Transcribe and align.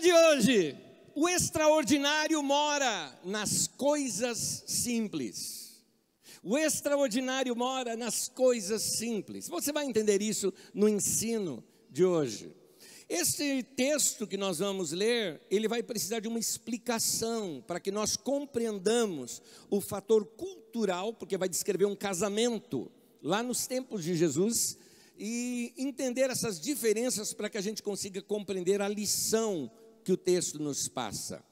De 0.00 0.10
hoje: 0.10 0.76
o 1.14 1.28
extraordinário 1.28 2.42
mora 2.42 3.18
nas 3.22 3.66
coisas 3.66 4.64
simples. 4.66 5.84
O 6.42 6.56
extraordinário 6.56 7.54
mora 7.54 7.94
nas 7.96 8.26
coisas 8.26 8.80
simples. 8.80 9.46
Você 9.46 9.72
vai 9.72 9.84
entender 9.84 10.22
isso 10.22 10.54
no 10.72 10.88
ensino 10.88 11.62
de 11.90 12.02
hoje. 12.02 12.50
Este 13.10 13.62
texto 13.62 14.26
que 14.26 14.38
nós 14.38 14.60
vamos 14.60 14.92
ler, 14.92 15.42
ele 15.50 15.68
vai 15.68 15.82
precisar 15.82 16.20
de 16.20 16.28
uma 16.28 16.38
explicação 16.38 17.62
para 17.66 17.78
que 17.78 17.90
nós 17.90 18.16
compreendamos 18.16 19.42
o 19.68 19.82
fator 19.82 20.24
cultural, 20.24 21.12
porque 21.12 21.36
vai 21.36 21.48
descrever 21.48 21.84
um 21.84 21.96
casamento 21.96 22.90
lá 23.22 23.42
nos 23.42 23.66
tempos 23.66 24.02
de 24.02 24.16
Jesus 24.16 24.78
e 25.18 25.74
entender 25.76 26.30
essas 26.30 26.58
diferenças 26.58 27.34
para 27.34 27.50
que 27.50 27.58
a 27.58 27.60
gente 27.60 27.82
consiga 27.82 28.22
compreender 28.22 28.80
a 28.80 28.88
lição 28.88 29.70
que 30.04 30.12
o 30.12 30.16
texto 30.16 30.62
nos 30.62 30.88
passa. 30.88 31.44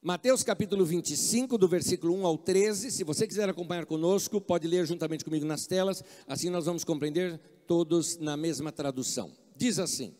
Mateus 0.00 0.44
capítulo 0.44 0.84
25, 0.84 1.58
do 1.58 1.66
versículo 1.66 2.14
1 2.14 2.26
ao 2.26 2.38
13. 2.38 2.90
Se 2.90 3.02
você 3.02 3.26
quiser 3.26 3.48
acompanhar 3.48 3.84
conosco, 3.84 4.40
pode 4.40 4.68
ler 4.68 4.86
juntamente 4.86 5.24
comigo 5.24 5.44
nas 5.44 5.66
telas, 5.66 6.04
assim 6.26 6.50
nós 6.50 6.66
vamos 6.66 6.84
compreender 6.84 7.38
todos 7.66 8.16
na 8.16 8.36
mesma 8.36 8.70
tradução. 8.70 9.32
Diz 9.56 9.78
assim: 9.78 10.14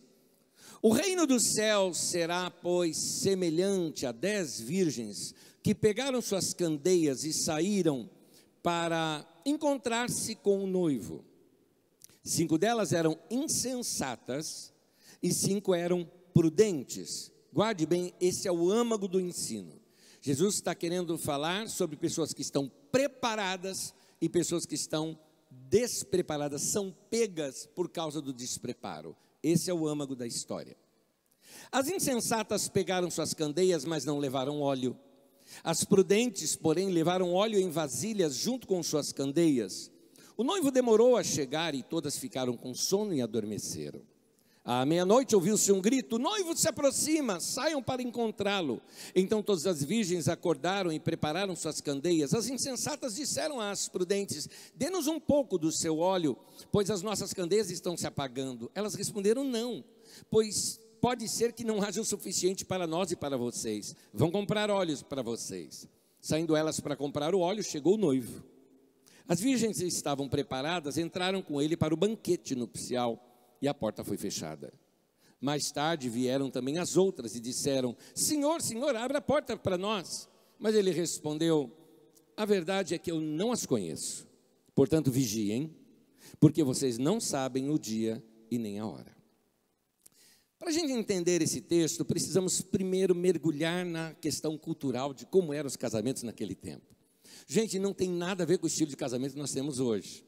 O 0.82 0.92
reino 0.92 1.26
dos 1.26 1.54
céus 1.54 1.96
será, 1.96 2.50
pois, 2.50 2.96
semelhante 2.96 4.04
a 4.04 4.10
dez 4.10 4.60
virgens 4.60 5.32
que 5.62 5.74
pegaram 5.74 6.20
suas 6.20 6.52
candeias 6.52 7.24
e 7.24 7.32
saíram 7.32 8.10
para 8.62 9.24
encontrar-se 9.46 10.34
com 10.34 10.64
o 10.64 10.66
noivo. 10.66 11.24
Cinco 12.22 12.58
delas 12.58 12.92
eram 12.92 13.18
insensatas 13.30 14.72
e 15.22 15.32
cinco 15.32 15.72
eram 15.74 16.10
prudentes. 16.38 17.32
Guarde 17.52 17.84
bem, 17.84 18.14
esse 18.20 18.46
é 18.46 18.52
o 18.52 18.70
âmago 18.70 19.08
do 19.08 19.20
ensino. 19.20 19.72
Jesus 20.20 20.54
está 20.54 20.72
querendo 20.72 21.18
falar 21.18 21.68
sobre 21.68 21.96
pessoas 21.96 22.32
que 22.32 22.42
estão 22.42 22.70
preparadas 22.92 23.92
e 24.20 24.28
pessoas 24.28 24.64
que 24.64 24.76
estão 24.76 25.18
despreparadas, 25.50 26.62
são 26.62 26.94
pegas 27.10 27.66
por 27.66 27.90
causa 27.90 28.22
do 28.22 28.32
despreparo. 28.32 29.16
Esse 29.42 29.68
é 29.68 29.74
o 29.74 29.88
âmago 29.88 30.14
da 30.14 30.28
história. 30.28 30.76
As 31.72 31.88
insensatas 31.88 32.68
pegaram 32.68 33.10
suas 33.10 33.34
candeias, 33.34 33.84
mas 33.84 34.04
não 34.04 34.20
levaram 34.20 34.60
óleo. 34.60 34.96
As 35.64 35.82
prudentes, 35.82 36.54
porém, 36.54 36.90
levaram 36.90 37.32
óleo 37.32 37.58
em 37.58 37.68
vasilhas 37.68 38.36
junto 38.36 38.68
com 38.68 38.80
suas 38.80 39.10
candeias. 39.12 39.90
O 40.36 40.44
noivo 40.44 40.70
demorou 40.70 41.16
a 41.16 41.24
chegar 41.24 41.74
e 41.74 41.82
todas 41.82 42.16
ficaram 42.16 42.56
com 42.56 42.72
sono 42.74 43.12
e 43.12 43.20
adormeceram. 43.20 44.02
À 44.70 44.84
meia-noite 44.84 45.34
ouviu-se 45.34 45.72
um 45.72 45.80
grito: 45.80 46.18
noivo 46.18 46.54
se 46.54 46.68
aproxima, 46.68 47.40
saiam 47.40 47.82
para 47.82 48.02
encontrá-lo. 48.02 48.82
Então 49.14 49.42
todas 49.42 49.66
as 49.66 49.82
virgens 49.82 50.28
acordaram 50.28 50.92
e 50.92 51.00
prepararam 51.00 51.56
suas 51.56 51.80
candeias. 51.80 52.34
As 52.34 52.50
insensatas 52.50 53.14
disseram 53.14 53.62
às 53.62 53.88
prudentes: 53.88 54.46
Dê-nos 54.74 55.06
um 55.06 55.18
pouco 55.18 55.56
do 55.56 55.72
seu 55.72 56.00
óleo, 56.00 56.36
pois 56.70 56.90
as 56.90 57.00
nossas 57.00 57.32
candeias 57.32 57.70
estão 57.70 57.96
se 57.96 58.06
apagando. 58.06 58.70
Elas 58.74 58.94
responderam: 58.94 59.42
Não, 59.42 59.82
pois 60.30 60.78
pode 61.00 61.26
ser 61.30 61.54
que 61.54 61.64
não 61.64 61.80
haja 61.80 62.02
o 62.02 62.04
suficiente 62.04 62.62
para 62.62 62.86
nós 62.86 63.10
e 63.10 63.16
para 63.16 63.38
vocês. 63.38 63.96
Vão 64.12 64.30
comprar 64.30 64.70
óleos 64.70 65.02
para 65.02 65.22
vocês. 65.22 65.88
Saindo 66.20 66.54
elas 66.54 66.78
para 66.78 66.94
comprar 66.94 67.34
o 67.34 67.40
óleo, 67.40 67.64
chegou 67.64 67.94
o 67.94 67.98
noivo. 67.98 68.44
As 69.26 69.40
virgens 69.40 69.80
estavam 69.80 70.28
preparadas, 70.28 70.98
entraram 70.98 71.40
com 71.40 71.62
ele 71.62 71.74
para 71.74 71.94
o 71.94 71.96
banquete 71.96 72.54
nupcial 72.54 73.27
e 73.60 73.68
a 73.68 73.74
porta 73.74 74.04
foi 74.04 74.16
fechada. 74.16 74.72
Mais 75.40 75.70
tarde 75.70 76.08
vieram 76.08 76.50
também 76.50 76.78
as 76.78 76.96
outras 76.96 77.36
e 77.36 77.40
disseram: 77.40 77.96
Senhor, 78.14 78.60
Senhor, 78.60 78.94
abre 78.96 79.16
a 79.16 79.20
porta 79.20 79.56
para 79.56 79.78
nós. 79.78 80.28
Mas 80.58 80.74
ele 80.74 80.90
respondeu: 80.90 81.72
A 82.36 82.44
verdade 82.44 82.94
é 82.94 82.98
que 82.98 83.10
eu 83.10 83.20
não 83.20 83.52
as 83.52 83.64
conheço. 83.64 84.26
Portanto, 84.74 85.10
vigiem, 85.10 85.74
porque 86.40 86.62
vocês 86.62 86.98
não 86.98 87.20
sabem 87.20 87.70
o 87.70 87.78
dia 87.78 88.22
e 88.50 88.58
nem 88.58 88.78
a 88.78 88.86
hora. 88.86 89.16
Para 90.58 90.70
a 90.70 90.72
gente 90.72 90.92
entender 90.92 91.40
esse 91.40 91.60
texto, 91.60 92.04
precisamos 92.04 92.60
primeiro 92.60 93.14
mergulhar 93.14 93.86
na 93.86 94.12
questão 94.14 94.58
cultural 94.58 95.14
de 95.14 95.24
como 95.24 95.52
eram 95.52 95.68
os 95.68 95.76
casamentos 95.76 96.24
naquele 96.24 96.54
tempo. 96.54 96.96
Gente, 97.46 97.78
não 97.78 97.94
tem 97.94 98.10
nada 98.10 98.42
a 98.42 98.46
ver 98.46 98.58
com 98.58 98.64
o 98.64 98.68
estilo 98.68 98.90
de 98.90 98.96
casamento 98.96 99.32
que 99.32 99.38
nós 99.38 99.52
temos 99.52 99.78
hoje. 99.78 100.24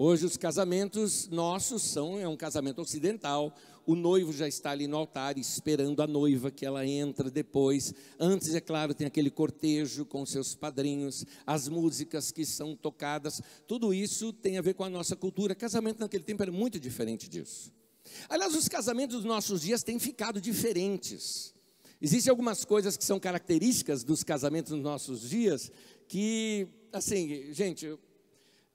Hoje 0.00 0.24
os 0.24 0.36
casamentos 0.36 1.26
nossos 1.26 1.82
são 1.82 2.20
é 2.20 2.28
um 2.28 2.36
casamento 2.36 2.80
ocidental. 2.80 3.52
O 3.84 3.96
noivo 3.96 4.32
já 4.32 4.46
está 4.46 4.70
ali 4.70 4.86
no 4.86 4.96
altar 4.96 5.36
esperando 5.36 6.00
a 6.00 6.06
noiva 6.06 6.52
que 6.52 6.64
ela 6.64 6.86
entra 6.86 7.28
depois. 7.28 7.92
Antes, 8.16 8.54
é 8.54 8.60
claro, 8.60 8.94
tem 8.94 9.08
aquele 9.08 9.28
cortejo 9.28 10.06
com 10.06 10.24
seus 10.24 10.54
padrinhos, 10.54 11.26
as 11.44 11.66
músicas 11.66 12.30
que 12.30 12.46
são 12.46 12.76
tocadas. 12.76 13.42
Tudo 13.66 13.92
isso 13.92 14.32
tem 14.32 14.56
a 14.56 14.62
ver 14.62 14.74
com 14.74 14.84
a 14.84 14.88
nossa 14.88 15.16
cultura. 15.16 15.52
Casamento 15.52 15.98
naquele 15.98 16.22
tempo 16.22 16.44
era 16.44 16.52
muito 16.52 16.78
diferente 16.78 17.28
disso. 17.28 17.72
Aliás, 18.28 18.54
os 18.54 18.68
casamentos 18.68 19.16
dos 19.16 19.24
nossos 19.24 19.62
dias 19.62 19.82
têm 19.82 19.98
ficado 19.98 20.40
diferentes. 20.40 21.52
Existem 22.00 22.30
algumas 22.30 22.64
coisas 22.64 22.96
que 22.96 23.04
são 23.04 23.18
características 23.18 24.04
dos 24.04 24.22
casamentos 24.22 24.70
nos 24.70 24.80
nossos 24.80 25.28
dias 25.28 25.72
que, 26.06 26.68
assim, 26.92 27.52
gente, 27.52 27.98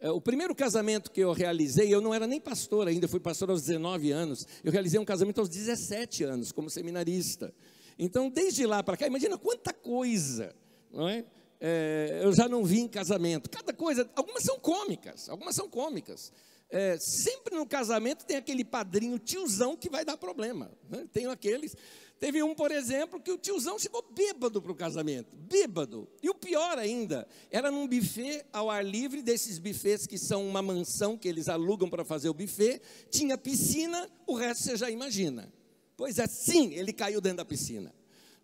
o 0.10 0.20
primeiro 0.20 0.54
casamento 0.54 1.10
que 1.10 1.22
eu 1.22 1.32
realizei, 1.32 1.94
eu 1.94 2.02
não 2.02 2.14
era 2.14 2.28
nem 2.28 2.40
pastor 2.40 2.88
ainda, 2.88 3.08
fui 3.08 3.20
pastor 3.20 3.50
aos 3.50 3.62
19 3.62 4.12
anos. 4.12 4.46
Eu 4.64 4.72
realizei 4.72 5.00
um 5.00 5.06
casamento 5.06 5.40
aos 5.40 5.50
17 5.50 6.24
anos, 6.24 6.52
como 6.52 6.70
seminarista. 6.70 7.54
Então, 7.98 8.30
desde 8.30 8.66
lá 8.66 8.84
para 8.84 8.98
cá, 8.98 9.08
imagina 9.08 9.38
quanta 9.38 9.72
coisa, 9.72 10.54
não 10.92 11.08
é? 11.08 11.24
é? 11.62 12.22
eu 12.24 12.34
já 12.34 12.50
não 12.50 12.66
vi 12.66 12.80
em 12.80 12.88
casamento. 12.88 13.50
Cada 13.50 13.72
coisa, 13.72 14.10
algumas 14.16 14.44
são 14.44 14.60
cômicas, 14.60 15.30
algumas 15.30 15.56
são 15.56 15.70
cômicas. 15.70 16.34
É, 16.70 16.98
sempre 16.98 17.56
no 17.56 17.68
casamento 17.68 18.26
tem 18.26 18.36
aquele 18.36 18.66
padrinho 18.66 19.20
tiozão 19.20 19.78
que 19.78 19.90
vai 19.90 20.04
dar 20.04 20.18
problema. 20.18 20.72
Né? 20.90 21.06
Tem 21.14 21.28
aqueles. 21.28 21.78
Teve 22.24 22.42
um, 22.42 22.56
por 22.56 22.72
exemplo, 22.72 23.20
que 23.20 23.30
o 23.30 23.38
tiozão 23.38 23.78
chegou 23.78 24.02
bêbado 24.16 24.62
para 24.62 24.72
o 24.72 24.76
casamento, 24.76 25.36
bêbado. 25.36 26.08
E 26.22 26.30
o 26.30 26.34
pior 26.34 26.78
ainda, 26.78 27.28
era 27.52 27.70
num 27.70 27.86
buffet 27.86 28.46
ao 28.54 28.70
ar 28.70 28.82
livre, 28.82 29.22
desses 29.22 29.60
buffets 29.60 30.08
que 30.08 30.18
são 30.18 30.48
uma 30.48 30.62
mansão 30.62 31.18
que 31.18 31.28
eles 31.28 31.50
alugam 31.50 31.90
para 31.90 32.06
fazer 32.06 32.30
o 32.30 32.34
buffet, 32.34 32.82
tinha 33.12 33.38
piscina, 33.38 34.10
o 34.26 34.36
resto 34.36 34.64
você 34.64 34.78
já 34.78 34.90
imagina. 34.90 35.52
Pois 35.98 36.18
é, 36.18 36.26
sim, 36.26 36.74
ele 36.74 36.94
caiu 36.94 37.20
dentro 37.20 37.40
da 37.40 37.46
piscina. 37.46 37.94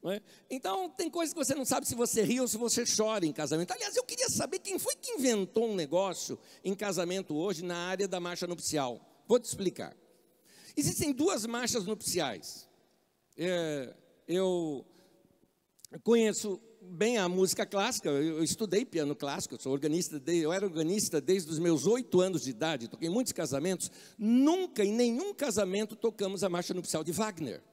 É? 0.03 0.21
Então, 0.49 0.89
tem 0.89 1.09
coisas 1.09 1.33
que 1.33 1.39
você 1.39 1.55
não 1.55 1.63
sabe 1.63 1.87
se 1.87 1.95
você 1.95 2.21
ri 2.21 2.41
ou 2.41 2.49
se 2.49 2.57
você 2.57 2.83
chora 2.83 3.25
em 3.25 3.31
casamento. 3.31 3.71
Aliás, 3.71 3.95
eu 3.95 4.03
queria 4.03 4.27
saber 4.27 4.59
quem 4.59 4.77
foi 4.77 4.97
que 4.97 5.11
inventou 5.11 5.69
um 5.69 5.75
negócio 5.75 6.37
em 6.65 6.75
casamento 6.75 7.33
hoje 7.33 7.63
na 7.63 7.77
área 7.77 8.09
da 8.09 8.19
marcha 8.19 8.45
nupcial. 8.45 8.99
Vou 9.25 9.39
te 9.39 9.45
explicar. 9.45 9.95
Existem 10.75 11.13
duas 11.13 11.45
marchas 11.45 11.85
nupciais. 11.85 12.68
É, 13.41 13.95
eu 14.27 14.85
conheço 16.03 16.59
bem 16.81 17.17
a 17.17 17.29
música 17.29 17.65
clássica, 17.65 18.09
eu 18.09 18.43
estudei 18.43 18.83
piano 18.83 19.15
clássico, 19.15 19.55
eu 19.55 19.59
sou 19.59 19.71
organista, 19.71 20.21
eu 20.29 20.51
era 20.51 20.65
organista 20.65 21.21
desde 21.21 21.49
os 21.49 21.57
meus 21.57 21.85
oito 21.85 22.19
anos 22.19 22.43
de 22.43 22.49
idade, 22.49 22.89
toquei 22.89 23.07
muitos 23.07 23.31
casamentos, 23.31 23.89
nunca 24.17 24.83
em 24.83 24.91
nenhum 24.91 25.33
casamento 25.33 25.95
tocamos 25.95 26.43
a 26.43 26.49
marcha 26.49 26.73
nupcial 26.73 27.01
de 27.01 27.13
Wagner. 27.13 27.63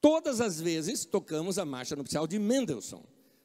Todas 0.00 0.40
as 0.40 0.60
vezes 0.60 1.04
tocamos 1.04 1.56
a 1.56 1.64
marcha 1.64 1.94
nupcial 1.94 2.26
de 2.26 2.40
Mendelssohn. 2.40 3.04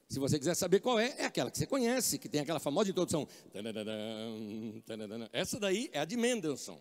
Se 0.09 0.17
você 0.17 0.39
quiser 0.39 0.55
saber 0.55 0.79
qual 0.79 0.99
é, 0.99 1.13
é 1.15 1.25
aquela 1.25 1.51
que 1.51 1.59
você 1.59 1.67
conhece, 1.67 2.17
que 2.17 2.27
tem 2.27 2.41
aquela 2.41 2.59
famosa 2.59 2.89
introdução. 2.89 3.27
Essa 5.31 5.59
daí 5.59 5.91
é 5.93 5.99
a 5.99 6.05
de 6.05 6.17
Mendelssohn. 6.17 6.79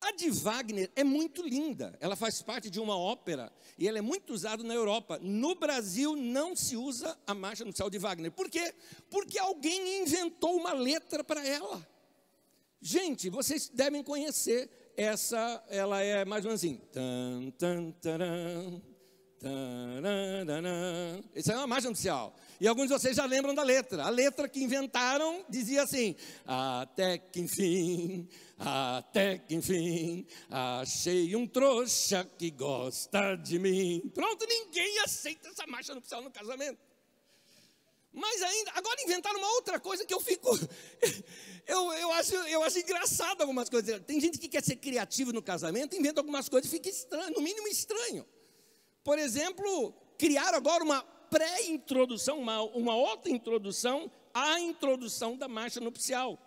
A 0.00 0.12
de 0.12 0.30
Wagner 0.30 0.90
é 0.94 1.04
muito 1.04 1.42
linda, 1.42 1.96
ela 2.00 2.16
faz 2.16 2.42
parte 2.42 2.70
de 2.70 2.80
uma 2.80 2.96
ópera 2.96 3.52
e 3.76 3.86
ela 3.86 3.98
é 3.98 4.02
muito 4.02 4.32
usada 4.32 4.62
na 4.62 4.74
Europa. 4.74 5.18
No 5.22 5.54
Brasil 5.54 6.16
não 6.16 6.54
se 6.56 6.76
usa 6.76 7.18
a 7.26 7.34
marcha 7.34 7.64
nupcial 7.64 7.90
de 7.90 7.98
Wagner. 7.98 8.32
Por 8.32 8.50
quê? 8.50 8.74
Porque 9.10 9.38
alguém 9.38 10.02
inventou 10.02 10.56
uma 10.56 10.72
letra 10.72 11.22
para 11.22 11.46
ela. 11.46 11.86
Gente, 12.80 13.28
vocês 13.28 13.68
devem 13.68 14.02
conhecer 14.02 14.70
essa, 14.96 15.64
ela 15.68 16.00
é 16.02 16.24
mais 16.24 16.44
ou 16.44 16.50
menos 16.50 16.62
assim. 16.62 16.76
Tan, 16.92 17.50
tan, 17.58 17.90
taran, 17.92 18.80
isso 21.34 21.52
é 21.52 21.56
uma 21.56 21.66
marcha 21.66 21.88
nupcial. 21.88 22.34
E 22.60 22.66
alguns 22.66 22.88
de 22.88 22.92
vocês 22.94 23.16
já 23.16 23.24
lembram 23.24 23.54
da 23.54 23.62
letra. 23.62 24.02
A 24.02 24.10
letra 24.10 24.48
que 24.48 24.62
inventaram 24.62 25.44
dizia 25.48 25.82
assim: 25.82 26.16
Até 26.44 27.18
que 27.18 27.40
enfim, 27.40 28.28
até 28.58 29.38
que 29.38 29.54
enfim, 29.54 30.26
achei 30.50 31.36
um 31.36 31.46
trouxa 31.46 32.28
que 32.36 32.50
gosta 32.50 33.36
de 33.36 33.58
mim. 33.58 34.10
Pronto, 34.12 34.44
ninguém 34.46 34.98
aceita 35.00 35.48
essa 35.48 35.66
marcha 35.68 35.94
nupcial 35.94 36.20
no 36.20 36.30
casamento. 36.30 36.78
Mas 38.12 38.42
ainda, 38.42 38.72
agora 38.74 39.00
inventaram 39.04 39.38
uma 39.38 39.52
outra 39.52 39.78
coisa 39.78 40.04
que 40.04 40.12
eu 40.12 40.20
fico. 40.20 40.50
Eu, 41.68 41.92
eu, 41.92 42.10
acho, 42.12 42.34
eu 42.34 42.62
acho 42.62 42.78
engraçado 42.78 43.42
algumas 43.42 43.68
coisas. 43.68 44.00
Tem 44.06 44.18
gente 44.18 44.38
que 44.38 44.48
quer 44.48 44.64
ser 44.64 44.76
criativo 44.76 45.34
no 45.34 45.42
casamento, 45.42 45.94
inventa 45.94 46.18
algumas 46.18 46.48
coisas 46.48 46.72
e 46.72 46.74
fica 46.74 46.88
estranho, 46.88 47.30
no 47.34 47.42
mínimo 47.42 47.68
estranho. 47.68 48.24
Por 49.08 49.18
exemplo, 49.18 49.94
criaram 50.18 50.58
agora 50.58 50.84
uma 50.84 51.00
pré-introdução, 51.02 52.40
uma, 52.40 52.60
uma 52.60 52.94
outra 52.94 53.32
introdução 53.32 54.10
à 54.34 54.60
introdução 54.60 55.34
da 55.34 55.48
marcha 55.48 55.80
nupcial. 55.80 56.38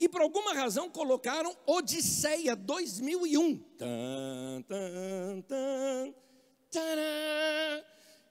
E 0.00 0.08
por 0.08 0.22
alguma 0.22 0.54
razão 0.54 0.88
colocaram 0.88 1.54
Odisseia 1.66 2.56
2001. 2.56 3.58
Tan, 3.76 4.62
tan, 4.66 5.42
tan. 5.42 6.14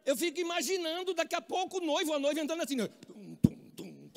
Eu 0.04 0.18
fico 0.18 0.40
imaginando 0.40 1.14
daqui 1.14 1.36
a 1.36 1.42
pouco 1.42 1.78
o 1.78 1.82
noivo, 1.82 2.14
a 2.14 2.18
noiva 2.18 2.42
andando 2.42 2.64
assim. 2.64 2.76
Tum, 3.06 4.10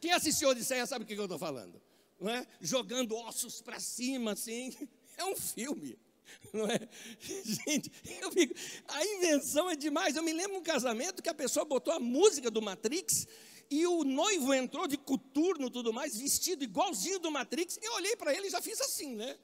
Quem 0.00 0.12
assistiu 0.12 0.48
Odisseia 0.48 0.86
sabe 0.86 1.04
o 1.04 1.06
que 1.06 1.12
eu 1.12 1.24
estou 1.24 1.38
falando. 1.38 1.78
Não 2.18 2.30
é? 2.30 2.46
Jogando 2.62 3.14
ossos 3.14 3.60
para 3.60 3.78
cima, 3.78 4.32
assim. 4.32 4.74
É 5.18 5.24
um 5.26 5.36
filme. 5.36 5.98
Não 6.52 6.66
é? 6.66 6.88
Gente, 7.20 7.90
fico, 7.90 8.54
a 8.88 9.06
invenção 9.06 9.68
é 9.70 9.76
demais. 9.76 10.16
Eu 10.16 10.22
me 10.22 10.32
lembro 10.32 10.56
um 10.56 10.62
casamento 10.62 11.22
que 11.22 11.28
a 11.28 11.34
pessoa 11.34 11.64
botou 11.64 11.92
a 11.92 12.00
música 12.00 12.50
do 12.50 12.62
Matrix 12.62 13.26
e 13.70 13.86
o 13.86 14.02
noivo 14.02 14.52
entrou 14.52 14.88
de 14.88 14.98
coturno 14.98 15.68
e 15.68 15.70
tudo 15.70 15.92
mais, 15.92 16.16
vestido 16.16 16.64
igualzinho 16.64 17.20
do 17.20 17.30
Matrix. 17.30 17.78
Eu 17.80 17.94
olhei 17.94 18.16
para 18.16 18.34
ele 18.34 18.48
e 18.48 18.50
já 18.50 18.60
fiz 18.60 18.80
assim, 18.80 19.14
né? 19.14 19.38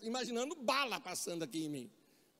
Imaginando 0.00 0.54
bala 0.56 1.00
passando 1.00 1.44
aqui 1.44 1.64
em 1.64 1.68
mim. 1.68 1.90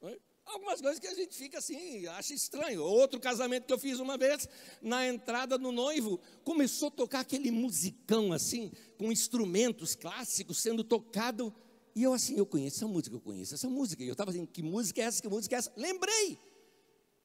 É? 0.03 0.19
Algumas 0.47 0.81
coisas 0.81 1.01
que 1.01 1.09
a 1.09 1.15
gente 1.15 1.37
fica 1.37 1.59
assim, 1.59 2.07
acha 2.07 2.33
estranho. 2.33 2.83
Outro 2.83 3.19
casamento 3.19 3.67
que 3.67 3.73
eu 3.73 3.79
fiz 3.79 3.99
uma 3.99 4.17
vez, 4.17 4.49
na 4.81 5.07
entrada 5.07 5.59
do 5.59 5.73
noivo, 5.73 6.21
começou 6.45 6.89
a 6.89 6.91
tocar 6.93 7.21
aquele 7.21 7.51
musicão 7.51 8.33
assim, 8.33 8.73
com 8.97 9.11
instrumentos 9.11 9.97
clássicos 9.97 10.59
sendo 10.59 10.85
tocado. 10.85 11.53
E 11.97 12.03
eu 12.03 12.13
assim, 12.13 12.37
eu 12.37 12.45
conheço 12.45 12.77
essa 12.77 12.87
música, 12.87 13.17
eu 13.17 13.21
conheço 13.21 13.55
essa 13.55 13.71
música. 13.71 14.05
E 14.05 14.07
eu 14.07 14.13
estava 14.13 14.31
assim, 14.31 14.45
que 14.45 14.63
música 14.63 15.01
é 15.01 15.05
essa, 15.05 15.23
que 15.23 15.29
música 15.29 15.57
é 15.57 15.59
essa? 15.59 15.73
Lembrei! 15.75 16.39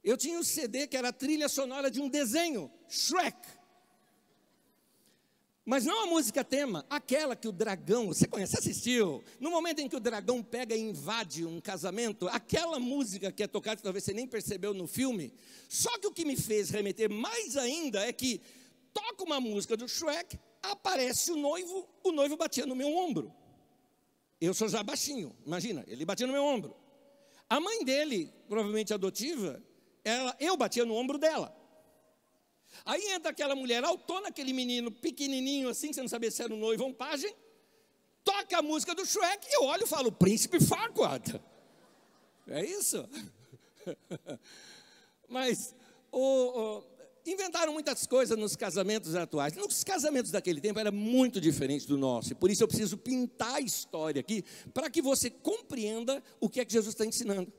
Eu 0.01 0.15
tinha 0.15 0.39
um 0.39 0.43
CD 0.43 0.87
que 0.87 0.95
era 0.95 1.09
a 1.09 1.13
trilha 1.13 1.49
sonora 1.49 1.91
de 1.91 1.99
um 1.99 2.07
desenho, 2.07 2.71
Shrek. 2.87 3.37
Mas 5.65 5.83
não 5.83 6.03
a 6.03 6.07
música 6.07 6.41
tema, 6.41 6.85
aquela 6.89 7.35
que 7.35 7.49
o 7.49 7.51
dragão, 7.51 8.07
você 8.07 8.25
conhece, 8.25 8.57
assistiu? 8.57 9.21
No 9.41 9.51
momento 9.51 9.79
em 9.79 9.89
que 9.89 9.95
o 9.95 9.99
dragão 9.99 10.41
pega 10.41 10.73
e 10.73 10.79
invade 10.79 11.45
um 11.45 11.59
casamento, 11.59 12.29
aquela 12.29 12.79
música 12.79 13.29
que 13.29 13.43
é 13.43 13.47
tocada, 13.47 13.75
que 13.75 13.83
talvez 13.83 14.05
você 14.05 14.13
nem 14.13 14.25
percebeu 14.25 14.73
no 14.73 14.87
filme. 14.87 15.33
Só 15.67 15.99
que 15.99 16.07
o 16.07 16.13
que 16.13 16.23
me 16.23 16.37
fez 16.37 16.69
remeter 16.69 17.09
mais 17.11 17.57
ainda 17.57 18.07
é 18.07 18.13
que 18.13 18.39
toca 18.93 19.21
uma 19.25 19.41
música 19.41 19.75
do 19.75 19.87
Shrek, 19.87 20.39
aparece 20.63 21.29
o 21.29 21.35
noivo, 21.35 21.89
o 22.05 22.13
noivo 22.13 22.37
batia 22.37 22.65
no 22.65 22.75
meu 22.75 22.95
ombro. 22.95 23.40
Eu 24.41 24.55
sou 24.55 24.67
já 24.67 24.81
baixinho, 24.81 25.37
imagina, 25.45 25.85
ele 25.87 26.03
batia 26.03 26.25
no 26.25 26.33
meu 26.33 26.43
ombro. 26.43 26.75
A 27.47 27.59
mãe 27.59 27.85
dele, 27.85 28.33
provavelmente 28.49 28.91
adotiva, 28.91 29.61
ela, 30.03 30.35
eu 30.39 30.57
batia 30.57 30.83
no 30.83 30.95
ombro 30.95 31.19
dela. 31.19 31.55
Aí 32.83 33.01
entra 33.11 33.29
aquela 33.29 33.55
mulher 33.55 33.83
autona, 33.83 34.29
aquele 34.29 34.51
menino 34.51 34.91
pequenininho 34.91 35.69
assim, 35.69 35.89
que 35.89 35.93
você 35.93 36.01
não 36.01 36.07
sabia 36.07 36.31
se 36.31 36.41
era 36.41 36.51
um 36.53 36.57
noivo 36.57 36.83
ou 36.83 36.89
um 36.89 36.93
pajem, 36.93 37.35
toca 38.23 38.57
a 38.57 38.61
música 38.61 38.95
do 38.95 39.05
Shrek 39.05 39.45
e 39.47 39.57
eu 39.57 39.65
olho 39.65 39.83
e 39.83 39.87
falo, 39.87 40.11
Príncipe 40.11 40.59
Farquaad. 40.59 41.39
É 42.47 42.65
isso? 42.65 43.07
Mas 45.29 45.75
o, 46.11 46.19
o, 46.19 46.83
inventaram 47.25 47.73
muitas 47.73 48.05
coisas 48.07 48.37
nos 48.37 48.55
casamentos 48.55 49.15
atuais. 49.15 49.53
Nos 49.53 49.83
casamentos 49.83 50.31
daquele 50.31 50.59
tempo 50.59 50.79
era 50.79 50.91
muito 50.91 51.39
diferente 51.39 51.87
do 51.87 51.97
nosso. 51.97 52.31
E 52.31 52.35
por 52.35 52.49
isso 52.49 52.63
eu 52.63 52.67
preciso 52.67 52.97
pintar 52.97 53.55
a 53.55 53.61
história 53.61 54.19
aqui 54.19 54.43
para 54.73 54.89
que 54.89 55.01
você 55.01 55.29
compreenda 55.29 56.23
o 56.39 56.49
que 56.49 56.59
é 56.59 56.65
que 56.65 56.73
Jesus 56.73 56.93
está 56.93 57.05
ensinando. 57.05 57.51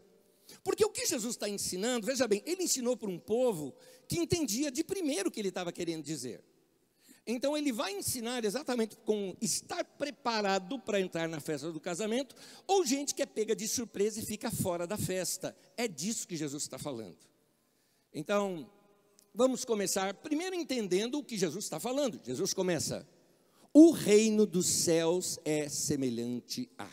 Porque 0.62 0.84
o 0.84 0.90
que 0.90 1.06
Jesus 1.06 1.34
está 1.34 1.48
ensinando, 1.48 2.06
veja 2.06 2.26
bem, 2.26 2.42
ele 2.44 2.64
ensinou 2.64 2.96
para 2.96 3.08
um 3.08 3.18
povo 3.18 3.74
que 4.08 4.18
entendia 4.18 4.70
de 4.70 4.84
primeiro 4.84 5.28
o 5.28 5.32
que 5.32 5.40
ele 5.40 5.48
estava 5.48 5.72
querendo 5.72 6.04
dizer. 6.04 6.42
Então 7.26 7.56
ele 7.56 7.72
vai 7.72 7.92
ensinar 7.92 8.44
exatamente 8.44 8.96
com 8.96 9.36
estar 9.40 9.84
preparado 9.84 10.78
para 10.80 11.00
entrar 11.00 11.28
na 11.28 11.40
festa 11.40 11.70
do 11.70 11.80
casamento, 11.80 12.34
ou 12.66 12.84
gente 12.84 13.14
que 13.14 13.22
é 13.22 13.26
pega 13.26 13.54
de 13.54 13.68
surpresa 13.68 14.18
e 14.18 14.26
fica 14.26 14.50
fora 14.50 14.86
da 14.86 14.98
festa. 14.98 15.56
É 15.76 15.86
disso 15.86 16.26
que 16.26 16.36
Jesus 16.36 16.64
está 16.64 16.78
falando. 16.78 17.18
Então, 18.12 18.68
vamos 19.34 19.64
começar 19.64 20.14
primeiro 20.14 20.54
entendendo 20.54 21.18
o 21.18 21.24
que 21.24 21.36
Jesus 21.36 21.64
está 21.64 21.80
falando. 21.80 22.20
Jesus 22.24 22.52
começa: 22.52 23.06
o 23.72 23.90
reino 23.90 24.46
dos 24.46 24.66
céus 24.66 25.38
é 25.44 25.68
semelhante 25.68 26.70
a. 26.76 26.88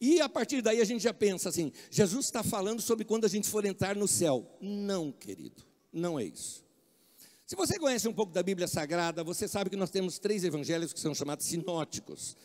E 0.00 0.20
a 0.20 0.28
partir 0.28 0.62
daí 0.62 0.80
a 0.80 0.84
gente 0.84 1.02
já 1.02 1.14
pensa 1.14 1.48
assim: 1.48 1.72
Jesus 1.90 2.26
está 2.26 2.42
falando 2.42 2.80
sobre 2.80 3.04
quando 3.04 3.24
a 3.24 3.28
gente 3.28 3.48
for 3.48 3.64
entrar 3.64 3.96
no 3.96 4.08
céu. 4.08 4.46
Não, 4.60 5.12
querido, 5.12 5.62
não 5.92 6.18
é 6.18 6.24
isso. 6.24 6.64
Se 7.46 7.56
você 7.56 7.78
conhece 7.78 8.06
um 8.06 8.12
pouco 8.12 8.32
da 8.32 8.42
Bíblia 8.42 8.68
Sagrada, 8.68 9.24
você 9.24 9.48
sabe 9.48 9.70
que 9.70 9.76
nós 9.76 9.90
temos 9.90 10.18
três 10.18 10.44
evangelhos 10.44 10.92
que 10.92 11.00
são 11.00 11.14
chamados 11.14 11.46
sinóticos, 11.46 12.36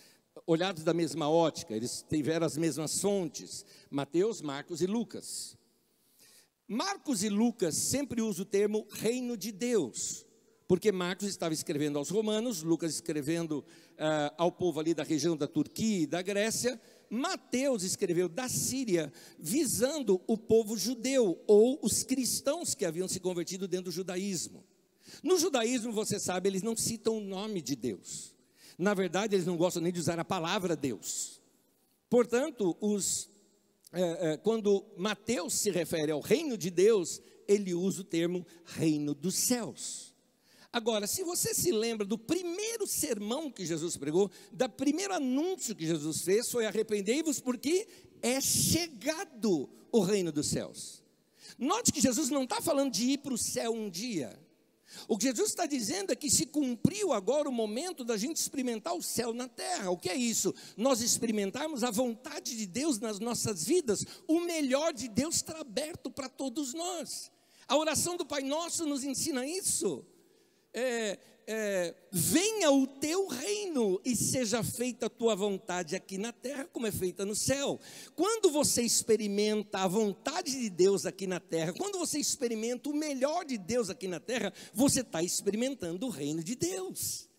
olhados 0.48 0.82
da 0.84 0.94
mesma 0.94 1.30
ótica, 1.30 1.76
eles 1.76 2.06
tiveram 2.08 2.46
as 2.46 2.56
mesmas 2.56 3.00
fontes: 3.00 3.66
Mateus, 3.90 4.42
Marcos 4.42 4.82
e 4.82 4.88
Lucas. 4.88 5.58
Marcos 6.74 7.22
e 7.22 7.30
Lucas 7.30 7.76
sempre 7.76 8.20
usam 8.20 8.42
o 8.42 8.48
termo 8.48 8.88
reino 8.90 9.38
de 9.38 9.52
Deus, 9.52 10.26
porque 10.68 10.92
Marcos 10.92 11.28
estava 11.28 11.54
escrevendo 11.54 12.00
aos 12.00 12.10
romanos, 12.10 12.64
Lucas 12.64 12.96
escrevendo 12.96 13.60
uh, 13.60 14.34
ao 14.40 14.52
povo 14.52 14.80
ali 14.80 14.92
da 14.92 15.04
região 15.04 15.38
da 15.38 15.48
Turquia 15.48 16.02
e 16.02 16.08
da 16.08 16.24
Grécia, 16.24 16.82
Mateus 17.12 17.84
escreveu 17.84 18.28
da 18.28 18.50
Síria, 18.50 19.14
visando 19.38 20.20
o 20.26 20.36
povo 20.36 20.76
judeu 20.76 21.40
ou 21.46 21.78
os 21.84 22.02
cristãos 22.02 22.74
que 22.74 22.86
haviam 22.86 23.08
se 23.08 23.20
convertido 23.20 23.68
dentro 23.68 23.86
do 23.86 23.92
judaísmo. 23.92 24.64
No 25.22 25.38
judaísmo, 25.38 25.92
você 25.92 26.20
sabe, 26.20 26.50
eles 26.50 26.64
não 26.64 26.76
citam 26.76 27.18
o 27.18 27.22
nome 27.22 27.62
de 27.62 27.76
Deus. 27.76 28.36
Na 28.80 28.96
verdade, 28.96 29.36
eles 29.36 29.46
não 29.46 29.58
gostam 29.58 29.84
nem 29.84 29.94
de 29.94 30.00
usar 30.00 30.18
a 30.18 30.26
palavra 30.26 30.76
Deus. 30.76 31.40
Portanto, 32.10 32.76
os 32.82 33.30
é, 33.94 34.34
é, 34.34 34.38
quando 34.38 34.84
Mateus 34.98 35.54
se 35.54 35.70
refere 35.70 36.12
ao 36.12 36.20
reino 36.20 36.58
de 36.58 36.70
Deus, 36.70 37.22
ele 37.48 37.74
usa 37.74 38.02
o 38.02 38.04
termo 38.04 38.46
reino 38.66 39.14
dos 39.14 39.36
céus. 39.36 40.14
Agora, 40.72 41.06
se 41.06 41.24
você 41.24 41.54
se 41.54 41.72
lembra 41.72 42.04
do 42.04 42.18
primeiro 42.18 42.88
sermão 42.88 43.52
que 43.52 43.64
Jesus 43.64 43.96
pregou, 43.96 44.32
da 44.52 44.68
primeiro 44.68 45.14
anúncio 45.14 45.76
que 45.76 45.86
Jesus 45.86 46.22
fez, 46.22 46.50
foi 46.50 46.66
arrependei-vos 46.66 47.40
porque 47.40 47.88
é 48.24 48.42
chegado 48.42 49.70
o 49.92 50.00
reino 50.00 50.32
dos 50.32 50.48
céus. 50.48 51.04
Note 51.60 51.92
que 51.92 52.02
Jesus 52.02 52.30
não 52.32 52.46
está 52.46 52.60
falando 52.60 52.92
de 52.92 53.12
ir 53.12 53.18
para 53.20 53.36
o 53.36 53.38
céu 53.38 53.72
um 53.72 53.88
dia. 53.88 54.43
O 55.08 55.18
que 55.18 55.26
Jesus 55.26 55.50
está 55.50 55.66
dizendo 55.66 56.12
é 56.12 56.16
que 56.16 56.30
se 56.30 56.46
cumpriu 56.46 57.14
agora 57.14 57.50
o 57.50 57.52
momento 57.52 58.04
da 58.04 58.18
gente 58.18 58.38
experimentar 58.38 58.94
o 58.94 59.02
céu 59.02 59.34
na 59.34 59.48
terra. 59.48 59.90
O 59.92 59.98
que 59.98 60.10
é 60.10 60.16
isso? 60.16 60.54
Nós 60.78 61.02
experimentarmos 61.02 61.84
a 61.84 61.92
vontade 61.92 62.56
de 62.56 62.66
Deus 62.66 63.00
nas 63.00 63.20
nossas 63.20 63.64
vidas. 63.64 64.06
O 64.28 64.40
melhor 64.42 64.94
de 64.94 65.08
Deus 65.08 65.36
está 65.36 65.60
aberto 65.60 66.10
para 66.10 66.30
todos 66.30 66.74
nós. 66.74 67.32
A 67.68 67.78
oração 67.78 68.18
do 68.18 68.26
Pai 68.26 68.42
Nosso 68.42 68.86
nos 68.86 69.04
ensina 69.04 69.46
isso. 69.46 70.06
É, 70.74 71.20
é, 71.48 71.94
venha 72.12 72.72
o 72.72 72.88
teu 72.88 73.28
reino 73.28 74.00
e 74.04 74.16
seja 74.16 74.64
feita 74.64 75.08
a 75.08 75.10
tua 75.10 75.36
vontade 75.36 75.96
aqui 75.96 76.18
na 76.18 76.32
terra, 76.32 76.68
como 76.72 76.88
é 76.88 76.92
feita 76.92 77.26
no 77.26 77.36
céu. 77.36 77.80
Quando 78.16 78.50
você 78.52 78.82
experimenta 78.82 79.80
a 79.80 79.88
vontade 79.88 80.52
de 80.52 80.70
Deus 80.70 81.06
aqui 81.06 81.28
na 81.28 81.40
terra, 81.40 81.74
quando 81.74 81.98
você 81.98 82.20
experimenta 82.20 82.90
o 82.90 82.96
melhor 82.96 83.46
de 83.46 83.58
Deus 83.58 83.90
aqui 83.90 84.08
na 84.08 84.20
terra, 84.20 84.54
você 84.74 85.02
está 85.02 85.22
experimentando 85.22 86.06
o 86.06 86.10
reino 86.10 86.44
de 86.44 86.56
Deus. 86.56 87.30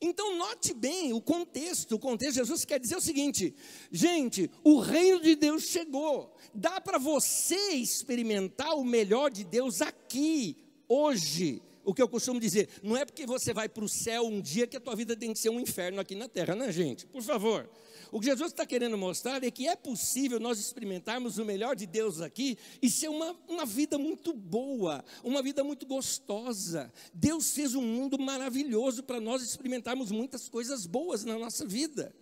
Então, 0.00 0.36
note 0.36 0.72
bem 0.72 1.12
o 1.12 1.20
contexto. 1.20 1.96
O 1.96 1.98
contexto, 1.98 2.36
Jesus 2.36 2.64
quer 2.64 2.78
dizer 2.78 2.96
o 2.96 3.00
seguinte: 3.00 3.52
gente, 3.90 4.48
o 4.62 4.78
reino 4.78 5.20
de 5.20 5.34
Deus 5.34 5.64
chegou. 5.64 6.36
Dá 6.54 6.80
para 6.80 6.98
você 6.98 7.72
experimentar 7.72 8.76
o 8.76 8.84
melhor 8.84 9.30
de 9.30 9.42
Deus 9.42 9.82
aqui, 9.82 10.56
hoje 10.88 11.60
o 11.84 11.92
que 11.92 12.00
eu 12.00 12.08
costumo 12.08 12.38
dizer, 12.38 12.68
não 12.82 12.96
é 12.96 13.04
porque 13.04 13.26
você 13.26 13.52
vai 13.52 13.68
para 13.68 13.84
o 13.84 13.88
céu 13.88 14.26
um 14.26 14.40
dia 14.40 14.66
que 14.66 14.76
a 14.76 14.80
tua 14.80 14.94
vida 14.94 15.16
tem 15.16 15.32
que 15.32 15.38
ser 15.38 15.50
um 15.50 15.58
inferno 15.58 16.00
aqui 16.00 16.14
na 16.14 16.28
terra, 16.28 16.54
né, 16.54 16.70
gente? 16.70 17.06
Por 17.06 17.22
favor. 17.22 17.68
O 18.10 18.20
que 18.20 18.26
Jesus 18.26 18.52
está 18.52 18.66
querendo 18.66 18.96
mostrar 18.98 19.42
é 19.42 19.50
que 19.50 19.66
é 19.66 19.74
possível 19.74 20.38
nós 20.38 20.58
experimentarmos 20.58 21.38
o 21.38 21.44
melhor 21.44 21.74
de 21.74 21.86
Deus 21.86 22.20
aqui 22.20 22.58
e 22.80 22.90
ser 22.90 23.08
uma, 23.08 23.34
uma 23.48 23.64
vida 23.64 23.96
muito 23.96 24.34
boa, 24.34 25.02
uma 25.24 25.42
vida 25.42 25.64
muito 25.64 25.86
gostosa. 25.86 26.92
Deus 27.14 27.52
fez 27.52 27.74
um 27.74 27.80
mundo 27.80 28.18
maravilhoso 28.18 29.02
para 29.02 29.18
nós 29.18 29.42
experimentarmos 29.42 30.10
muitas 30.10 30.48
coisas 30.48 30.84
boas 30.86 31.24
na 31.24 31.38
nossa 31.38 31.66
vida. 31.66 32.14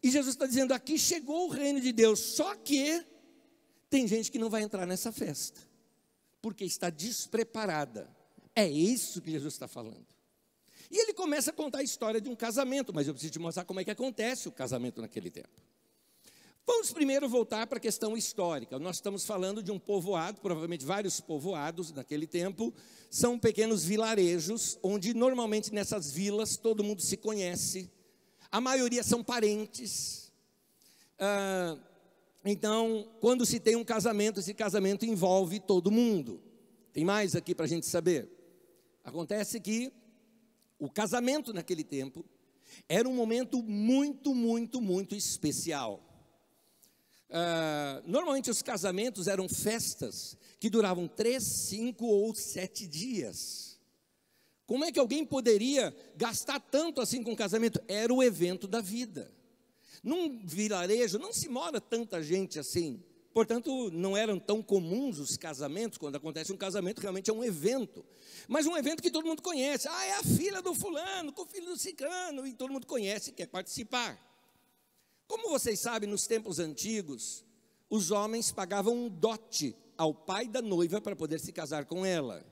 E 0.00 0.10
Jesus 0.10 0.34
está 0.34 0.46
dizendo: 0.46 0.72
aqui 0.72 0.96
chegou 0.96 1.48
o 1.48 1.50
reino 1.50 1.80
de 1.80 1.92
Deus, 1.92 2.20
só 2.20 2.54
que 2.54 3.04
tem 3.90 4.06
gente 4.06 4.30
que 4.30 4.38
não 4.38 4.48
vai 4.48 4.62
entrar 4.62 4.86
nessa 4.86 5.10
festa, 5.10 5.60
porque 6.40 6.64
está 6.64 6.88
despreparada 6.88 8.08
é 8.54 8.68
isso 8.68 9.20
que 9.20 9.30
Jesus 9.30 9.54
está 9.54 9.66
falando. 9.66 10.06
E 10.90 10.98
ele 11.00 11.14
começa 11.14 11.50
a 11.50 11.54
contar 11.54 11.78
a 11.78 11.82
história 11.82 12.20
de 12.20 12.28
um 12.28 12.36
casamento, 12.36 12.92
mas 12.92 13.08
eu 13.08 13.14
preciso 13.14 13.32
te 13.32 13.38
mostrar 13.38 13.64
como 13.64 13.80
é 13.80 13.84
que 13.84 13.90
acontece 13.90 14.48
o 14.48 14.52
casamento 14.52 15.00
naquele 15.00 15.30
tempo. 15.30 15.62
Vamos 16.66 16.92
primeiro 16.92 17.28
voltar 17.28 17.66
para 17.66 17.78
a 17.78 17.80
questão 17.80 18.16
histórica. 18.16 18.78
Nós 18.78 18.96
estamos 18.96 19.24
falando 19.24 19.62
de 19.62 19.72
um 19.72 19.78
povoado, 19.78 20.40
provavelmente 20.40 20.84
vários 20.84 21.20
povoados 21.20 21.90
naquele 21.92 22.26
tempo, 22.26 22.72
são 23.10 23.38
pequenos 23.38 23.84
vilarejos, 23.84 24.78
onde 24.82 25.12
normalmente 25.12 25.72
nessas 25.72 26.12
vilas 26.12 26.56
todo 26.56 26.84
mundo 26.84 27.02
se 27.02 27.16
conhece, 27.16 27.90
a 28.50 28.60
maioria 28.60 29.02
são 29.02 29.24
parentes. 29.24 30.30
Ah, 31.18 31.78
então, 32.44 33.08
quando 33.20 33.46
se 33.46 33.58
tem 33.58 33.76
um 33.76 33.84
casamento, 33.84 34.40
esse 34.40 34.52
casamento 34.52 35.06
envolve 35.06 35.58
todo 35.58 35.90
mundo. 35.90 36.40
Tem 36.92 37.04
mais 37.04 37.34
aqui 37.34 37.54
para 37.54 37.64
a 37.64 37.68
gente 37.68 37.86
saber? 37.86 38.41
Acontece 39.04 39.60
que 39.60 39.92
o 40.78 40.90
casamento 40.90 41.52
naquele 41.52 41.84
tempo 41.84 42.24
era 42.88 43.08
um 43.08 43.14
momento 43.14 43.62
muito, 43.62 44.34
muito, 44.34 44.80
muito 44.80 45.14
especial. 45.14 46.02
Uh, 47.28 48.02
normalmente 48.06 48.50
os 48.50 48.60
casamentos 48.60 49.26
eram 49.26 49.48
festas 49.48 50.36
que 50.60 50.68
duravam 50.68 51.08
três, 51.08 51.42
cinco 51.42 52.06
ou 52.06 52.34
sete 52.34 52.86
dias. 52.86 53.80
Como 54.66 54.84
é 54.84 54.92
que 54.92 54.98
alguém 54.98 55.24
poderia 55.24 55.94
gastar 56.16 56.60
tanto 56.60 57.00
assim 57.00 57.22
com 57.22 57.34
casamento? 57.34 57.80
Era 57.88 58.12
o 58.12 58.22
evento 58.22 58.66
da 58.68 58.80
vida. 58.80 59.32
Num 60.02 60.46
vilarejo 60.46 61.18
não 61.18 61.32
se 61.32 61.48
mora 61.48 61.80
tanta 61.80 62.22
gente 62.22 62.58
assim. 62.58 63.02
Portanto, 63.32 63.90
não 63.90 64.16
eram 64.16 64.38
tão 64.38 64.62
comuns 64.62 65.18
os 65.18 65.36
casamentos. 65.36 65.98
Quando 65.98 66.16
acontece 66.16 66.52
um 66.52 66.56
casamento, 66.56 67.00
realmente 67.00 67.30
é 67.30 67.32
um 67.32 67.42
evento. 67.42 68.04
Mas 68.46 68.66
um 68.66 68.76
evento 68.76 69.02
que 69.02 69.10
todo 69.10 69.26
mundo 69.26 69.42
conhece. 69.42 69.88
Ah, 69.88 70.04
é 70.04 70.12
a 70.14 70.22
filha 70.22 70.60
do 70.60 70.74
fulano, 70.74 71.32
com 71.32 71.42
o 71.42 71.46
filho 71.46 71.66
do 71.66 71.76
cicano, 71.76 72.46
e 72.46 72.52
todo 72.52 72.72
mundo 72.72 72.86
conhece 72.86 73.30
e 73.30 73.32
quer 73.32 73.46
participar. 73.46 74.18
Como 75.26 75.48
vocês 75.48 75.80
sabem, 75.80 76.08
nos 76.08 76.26
tempos 76.26 76.58
antigos, 76.58 77.44
os 77.88 78.10
homens 78.10 78.52
pagavam 78.52 78.94
um 78.94 79.08
dote 79.08 79.74
ao 79.96 80.12
pai 80.12 80.46
da 80.46 80.60
noiva 80.60 81.00
para 81.00 81.16
poder 81.16 81.38
se 81.40 81.52
casar 81.52 81.86
com 81.86 82.04
ela. 82.04 82.44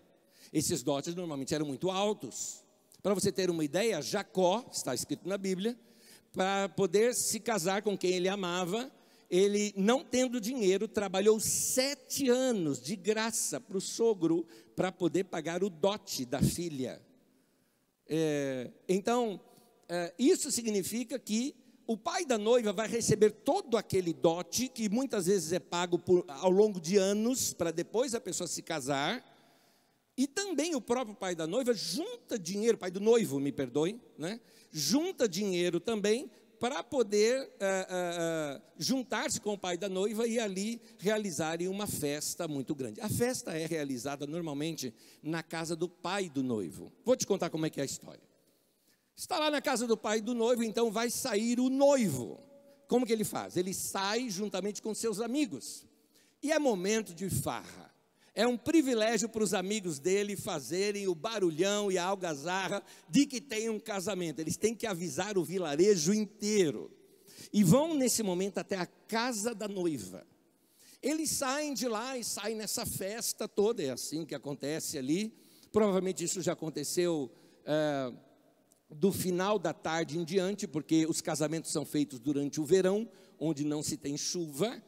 Esses 0.52 0.82
dotes 0.82 1.14
normalmente 1.14 1.54
eram 1.54 1.66
muito 1.66 1.90
altos. 1.90 2.64
Para 3.02 3.14
você 3.14 3.30
ter 3.30 3.50
uma 3.50 3.64
ideia, 3.64 4.00
Jacó, 4.00 4.64
está 4.72 4.94
escrito 4.94 5.28
na 5.28 5.36
Bíblia, 5.36 5.78
para 6.32 6.68
poder 6.70 7.14
se 7.14 7.40
casar 7.40 7.82
com 7.82 7.96
quem 7.98 8.12
ele 8.12 8.28
amava, 8.28 8.90
ele, 9.30 9.72
não 9.76 10.04
tendo 10.04 10.40
dinheiro, 10.40 10.88
trabalhou 10.88 11.38
sete 11.38 12.28
anos 12.28 12.82
de 12.82 12.96
graça 12.96 13.60
para 13.60 13.78
o 13.78 13.80
sogro 13.80 14.44
para 14.74 14.90
poder 14.90 15.24
pagar 15.24 15.62
o 15.62 15.70
dote 15.70 16.24
da 16.24 16.42
filha. 16.42 17.00
É, 18.08 18.72
então, 18.88 19.40
é, 19.88 20.12
isso 20.18 20.50
significa 20.50 21.16
que 21.16 21.54
o 21.86 21.96
pai 21.96 22.24
da 22.24 22.36
noiva 22.36 22.72
vai 22.72 22.88
receber 22.88 23.30
todo 23.30 23.76
aquele 23.76 24.12
dote, 24.12 24.68
que 24.68 24.88
muitas 24.88 25.26
vezes 25.26 25.52
é 25.52 25.60
pago 25.60 25.96
por, 25.96 26.24
ao 26.28 26.50
longo 26.50 26.80
de 26.80 26.96
anos, 26.96 27.52
para 27.52 27.70
depois 27.70 28.14
a 28.14 28.20
pessoa 28.20 28.48
se 28.48 28.62
casar. 28.62 29.24
E 30.16 30.26
também 30.26 30.74
o 30.74 30.80
próprio 30.80 31.14
pai 31.14 31.36
da 31.36 31.46
noiva 31.46 31.72
junta 31.72 32.36
dinheiro, 32.36 32.76
pai 32.76 32.90
do 32.90 33.00
noivo, 33.00 33.38
me 33.38 33.52
perdoe, 33.52 34.00
né? 34.18 34.40
junta 34.72 35.28
dinheiro 35.28 35.80
também 35.80 36.30
para 36.60 36.84
poder 36.84 37.40
uh, 37.40 37.46
uh, 37.48 38.62
juntar-se 38.76 39.40
com 39.40 39.54
o 39.54 39.58
pai 39.58 39.78
da 39.78 39.88
noiva 39.88 40.26
e 40.26 40.38
ali 40.38 40.78
realizarem 40.98 41.66
uma 41.66 41.86
festa 41.86 42.46
muito 42.46 42.74
grande. 42.74 43.00
A 43.00 43.08
festa 43.08 43.52
é 43.52 43.64
realizada 43.64 44.26
normalmente 44.26 44.94
na 45.22 45.42
casa 45.42 45.74
do 45.74 45.88
pai 45.88 46.28
do 46.28 46.42
noivo. 46.42 46.92
Vou 47.02 47.16
te 47.16 47.26
contar 47.26 47.48
como 47.48 47.64
é 47.64 47.70
que 47.70 47.80
é 47.80 47.82
a 47.82 47.86
história. 47.86 48.22
Está 49.16 49.38
lá 49.38 49.50
na 49.50 49.62
casa 49.62 49.86
do 49.86 49.96
pai 49.96 50.20
do 50.20 50.34
noivo, 50.34 50.62
então 50.62 50.92
vai 50.92 51.08
sair 51.08 51.58
o 51.58 51.70
noivo. 51.70 52.38
Como 52.86 53.06
que 53.06 53.12
ele 53.12 53.24
faz? 53.24 53.56
Ele 53.56 53.72
sai 53.72 54.28
juntamente 54.28 54.82
com 54.82 54.94
seus 54.94 55.18
amigos. 55.18 55.86
E 56.42 56.52
é 56.52 56.58
momento 56.58 57.14
de 57.14 57.30
farra. 57.30 57.89
É 58.40 58.46
um 58.46 58.56
privilégio 58.56 59.28
para 59.28 59.44
os 59.44 59.52
amigos 59.52 59.98
dele 59.98 60.34
fazerem 60.34 61.06
o 61.06 61.14
barulhão 61.14 61.92
e 61.92 61.98
a 61.98 62.06
algazarra 62.06 62.82
de 63.06 63.26
que 63.26 63.38
tem 63.38 63.68
um 63.68 63.78
casamento. 63.78 64.40
Eles 64.40 64.56
têm 64.56 64.74
que 64.74 64.86
avisar 64.86 65.36
o 65.36 65.44
vilarejo 65.44 66.14
inteiro. 66.14 66.90
E 67.52 67.62
vão 67.62 67.94
nesse 67.94 68.22
momento 68.22 68.56
até 68.56 68.76
a 68.76 68.86
casa 68.86 69.54
da 69.54 69.68
noiva. 69.68 70.26
Eles 71.02 71.28
saem 71.28 71.74
de 71.74 71.86
lá 71.86 72.16
e 72.16 72.24
saem 72.24 72.56
nessa 72.56 72.86
festa 72.86 73.46
toda, 73.46 73.82
é 73.82 73.90
assim 73.90 74.24
que 74.24 74.34
acontece 74.34 74.96
ali. 74.96 75.34
Provavelmente 75.70 76.24
isso 76.24 76.40
já 76.40 76.54
aconteceu 76.54 77.30
é, 77.66 78.10
do 78.88 79.12
final 79.12 79.58
da 79.58 79.74
tarde 79.74 80.18
em 80.18 80.24
diante, 80.24 80.66
porque 80.66 81.04
os 81.04 81.20
casamentos 81.20 81.70
são 81.70 81.84
feitos 81.84 82.18
durante 82.18 82.58
o 82.58 82.64
verão, 82.64 83.06
onde 83.38 83.64
não 83.64 83.82
se 83.82 83.98
tem 83.98 84.16
chuva. 84.16 84.82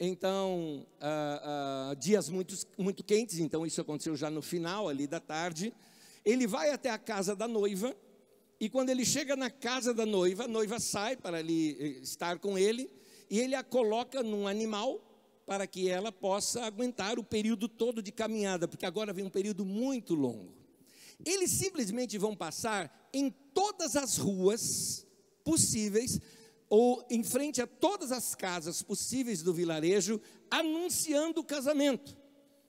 Então, 0.00 0.86
ah, 1.00 1.90
ah, 1.90 1.94
dias 1.94 2.28
muito, 2.28 2.54
muito 2.76 3.02
quentes, 3.02 3.40
então 3.40 3.66
isso 3.66 3.80
aconteceu 3.80 4.14
já 4.14 4.30
no 4.30 4.40
final 4.40 4.88
ali 4.88 5.08
da 5.08 5.18
tarde. 5.18 5.74
Ele 6.24 6.46
vai 6.46 6.70
até 6.70 6.90
a 6.90 6.98
casa 6.98 7.34
da 7.34 7.48
noiva, 7.48 7.96
e 8.60 8.68
quando 8.68 8.90
ele 8.90 9.04
chega 9.04 9.34
na 9.34 9.50
casa 9.50 9.92
da 9.92 10.06
noiva, 10.06 10.44
a 10.44 10.48
noiva 10.48 10.78
sai 10.78 11.16
para 11.16 11.38
ali 11.38 11.76
eh, 11.80 11.86
estar 12.00 12.38
com 12.38 12.56
ele, 12.56 12.88
e 13.28 13.40
ele 13.40 13.56
a 13.56 13.64
coloca 13.64 14.22
num 14.22 14.46
animal 14.46 15.00
para 15.44 15.66
que 15.66 15.88
ela 15.88 16.12
possa 16.12 16.62
aguentar 16.64 17.18
o 17.18 17.24
período 17.24 17.68
todo 17.68 18.00
de 18.00 18.12
caminhada, 18.12 18.68
porque 18.68 18.86
agora 18.86 19.12
vem 19.12 19.24
um 19.24 19.30
período 19.30 19.64
muito 19.64 20.14
longo. 20.14 20.52
Eles 21.24 21.50
simplesmente 21.50 22.16
vão 22.18 22.36
passar 22.36 23.08
em 23.12 23.30
todas 23.52 23.96
as 23.96 24.16
ruas 24.16 25.04
possíveis 25.42 26.20
ou 26.68 27.04
em 27.10 27.22
frente 27.22 27.62
a 27.62 27.66
todas 27.66 28.12
as 28.12 28.34
casas 28.34 28.82
possíveis 28.82 29.42
do 29.42 29.54
vilarejo, 29.54 30.20
anunciando 30.50 31.40
o 31.40 31.44
casamento. 31.44 32.16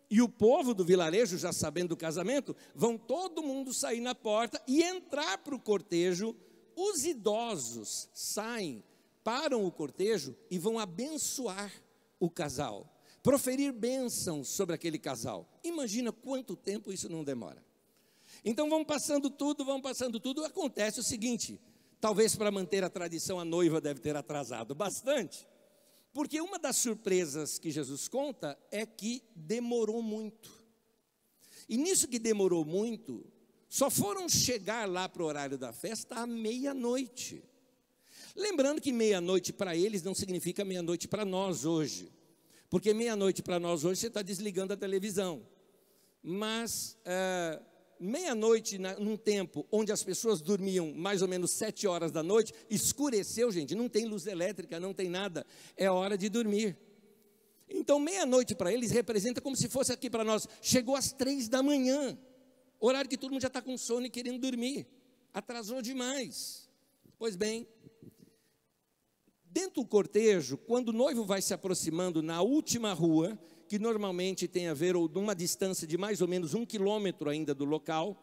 E 0.09 0.21
o 0.21 0.29
povo 0.29 0.73
do 0.73 0.83
vilarejo, 0.83 1.37
já 1.37 1.53
sabendo 1.53 1.89
do 1.89 1.97
casamento, 1.97 2.55
vão 2.73 2.97
todo 2.97 3.43
mundo 3.43 3.73
sair 3.73 4.01
na 4.01 4.15
porta 4.15 4.61
e 4.67 4.81
entrar 4.81 5.37
para 5.39 5.53
o 5.53 5.59
cortejo. 5.59 6.35
Os 6.75 7.05
idosos 7.05 8.09
saem, 8.13 8.83
param 9.23 9.65
o 9.65 9.71
cortejo 9.71 10.35
e 10.49 10.57
vão 10.57 10.79
abençoar 10.79 11.71
o 12.19 12.29
casal, 12.29 13.01
proferir 13.21 13.71
bênçãos 13.71 14.47
sobre 14.49 14.73
aquele 14.73 14.97
casal. 14.97 15.47
Imagina 15.63 16.11
quanto 16.11 16.55
tempo 16.55 16.91
isso 16.91 17.07
não 17.07 17.23
demora. 17.23 17.63
Então 18.43 18.69
vão 18.69 18.83
passando 18.83 19.29
tudo, 19.29 19.63
vão 19.63 19.81
passando 19.81 20.19
tudo. 20.19 20.43
Acontece 20.43 20.99
o 20.99 21.03
seguinte: 21.03 21.59
Talvez 21.99 22.35
para 22.35 22.51
manter 22.51 22.83
a 22.83 22.89
tradição, 22.89 23.39
a 23.39 23.45
noiva 23.45 23.81
deve 23.81 23.99
ter 23.99 24.15
atrasado 24.15 24.73
bastante. 24.73 25.47
Porque 26.13 26.39
uma 26.41 26.57
das 26.57 26.77
surpresas 26.77 27.59
que 27.59 27.69
Jesus 27.69 28.07
conta 28.07 28.57
é 28.71 28.85
que 28.85 29.23
demorou 29.35 30.01
muito. 30.01 30.49
E 31.67 31.77
nisso 31.77 32.07
que 32.07 32.17
demorou 32.17 32.65
muito, 32.65 33.23
só 33.67 33.89
foram 33.89 34.27
chegar 34.27 34.89
lá 34.89 35.07
para 35.07 35.21
o 35.21 35.25
horário 35.25 35.57
da 35.57 35.71
festa 35.71 36.15
à 36.15 36.25
meia-noite. 36.25 37.43
Lembrando 38.35 38.81
que 38.81 38.91
meia-noite 38.91 39.53
para 39.53 39.75
eles 39.75 40.01
não 40.01 40.15
significa 40.15 40.65
meia-noite 40.65 41.07
para 41.07 41.25
nós 41.25 41.65
hoje. 41.65 42.11
Porque 42.69 42.93
meia-noite 42.93 43.43
para 43.43 43.59
nós 43.59 43.83
hoje 43.83 44.01
você 44.01 44.07
está 44.07 44.21
desligando 44.21 44.73
a 44.73 44.77
televisão. 44.77 45.45
Mas 46.23 46.97
uh, 47.01 47.63
meia-noite, 47.99 48.77
num 48.77 49.17
tempo 49.17 49.65
onde 49.71 49.91
as 49.91 50.03
pessoas 50.03 50.41
dormiam 50.41 50.93
mais 50.93 51.21
ou 51.21 51.27
menos 51.27 51.51
sete 51.51 51.85
horas 51.85 52.11
da 52.11 52.23
noite, 52.23 52.53
escureceu, 52.69 53.51
gente, 53.51 53.75
não 53.75 53.89
tem 53.89 54.05
luz 54.05 54.25
elétrica, 54.25 54.79
não 54.79 54.93
tem 54.93 55.09
nada, 55.09 55.45
é 55.75 55.89
hora 55.89 56.17
de 56.17 56.29
dormir. 56.29 56.77
Então, 57.69 57.99
meia-noite 57.99 58.55
para 58.55 58.73
eles 58.73 58.91
representa 58.91 59.41
como 59.41 59.55
se 59.55 59.67
fosse 59.67 59.91
aqui 59.91 60.09
para 60.09 60.23
nós, 60.23 60.47
chegou 60.61 60.95
às 60.95 61.11
três 61.11 61.47
da 61.47 61.61
manhã, 61.61 62.17
horário 62.79 63.09
que 63.09 63.17
todo 63.17 63.31
mundo 63.31 63.41
já 63.41 63.47
está 63.47 63.61
com 63.61 63.77
sono 63.77 64.05
e 64.05 64.09
querendo 64.09 64.39
dormir, 64.39 64.87
atrasou 65.33 65.81
demais. 65.81 66.69
Pois 67.17 67.35
bem, 67.35 67.67
dentro 69.43 69.81
do 69.81 69.87
cortejo, 69.87 70.57
quando 70.57 70.89
o 70.89 70.93
noivo 70.93 71.25
vai 71.25 71.41
se 71.41 71.53
aproximando 71.53 72.21
na 72.21 72.41
última 72.41 72.93
rua, 72.93 73.37
que 73.69 73.77
normalmente 73.77 74.47
tem 74.47 74.67
a 74.67 74.73
ver 74.73 74.95
ou 74.95 75.07
numa 75.07 75.35
distância 75.35 75.85
de 75.85 75.95
mais 75.95 76.21
ou 76.21 76.27
menos 76.27 76.55
um 76.55 76.65
quilômetro 76.65 77.29
ainda 77.29 77.53
do 77.53 77.65
local, 77.65 78.19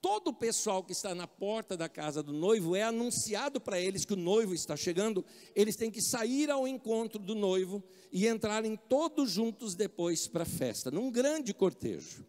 todo 0.00 0.28
o 0.28 0.34
pessoal 0.34 0.82
que 0.82 0.90
está 0.90 1.14
na 1.14 1.28
porta 1.28 1.76
da 1.76 1.88
casa 1.88 2.20
do 2.20 2.32
noivo 2.32 2.74
é 2.74 2.82
anunciado 2.82 3.60
para 3.60 3.80
eles 3.80 4.04
que 4.04 4.14
o 4.14 4.16
noivo 4.16 4.52
está 4.52 4.76
chegando, 4.76 5.24
eles 5.54 5.76
têm 5.76 5.88
que 5.88 6.02
sair 6.02 6.50
ao 6.50 6.66
encontro 6.66 7.20
do 7.20 7.32
noivo 7.32 7.80
e 8.10 8.26
entrarem 8.26 8.76
todos 8.88 9.30
juntos 9.30 9.76
depois 9.76 10.26
para 10.26 10.42
a 10.42 10.46
festa, 10.46 10.90
num 10.90 11.12
grande 11.12 11.54
cortejo. 11.54 12.26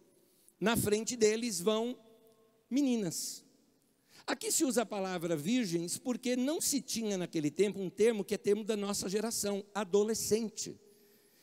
Na 0.60 0.76
frente 0.76 1.16
deles 1.16 1.60
vão 1.60 1.98
meninas. 2.70 3.44
Aqui 4.24 4.52
se 4.52 4.64
usa 4.64 4.82
a 4.82 4.86
palavra 4.86 5.36
virgens 5.36 5.98
porque 5.98 6.36
não 6.36 6.60
se 6.60 6.80
tinha 6.80 7.18
naquele 7.18 7.50
tempo 7.50 7.80
um 7.80 7.90
termo 7.90 8.24
que 8.24 8.34
é 8.34 8.38
termo 8.38 8.62
da 8.62 8.76
nossa 8.76 9.08
geração, 9.08 9.64
adolescente. 9.74 10.78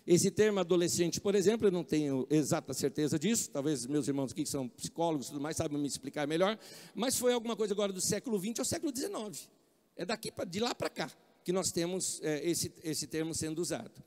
Esse 0.06 0.32
termo 0.32 0.60
adolescente, 0.60 1.22
por 1.22 1.36
exemplo, 1.36 1.68
eu 1.68 1.72
não 1.72 1.84
tenho 1.84 2.26
exata 2.30 2.74
certeza 2.74 3.20
disso, 3.20 3.52
talvez 3.52 3.86
meus 3.86 4.08
irmãos 4.08 4.32
aqui 4.32 4.44
que 4.44 4.50
são 4.50 4.68
psicólogos 4.68 5.28
e 5.28 5.30
tudo 5.32 5.42
mais 5.42 5.56
saibam 5.56 5.80
me 5.80 5.88
explicar 5.88 6.28
melhor, 6.28 6.58
mas 6.96 7.18
foi 7.18 7.34
alguma 7.34 7.56
coisa 7.56 7.74
agora 7.74 7.94
do 7.94 8.02
século 8.02 8.40
XX 8.40 8.60
ao 8.60 8.66
século 8.66 8.96
XIX. 8.96 9.50
É 9.96 10.04
daqui 10.04 10.32
pra, 10.32 10.44
de 10.44 10.60
lá 10.60 10.74
para 10.74 10.90
cá. 10.90 11.12
que 11.44 11.52
nós 11.52 11.72
temos 11.72 12.20
é, 12.22 12.48
esse, 12.48 12.72
esse 12.84 13.08
termo 13.08 13.34
sendo 13.34 13.60
usado. 13.60 14.04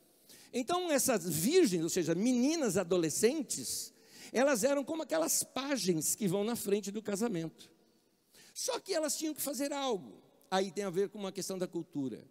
Então, 0.52 0.90
essas 0.90 1.28
virgens, 1.28 1.82
ou 1.82 1.88
seja, 1.88 2.14
meninas 2.14 2.76
adolescentes, 2.76 3.92
elas 4.32 4.62
eram 4.62 4.84
como 4.84 5.02
aquelas 5.02 5.42
páginas 5.42 6.14
que 6.14 6.28
vão 6.28 6.44
na 6.44 6.54
frente 6.54 6.90
do 6.90 7.02
casamento. 7.02 7.70
Só 8.52 8.78
que 8.78 8.94
elas 8.94 9.16
tinham 9.16 9.34
que 9.34 9.42
fazer 9.42 9.72
algo. 9.72 10.22
Aí 10.50 10.70
tem 10.70 10.84
a 10.84 10.90
ver 10.90 11.08
com 11.08 11.18
uma 11.18 11.32
questão 11.32 11.58
da 11.58 11.66
cultura. 11.66 12.24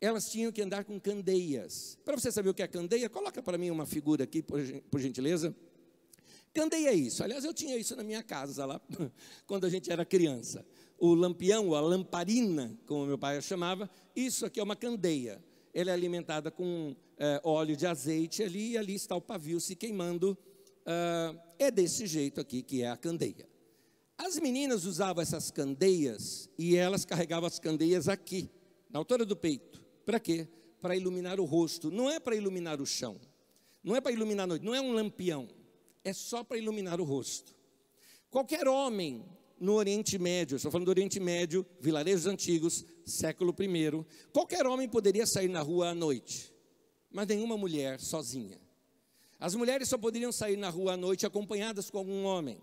Elas 0.00 0.30
tinham 0.30 0.52
que 0.52 0.60
andar 0.60 0.84
com 0.84 1.00
candeias. 1.00 1.98
Para 2.04 2.16
você 2.18 2.30
saber 2.30 2.50
o 2.50 2.54
que 2.54 2.62
é 2.62 2.68
candeia, 2.68 3.08
coloca 3.08 3.42
para 3.42 3.56
mim 3.56 3.70
uma 3.70 3.86
figura 3.86 4.24
aqui, 4.24 4.42
por, 4.42 4.60
gentileza. 4.98 5.54
Candeia 6.52 6.90
é 6.90 6.94
isso. 6.94 7.22
Aliás, 7.22 7.44
eu 7.44 7.54
tinha 7.54 7.76
isso 7.76 7.96
na 7.96 8.02
minha 8.02 8.22
casa 8.22 8.64
lá, 8.64 8.80
quando 9.46 9.64
a 9.64 9.70
gente 9.70 9.90
era 9.90 10.04
criança. 10.04 10.64
O 10.98 11.14
lampião, 11.14 11.74
a 11.74 11.80
lamparina, 11.80 12.78
como 12.86 13.06
meu 13.06 13.18
pai 13.18 13.38
a 13.38 13.40
chamava, 13.40 13.90
isso 14.14 14.46
aqui 14.46 14.60
é 14.60 14.62
uma 14.62 14.76
candeia. 14.76 15.42
Ela 15.72 15.90
é 15.90 15.94
alimentada 15.94 16.50
com 16.50 16.96
é, 17.18 17.40
óleo 17.44 17.76
de 17.76 17.86
azeite 17.86 18.42
ali, 18.42 18.72
e 18.72 18.78
ali 18.78 18.94
está 18.94 19.14
o 19.14 19.20
pavio 19.20 19.60
se 19.60 19.74
queimando. 19.74 20.36
Uh, 20.86 21.36
é 21.58 21.68
desse 21.68 22.06
jeito 22.06 22.40
aqui 22.40 22.62
que 22.62 22.82
é 22.82 22.88
a 22.88 22.96
candeia. 22.96 23.48
As 24.16 24.38
meninas 24.38 24.84
usavam 24.84 25.22
essas 25.22 25.50
candeias 25.50 26.48
e 26.56 26.76
elas 26.76 27.04
carregavam 27.04 27.46
as 27.46 27.58
candeias 27.58 28.08
aqui, 28.08 28.48
na 28.88 28.98
altura 28.98 29.26
do 29.26 29.36
peito. 29.36 29.75
Para 30.06 30.20
quê? 30.20 30.46
Para 30.80 30.94
iluminar 30.94 31.40
o 31.40 31.44
rosto. 31.44 31.90
Não 31.90 32.08
é 32.08 32.20
para 32.20 32.36
iluminar 32.36 32.80
o 32.80 32.86
chão. 32.86 33.20
Não 33.82 33.96
é 33.96 34.00
para 34.00 34.12
iluminar 34.12 34.44
a 34.44 34.46
noite. 34.46 34.64
Não 34.64 34.74
é 34.74 34.80
um 34.80 34.92
lampião. 34.92 35.48
É 36.04 36.12
só 36.12 36.44
para 36.44 36.56
iluminar 36.56 37.00
o 37.00 37.04
rosto. 37.04 37.52
Qualquer 38.30 38.68
homem 38.68 39.24
no 39.58 39.74
Oriente 39.74 40.16
Médio, 40.16 40.56
estou 40.56 40.70
falando 40.70 40.84
do 40.84 40.90
Oriente 40.90 41.18
Médio, 41.18 41.66
vilarejos 41.80 42.26
antigos, 42.26 42.84
século 43.04 43.54
I, 43.58 44.06
qualquer 44.32 44.66
homem 44.66 44.88
poderia 44.88 45.26
sair 45.26 45.48
na 45.48 45.62
rua 45.62 45.88
à 45.88 45.94
noite, 45.94 46.52
mas 47.10 47.26
nenhuma 47.26 47.56
mulher 47.56 47.98
sozinha. 47.98 48.60
As 49.40 49.54
mulheres 49.54 49.88
só 49.88 49.96
poderiam 49.96 50.30
sair 50.30 50.56
na 50.56 50.68
rua 50.68 50.92
à 50.92 50.96
noite 50.96 51.24
acompanhadas 51.24 51.90
com 51.90 51.98
algum 51.98 52.24
homem. 52.24 52.60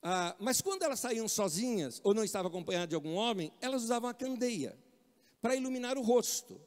Ah, 0.00 0.36
mas 0.38 0.60
quando 0.60 0.84
elas 0.84 1.00
saíam 1.00 1.26
sozinhas, 1.26 2.00
ou 2.04 2.14
não 2.14 2.22
estavam 2.22 2.48
acompanhadas 2.48 2.88
de 2.88 2.94
algum 2.94 3.14
homem, 3.14 3.52
elas 3.60 3.82
usavam 3.82 4.08
a 4.08 4.14
candeia 4.14 4.78
para 5.40 5.56
iluminar 5.56 5.96
o 5.96 6.02
rosto, 6.02 6.60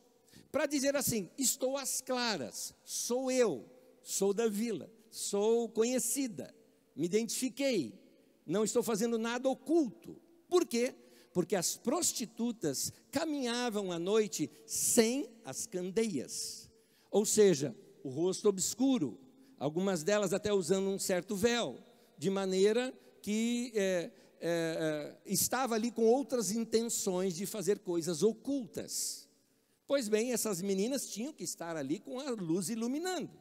para 0.51 0.65
dizer 0.65 0.96
assim: 0.96 1.30
estou 1.38 1.77
às 1.77 2.01
claras, 2.01 2.74
sou 2.84 3.32
eu, 3.32 3.65
sou 4.01 4.34
da 4.34 4.48
vila, 4.48 4.89
sou 5.10 5.70
conhecida, 5.70 6.53
me 6.96 7.06
identifiquei, 7.06 8.00
não 8.46 8.63
estou 8.63 8.84
fazendo 8.84 9.18
nada 9.18 9.50
oculto. 9.50 10.22
Por 10.50 10.65
quê? 10.65 10.94
Porque 11.34 11.56
as 11.56 11.75
prostitutas 11.75 12.94
caminhavam 13.12 13.92
à 13.92 13.98
noite 13.98 14.50
sem 14.65 15.27
as 15.44 15.65
candeias, 15.65 16.70
ou 17.10 17.25
seja, 17.25 17.75
o 18.03 18.10
rosto 18.10 18.50
obscuro, 18.50 19.20
algumas 19.58 20.03
delas 20.03 20.34
até 20.34 20.53
usando 20.53 20.89
um 20.89 21.00
certo 21.00 21.36
véu, 21.36 21.80
de 22.18 22.30
maneira 22.30 22.94
que 23.22 23.72
é, 23.74 24.12
é, 24.46 25.16
é, 25.26 25.32
estava 25.32 25.74
ali 25.74 25.90
com 25.90 26.04
outras 26.04 26.52
intenções 26.52 27.34
de 27.34 27.46
fazer 27.46 27.80
coisas 27.80 28.22
ocultas. 28.22 29.26
Pois 29.88 30.10
bem, 30.10 30.34
essas 30.34 30.62
meninas 30.62 31.08
tinham 31.10 31.32
que 31.32 31.46
estar 31.46 31.78
ali 31.78 31.98
com 31.98 32.20
a 32.20 32.30
luz 32.32 32.68
iluminando. 32.68 33.32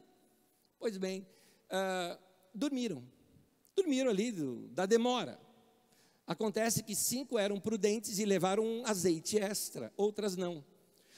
Pois 0.79 0.97
bem, 0.97 1.27
ah, 1.69 2.17
dormiram. 2.55 3.03
Dormiram 3.75 4.11
ali 4.11 4.31
do, 4.31 4.67
da 4.69 4.85
demora. 4.85 5.37
Acontece 6.25 6.81
que 6.81 6.95
cinco 6.95 7.37
eram 7.37 7.59
prudentes 7.59 8.17
e 8.17 8.23
levaram 8.23 8.63
um 8.63 8.85
azeite 8.85 9.37
extra, 9.37 9.91
outras 9.97 10.37
não. 10.37 10.63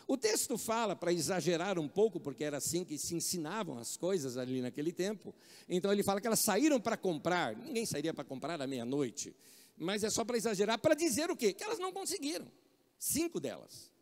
O 0.08 0.17
texto 0.17 0.58
fala, 0.58 0.95
para 0.95 1.13
exagerar 1.13 1.78
um 1.78 1.88
pouco, 1.88 2.19
porque 2.19 2.43
era 2.43 2.58
assim 2.58 2.84
que 2.84 2.98
se 2.98 3.13
ensinavam 3.13 3.78
as 3.78 3.98
coisas 3.98 4.36
ali 4.36 4.62
naquele 4.62 4.91
tempo. 4.91 5.34
Então 5.69 5.91
ele 5.91 6.02
fala 6.02 6.19
que 6.19 6.26
elas 6.26 6.39
saíram 6.39 6.80
para 6.80 6.98
comprar. 6.98 7.56
Ninguém 7.56 7.86
sairia 7.86 8.13
para 8.13 8.24
comprar 8.24 8.60
à 8.60 8.65
meia-noite. 8.65 9.36
Mas 9.77 10.03
é 10.03 10.09
só 10.09 10.23
para 10.23 10.38
exagerar, 10.38 10.79
para 10.79 10.95
dizer 10.95 11.29
o 11.29 11.35
quê? 11.35 11.53
Que 11.53 11.63
elas 11.63 11.79
não 11.79 11.91
conseguiram. 11.91 12.49
Cinco 12.97 13.39
delas. 13.39 13.93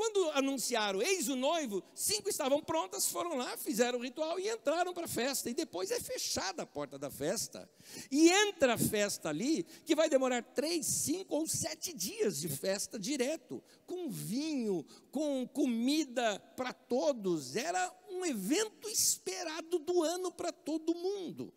Quando 0.00 0.30
anunciaram, 0.30 1.02
eis 1.02 1.28
o 1.28 1.36
noivo, 1.36 1.82
cinco 1.94 2.30
estavam 2.30 2.62
prontas, 2.62 3.06
foram 3.08 3.36
lá, 3.36 3.54
fizeram 3.58 3.98
o 3.98 4.02
ritual 4.02 4.40
e 4.40 4.48
entraram 4.48 4.94
para 4.94 5.04
a 5.04 5.08
festa. 5.08 5.50
E 5.50 5.52
depois 5.52 5.90
é 5.90 6.00
fechada 6.00 6.62
a 6.62 6.66
porta 6.66 6.98
da 6.98 7.10
festa. 7.10 7.70
E 8.10 8.30
entra 8.30 8.72
a 8.72 8.78
festa 8.78 9.28
ali, 9.28 9.62
que 9.84 9.94
vai 9.94 10.08
demorar 10.08 10.42
três, 10.42 10.86
cinco 10.86 11.36
ou 11.36 11.46
sete 11.46 11.92
dias 11.92 12.40
de 12.40 12.48
festa 12.48 12.98
direto, 12.98 13.62
com 13.86 14.08
vinho, 14.08 14.86
com 15.10 15.46
comida 15.46 16.40
para 16.56 16.72
todos. 16.72 17.54
Era 17.54 17.94
um 18.08 18.24
evento 18.24 18.88
esperado 18.88 19.78
do 19.78 20.02
ano 20.02 20.32
para 20.32 20.50
todo 20.50 20.94
mundo. 20.94 21.52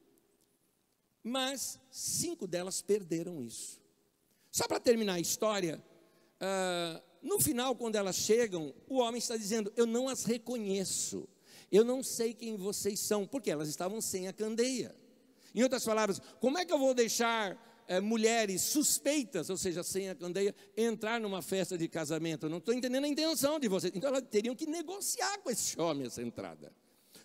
Mas 1.24 1.80
cinco 1.90 2.46
delas 2.46 2.82
perderam 2.82 3.42
isso. 3.42 3.82
Só 4.52 4.68
para 4.68 4.80
terminar 4.80 5.14
a 5.14 5.20
história, 5.20 5.84
uh, 6.42 7.02
no 7.22 7.40
final, 7.40 7.76
quando 7.76 7.96
elas 7.96 8.18
chegam, 8.18 8.74
o 8.88 8.98
homem 8.98 9.18
está 9.18 9.38
dizendo: 9.38 9.72
Eu 9.78 9.86
não 9.86 10.10
as 10.10 10.26
reconheço, 10.26 11.28
eu 11.72 11.86
não 11.86 12.04
sei 12.04 12.34
quem 12.34 12.58
vocês 12.58 13.00
são, 13.00 13.26
porque 13.26 13.50
elas 13.50 13.70
estavam 13.70 14.02
sem 14.02 14.28
a 14.28 14.34
candeia. 14.34 14.94
Em 15.56 15.64
outras 15.64 15.86
palavras, 15.86 16.20
como 16.42 16.58
é 16.58 16.66
que 16.66 16.74
eu 16.74 16.80
vou 16.80 16.94
deixar 16.94 17.58
é, 17.88 18.02
mulheres 18.02 18.62
suspeitas, 18.62 19.50
ou 19.50 19.58
seja, 19.58 19.84
sem 19.84 20.10
a 20.10 20.16
candeia, 20.16 20.54
entrar 20.76 21.22
numa 21.22 21.42
festa 21.42 21.78
de 21.78 21.88
casamento? 21.88 22.48
Eu 22.48 22.50
não 22.50 22.58
estou 22.58 22.74
entendendo 22.74 23.06
a 23.06 23.08
intenção 23.08 23.60
de 23.60 23.68
vocês. 23.68 23.94
Então 23.96 24.10
elas 24.10 24.24
teriam 24.30 24.56
que 24.56 24.66
negociar 24.66 25.38
com 25.40 25.50
esse 25.50 25.80
homem 25.80 26.08
essa 26.08 26.22
entrada. 26.22 26.74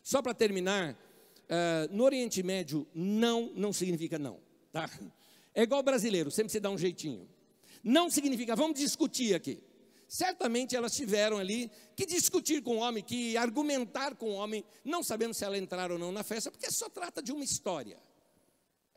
Só 0.02 0.22
para 0.22 0.32
terminar, 0.32 0.96
uh, 1.48 1.94
no 1.94 2.04
Oriente 2.04 2.42
Médio, 2.42 2.87
não 2.94 3.52
não 3.54 3.72
significa 3.72 4.18
não. 4.18 4.40
Tá? 4.72 4.88
É 5.54 5.62
igual 5.62 5.82
brasileiro, 5.82 6.30
sempre 6.30 6.52
se 6.52 6.61
dá 6.61 6.70
um 6.70 6.78
jeitinho. 6.78 7.28
Não 7.82 8.11
significa, 8.11 8.54
vamos 8.54 8.78
discutir 8.78 9.34
aqui 9.34 9.62
certamente 10.08 10.74
elas 10.74 10.96
tiveram 10.96 11.37
ali 11.37 11.70
que 11.94 12.06
discutir 12.06 12.62
com 12.62 12.76
o 12.76 12.80
homem, 12.80 13.04
que 13.04 13.37
argumentar 13.37 14.16
com 14.16 14.30
o 14.30 14.34
homem, 14.34 14.64
não 14.82 15.02
sabendo 15.02 15.34
se 15.34 15.44
ela 15.44 15.58
entraram 15.58 15.96
ou 15.96 16.00
não 16.00 16.11
na 16.11 16.24
festa, 16.24 16.50
porque 16.50 16.70
só 16.70 16.88
trata 16.88 17.22
de 17.22 17.30
uma 17.30 17.44
história. 17.44 17.98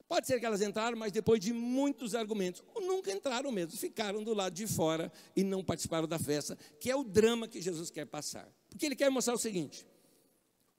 Pode 0.07 0.27
ser 0.27 0.39
que 0.39 0.45
elas 0.45 0.61
entraram, 0.61 0.97
mas 0.97 1.11
depois 1.11 1.39
de 1.39 1.53
muitos 1.53 2.15
argumentos, 2.15 2.63
ou 2.73 2.81
nunca 2.81 3.11
entraram 3.11 3.51
mesmo, 3.51 3.77
ficaram 3.77 4.23
do 4.23 4.33
lado 4.33 4.53
de 4.53 4.67
fora 4.67 5.11
e 5.35 5.43
não 5.43 5.63
participaram 5.63 6.07
da 6.07 6.19
festa, 6.19 6.57
que 6.79 6.89
é 6.89 6.95
o 6.95 7.03
drama 7.03 7.47
que 7.47 7.61
Jesus 7.61 7.89
quer 7.89 8.05
passar. 8.05 8.49
Porque 8.69 8.85
ele 8.85 8.95
quer 8.95 9.09
mostrar 9.09 9.33
o 9.33 9.37
seguinte: 9.37 9.85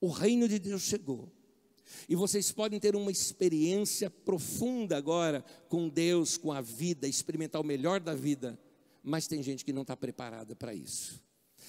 o 0.01 0.09
reino 0.09 0.49
de 0.49 0.59
Deus 0.59 0.83
chegou. 0.83 1.31
E 2.09 2.15
vocês 2.15 2.53
podem 2.53 2.79
ter 2.81 2.97
uma 2.97 3.11
experiência 3.11 4.09
profunda 4.09 4.97
agora 4.97 5.45
com 5.69 5.89
Deus, 5.89 6.37
com 6.37 6.53
a 6.53 6.61
vida, 6.61 7.09
experimentar 7.09 7.61
o 7.61 7.65
melhor 7.65 8.01
da 8.01 8.15
vida 8.15 8.59
mas 9.03 9.27
tem 9.27 9.43
gente 9.43 9.65
que 9.65 9.73
não 9.73 9.83
está 9.83 9.97
preparada 9.97 10.55
para 10.55 10.73
isso. 10.73 11.21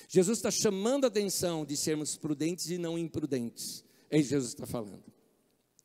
Jesus 0.07 0.37
está 0.37 0.51
chamando 0.51 1.05
a 1.05 1.07
atenção 1.07 1.65
de 1.65 1.75
sermos 1.75 2.15
prudentes 2.15 2.69
e 2.69 2.77
não 2.77 2.97
imprudentes. 2.97 3.83
É 4.09 4.17
isso 4.17 4.29
que 4.29 4.35
Jesus 4.35 4.53
está 4.53 4.67
falando. 4.67 5.03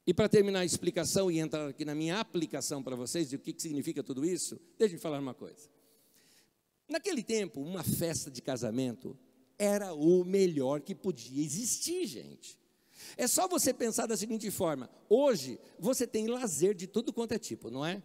E 0.07 0.13
para 0.13 0.29
terminar 0.29 0.61
a 0.61 0.65
explicação 0.65 1.31
e 1.31 1.39
entrar 1.39 1.69
aqui 1.69 1.85
na 1.85 1.95
minha 1.95 2.21
aplicação 2.21 2.83
para 2.83 2.97
vocês 2.97 3.29
de 3.29 3.37
o 3.37 3.39
que, 3.39 3.53
que 3.53 3.63
significa 3.63 4.03
tudo 4.03 4.25
isso, 4.25 4.61
deixe 4.79 4.95
me 4.95 5.01
falar 5.01 5.21
uma 5.21 5.35
coisa. 5.35 5.69
Naquele 6.89 7.23
tempo, 7.23 7.61
uma 7.61 7.85
festa 7.85 8.31
de 8.31 8.41
casamento 8.41 9.17
era 9.59 9.93
o 9.93 10.25
melhor 10.25 10.81
que 10.81 10.95
podia 10.95 11.45
existir, 11.45 12.07
gente. 12.07 12.58
É 13.17 13.27
só 13.27 13.49
você 13.49 13.73
pensar 13.73 14.07
da 14.07 14.17
seguinte 14.17 14.51
forma: 14.51 14.91
hoje 15.09 15.59
você 15.79 16.07
tem 16.07 16.27
lazer 16.27 16.75
de 16.75 16.87
tudo 16.87 17.13
quanto 17.13 17.33
é 17.33 17.39
tipo, 17.39 17.71
não 17.71 17.85
é? 17.85 18.03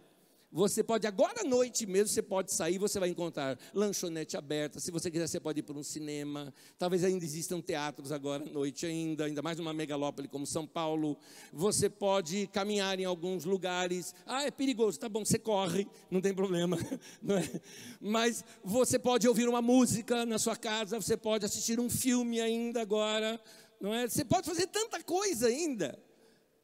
Você 0.56 0.84
pode, 0.84 1.04
agora 1.04 1.40
à 1.40 1.44
noite 1.44 1.84
mesmo, 1.84 2.06
você 2.06 2.22
pode 2.22 2.52
sair, 2.52 2.78
você 2.78 3.00
vai 3.00 3.08
encontrar 3.08 3.58
lanchonete 3.74 4.36
aberta. 4.36 4.78
Se 4.78 4.92
você 4.92 5.10
quiser, 5.10 5.26
você 5.26 5.40
pode 5.40 5.58
ir 5.58 5.64
para 5.64 5.76
um 5.76 5.82
cinema. 5.82 6.54
Talvez 6.78 7.02
ainda 7.02 7.24
existam 7.24 7.60
teatros 7.60 8.12
agora 8.12 8.44
à 8.44 8.46
noite 8.46 8.86
ainda, 8.86 9.24
ainda 9.24 9.42
mais 9.42 9.58
numa 9.58 9.72
megalópole 9.72 10.28
como 10.28 10.46
São 10.46 10.64
Paulo. 10.64 11.18
Você 11.52 11.90
pode 11.90 12.46
caminhar 12.52 13.00
em 13.00 13.04
alguns 13.04 13.44
lugares. 13.44 14.14
Ah, 14.24 14.44
é 14.44 14.50
perigoso, 14.52 14.96
tá 14.96 15.08
bom, 15.08 15.24
você 15.24 15.40
corre, 15.40 15.88
não 16.08 16.20
tem 16.20 16.32
problema. 16.32 16.78
Não 17.20 17.36
é? 17.36 17.60
Mas 18.00 18.44
você 18.62 18.96
pode 18.96 19.26
ouvir 19.26 19.48
uma 19.48 19.60
música 19.60 20.24
na 20.24 20.38
sua 20.38 20.54
casa, 20.54 21.00
você 21.00 21.16
pode 21.16 21.44
assistir 21.44 21.80
um 21.80 21.90
filme 21.90 22.40
ainda 22.40 22.80
agora. 22.80 23.40
Não 23.84 23.92
é? 23.92 24.08
Você 24.08 24.24
pode 24.24 24.48
fazer 24.48 24.66
tanta 24.68 25.02
coisa 25.02 25.46
ainda. 25.46 26.02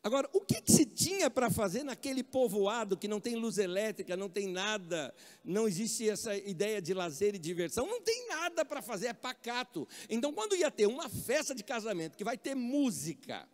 Agora, 0.02 0.26
o 0.32 0.40
que, 0.40 0.58
que 0.62 0.72
se 0.72 0.86
tinha 0.86 1.28
para 1.28 1.50
fazer 1.50 1.82
naquele 1.82 2.22
povoado 2.24 2.96
que 2.96 3.06
não 3.06 3.20
tem 3.20 3.36
luz 3.36 3.58
elétrica, 3.58 4.16
não 4.16 4.30
tem 4.30 4.48
nada, 4.48 5.14
não 5.44 5.68
existe 5.68 6.08
essa 6.08 6.34
ideia 6.34 6.80
de 6.80 6.94
lazer 6.94 7.34
e 7.34 7.38
diversão, 7.38 7.86
não 7.86 8.00
tem 8.00 8.26
nada 8.26 8.64
para 8.64 8.80
fazer, 8.80 9.08
é 9.08 9.12
pacato. 9.12 9.86
Então, 10.08 10.32
quando 10.32 10.56
ia 10.56 10.70
ter 10.70 10.86
uma 10.86 11.10
festa 11.10 11.54
de 11.54 11.62
casamento 11.62 12.16
que 12.16 12.24
vai 12.24 12.38
ter 12.38 12.54
música, 12.54 13.46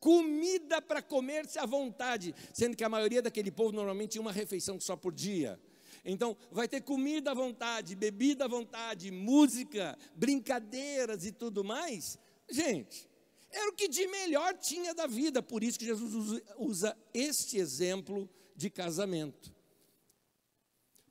comida 0.00 0.82
para 0.82 1.00
comer-se 1.00 1.60
à 1.60 1.64
vontade, 1.64 2.34
sendo 2.52 2.76
que 2.76 2.82
a 2.82 2.88
maioria 2.88 3.22
daquele 3.22 3.52
povo 3.52 3.70
normalmente 3.70 4.10
tinha 4.10 4.22
uma 4.22 4.32
refeição 4.32 4.80
só 4.80 4.96
por 4.96 5.14
dia. 5.14 5.60
Então, 6.04 6.36
vai 6.50 6.66
ter 6.66 6.80
comida 6.80 7.30
à 7.30 7.34
vontade, 7.34 7.94
bebida 7.94 8.46
à 8.46 8.48
vontade, 8.48 9.12
música, 9.12 9.96
brincadeiras 10.12 11.24
e 11.24 11.30
tudo 11.30 11.62
mais. 11.62 12.18
Gente, 12.50 13.11
era 13.52 13.70
o 13.70 13.74
que 13.74 13.86
de 13.86 14.06
melhor 14.06 14.54
tinha 14.58 14.94
da 14.94 15.06
vida, 15.06 15.42
por 15.42 15.62
isso 15.62 15.78
que 15.78 15.84
Jesus 15.84 16.42
usa 16.58 16.96
este 17.12 17.58
exemplo 17.58 18.28
de 18.56 18.70
casamento. 18.70 19.52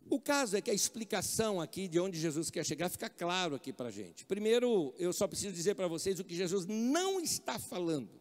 O 0.09 0.19
caso 0.19 0.57
é 0.57 0.61
que 0.61 0.69
a 0.69 0.73
explicação 0.73 1.61
aqui 1.61 1.87
de 1.87 1.99
onde 1.99 2.19
Jesus 2.19 2.49
quer 2.49 2.65
chegar 2.65 2.89
fica 2.89 3.09
claro 3.09 3.55
aqui 3.55 3.71
para 3.71 3.87
a 3.87 3.91
gente. 3.91 4.25
Primeiro, 4.25 4.93
eu 4.97 5.13
só 5.13 5.27
preciso 5.27 5.53
dizer 5.53 5.75
para 5.75 5.87
vocês 5.87 6.19
o 6.19 6.23
que 6.23 6.35
Jesus 6.35 6.65
não 6.65 7.21
está 7.21 7.57
falando. 7.57 8.19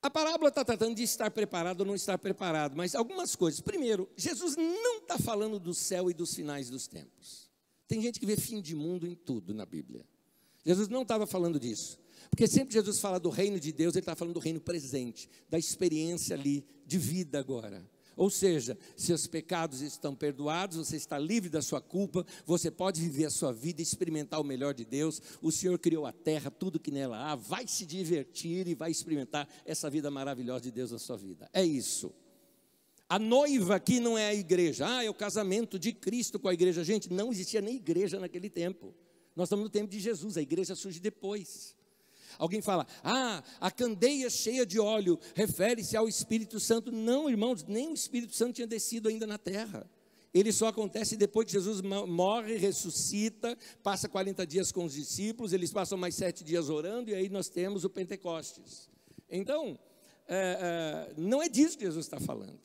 A 0.00 0.08
parábola 0.08 0.48
está 0.50 0.64
tratando 0.64 0.94
de 0.94 1.02
estar 1.02 1.30
preparado 1.30 1.80
ou 1.80 1.86
não 1.86 1.94
estar 1.94 2.16
preparado, 2.18 2.76
mas 2.76 2.94
algumas 2.94 3.34
coisas. 3.34 3.60
Primeiro, 3.60 4.08
Jesus 4.16 4.56
não 4.56 4.98
está 4.98 5.18
falando 5.18 5.58
do 5.58 5.74
céu 5.74 6.10
e 6.10 6.14
dos 6.14 6.34
finais 6.34 6.70
dos 6.70 6.86
tempos. 6.86 7.50
Tem 7.88 8.00
gente 8.00 8.20
que 8.20 8.26
vê 8.26 8.36
fim 8.36 8.60
de 8.60 8.74
mundo 8.74 9.06
em 9.06 9.14
tudo 9.14 9.52
na 9.52 9.66
Bíblia. 9.66 10.06
Jesus 10.64 10.88
não 10.88 11.02
estava 11.02 11.26
falando 11.26 11.60
disso. 11.60 11.98
Porque 12.30 12.46
sempre 12.46 12.74
Jesus 12.74 12.98
fala 13.00 13.18
do 13.18 13.30
reino 13.30 13.58
de 13.58 13.72
Deus, 13.72 13.94
ele 13.94 14.00
está 14.00 14.14
falando 14.14 14.34
do 14.34 14.40
reino 14.40 14.60
presente, 14.60 15.28
da 15.48 15.58
experiência 15.58 16.34
ali 16.34 16.64
de 16.86 16.98
vida 16.98 17.38
agora. 17.38 17.84
Ou 18.16 18.30
seja, 18.30 18.78
seus 18.96 19.26
pecados 19.26 19.80
estão 19.80 20.14
perdoados, 20.14 20.76
você 20.76 20.96
está 20.96 21.18
livre 21.18 21.50
da 21.50 21.60
sua 21.60 21.80
culpa, 21.80 22.24
você 22.46 22.70
pode 22.70 23.00
viver 23.00 23.26
a 23.26 23.30
sua 23.30 23.52
vida, 23.52 23.82
experimentar 23.82 24.40
o 24.40 24.44
melhor 24.44 24.72
de 24.72 24.84
Deus. 24.84 25.20
O 25.42 25.50
Senhor 25.50 25.78
criou 25.78 26.06
a 26.06 26.12
terra, 26.12 26.50
tudo 26.50 26.78
que 26.78 26.90
nela 26.90 27.32
há, 27.32 27.34
vai 27.34 27.66
se 27.66 27.84
divertir 27.84 28.68
e 28.68 28.74
vai 28.74 28.90
experimentar 28.90 29.48
essa 29.64 29.90
vida 29.90 30.10
maravilhosa 30.10 30.62
de 30.64 30.70
Deus 30.70 30.92
na 30.92 30.98
sua 30.98 31.16
vida. 31.16 31.48
É 31.52 31.64
isso. 31.64 32.12
A 33.08 33.18
noiva 33.18 33.76
aqui 33.76 34.00
não 34.00 34.16
é 34.16 34.28
a 34.28 34.34
igreja, 34.34 34.86
ah, 34.88 35.04
é 35.04 35.10
o 35.10 35.14
casamento 35.14 35.78
de 35.78 35.92
Cristo 35.92 36.38
com 36.38 36.48
a 36.48 36.54
igreja. 36.54 36.82
Gente, 36.82 37.12
não 37.12 37.32
existia 37.32 37.60
nem 37.60 37.76
igreja 37.76 38.18
naquele 38.18 38.48
tempo. 38.48 38.94
Nós 39.36 39.46
estamos 39.46 39.64
no 39.64 39.70
tempo 39.70 39.90
de 39.90 39.98
Jesus, 39.98 40.36
a 40.36 40.42
igreja 40.42 40.74
surge 40.74 41.00
depois. 41.00 41.74
Alguém 42.38 42.60
fala, 42.60 42.86
ah, 43.02 43.42
a 43.60 43.70
candeia 43.70 44.28
cheia 44.30 44.64
de 44.66 44.78
óleo 44.78 45.18
refere-se 45.34 45.96
ao 45.96 46.08
Espírito 46.08 46.58
Santo. 46.60 46.90
Não, 46.90 47.28
irmãos, 47.28 47.64
nem 47.64 47.90
o 47.90 47.94
Espírito 47.94 48.34
Santo 48.34 48.54
tinha 48.54 48.66
descido 48.66 49.08
ainda 49.08 49.26
na 49.26 49.38
terra. 49.38 49.88
Ele 50.34 50.52
só 50.52 50.66
acontece 50.66 51.16
depois 51.16 51.46
que 51.46 51.52
Jesus 51.52 51.80
morre, 51.80 52.56
ressuscita, 52.56 53.56
passa 53.84 54.08
40 54.08 54.44
dias 54.44 54.72
com 54.72 54.84
os 54.84 54.92
discípulos, 54.92 55.52
eles 55.52 55.72
passam 55.72 55.96
mais 55.96 56.16
sete 56.16 56.42
dias 56.42 56.68
orando, 56.68 57.10
e 57.10 57.14
aí 57.14 57.28
nós 57.28 57.48
temos 57.48 57.84
o 57.84 57.90
Pentecostes. 57.90 58.90
Então, 59.30 59.78
é, 60.26 61.10
é, 61.10 61.14
não 61.16 61.40
é 61.40 61.48
disso 61.48 61.78
que 61.78 61.84
Jesus 61.84 62.04
está 62.06 62.18
falando. 62.18 62.60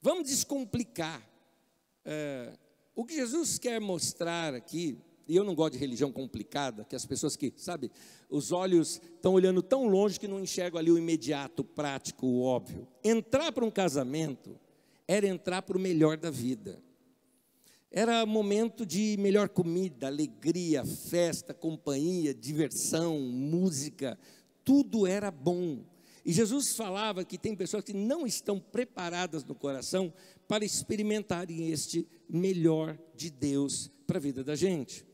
Vamos 0.00 0.28
descomplicar. 0.28 1.22
É, 2.06 2.56
o 2.94 3.04
que 3.04 3.14
Jesus 3.14 3.58
quer 3.58 3.80
mostrar 3.80 4.54
aqui 4.54 4.98
e 5.26 5.36
eu 5.36 5.44
não 5.44 5.54
gosto 5.54 5.74
de 5.74 5.78
religião 5.78 6.12
complicada, 6.12 6.84
que 6.84 6.94
as 6.94 7.06
pessoas 7.06 7.36
que, 7.36 7.52
sabe, 7.56 7.90
os 8.28 8.52
olhos 8.52 9.00
estão 9.14 9.32
olhando 9.32 9.62
tão 9.62 9.86
longe 9.86 10.20
que 10.20 10.28
não 10.28 10.40
enxergam 10.40 10.78
ali 10.78 10.90
o 10.90 10.98
imediato, 10.98 11.60
o 11.60 11.64
prático, 11.64 12.26
o 12.26 12.42
óbvio. 12.42 12.86
Entrar 13.02 13.52
para 13.52 13.64
um 13.64 13.70
casamento 13.70 14.58
era 15.06 15.26
entrar 15.26 15.62
para 15.62 15.76
o 15.76 15.80
melhor 15.80 16.16
da 16.16 16.30
vida. 16.30 16.82
Era 17.90 18.26
momento 18.26 18.84
de 18.84 19.16
melhor 19.18 19.48
comida, 19.48 20.08
alegria, 20.08 20.84
festa, 20.84 21.54
companhia, 21.54 22.34
diversão, 22.34 23.20
música, 23.20 24.18
tudo 24.64 25.06
era 25.06 25.30
bom. 25.30 25.84
E 26.24 26.32
Jesus 26.32 26.74
falava 26.74 27.24
que 27.24 27.38
tem 27.38 27.54
pessoas 27.54 27.84
que 27.84 27.92
não 27.92 28.26
estão 28.26 28.58
preparadas 28.58 29.44
no 29.44 29.54
coração 29.54 30.12
para 30.48 30.64
experimentarem 30.64 31.70
este 31.70 32.06
melhor 32.28 32.98
de 33.14 33.30
Deus 33.30 33.90
para 34.06 34.18
a 34.18 34.20
vida 34.20 34.42
da 34.42 34.56
gente. 34.56 35.04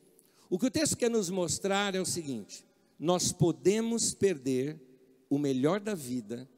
O 0.51 0.59
que 0.59 0.67
o 0.67 0.71
texto 0.71 0.97
quer 0.97 1.09
nos 1.09 1.31
mostrar 1.31 1.95
é 1.95 2.01
o 2.01 2.05
seguinte: 2.05 2.67
nós 2.99 3.33
podemos 3.33 4.13
perder 4.13 4.79
o 5.31 5.39
melhor 5.39 5.79
da 5.79 5.95
vida 5.95 6.51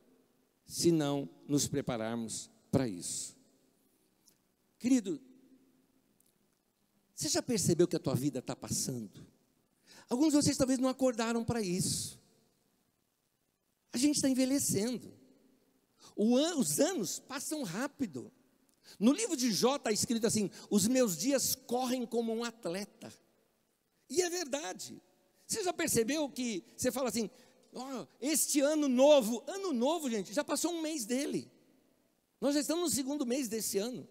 se 0.65 0.91
não 0.91 1.29
nos 1.47 1.69
prepararmos 1.69 2.51
para 2.71 2.89
isso. 2.89 3.37
Querido, 4.79 5.21
você 7.15 7.29
já 7.29 7.43
percebeu 7.43 7.87
que 7.87 7.95
a 7.95 8.01
tua 8.01 8.15
vida 8.15 8.39
está 8.39 8.57
passando? 8.57 9.25
Alguns 10.09 10.31
de 10.31 10.37
vocês 10.37 10.57
talvez 10.57 10.79
não 10.79 10.89
acordaram 10.89 11.45
para 11.45 11.61
isso. 11.61 12.19
A 13.93 13.99
gente 13.99 14.17
está 14.17 14.29
envelhecendo. 14.29 15.13
An, 16.19 16.57
os 16.57 16.81
anos 16.81 17.21
passam 17.21 17.63
rápido. 17.63 18.33
No 18.99 19.13
livro 19.13 19.37
de 19.37 19.53
Jó 19.53 19.77
está 19.77 19.93
escrito 19.93 20.27
assim: 20.27 20.51
os 20.71 20.89
meus 20.89 21.17
dias 21.17 21.55
correm 21.55 22.07
como 22.07 22.33
um 22.33 22.43
atleta. 22.43 23.13
E 24.09 24.23
é 24.23 24.31
verdade. 24.31 25.01
Você 25.47 25.62
já 25.62 25.73
percebeu 25.73 26.29
que 26.29 26.65
você 26.77 26.91
fala 26.91 27.09
assim, 27.09 27.31
oh, 27.73 28.07
este 28.21 28.61
ano 28.61 28.88
novo, 28.88 29.43
ano 29.47 29.73
novo, 29.73 30.11
gente, 30.11 30.33
já 30.33 30.45
passou 30.45 30.73
um 30.73 30.81
mês 30.81 31.05
dele. 31.05 31.51
Nós 32.41 32.55
já 32.55 32.61
estamos 32.61 32.91
no 32.91 32.95
segundo 32.95 33.27
mês 33.27 33.49
desse 33.49 33.79
ano. 33.79 34.09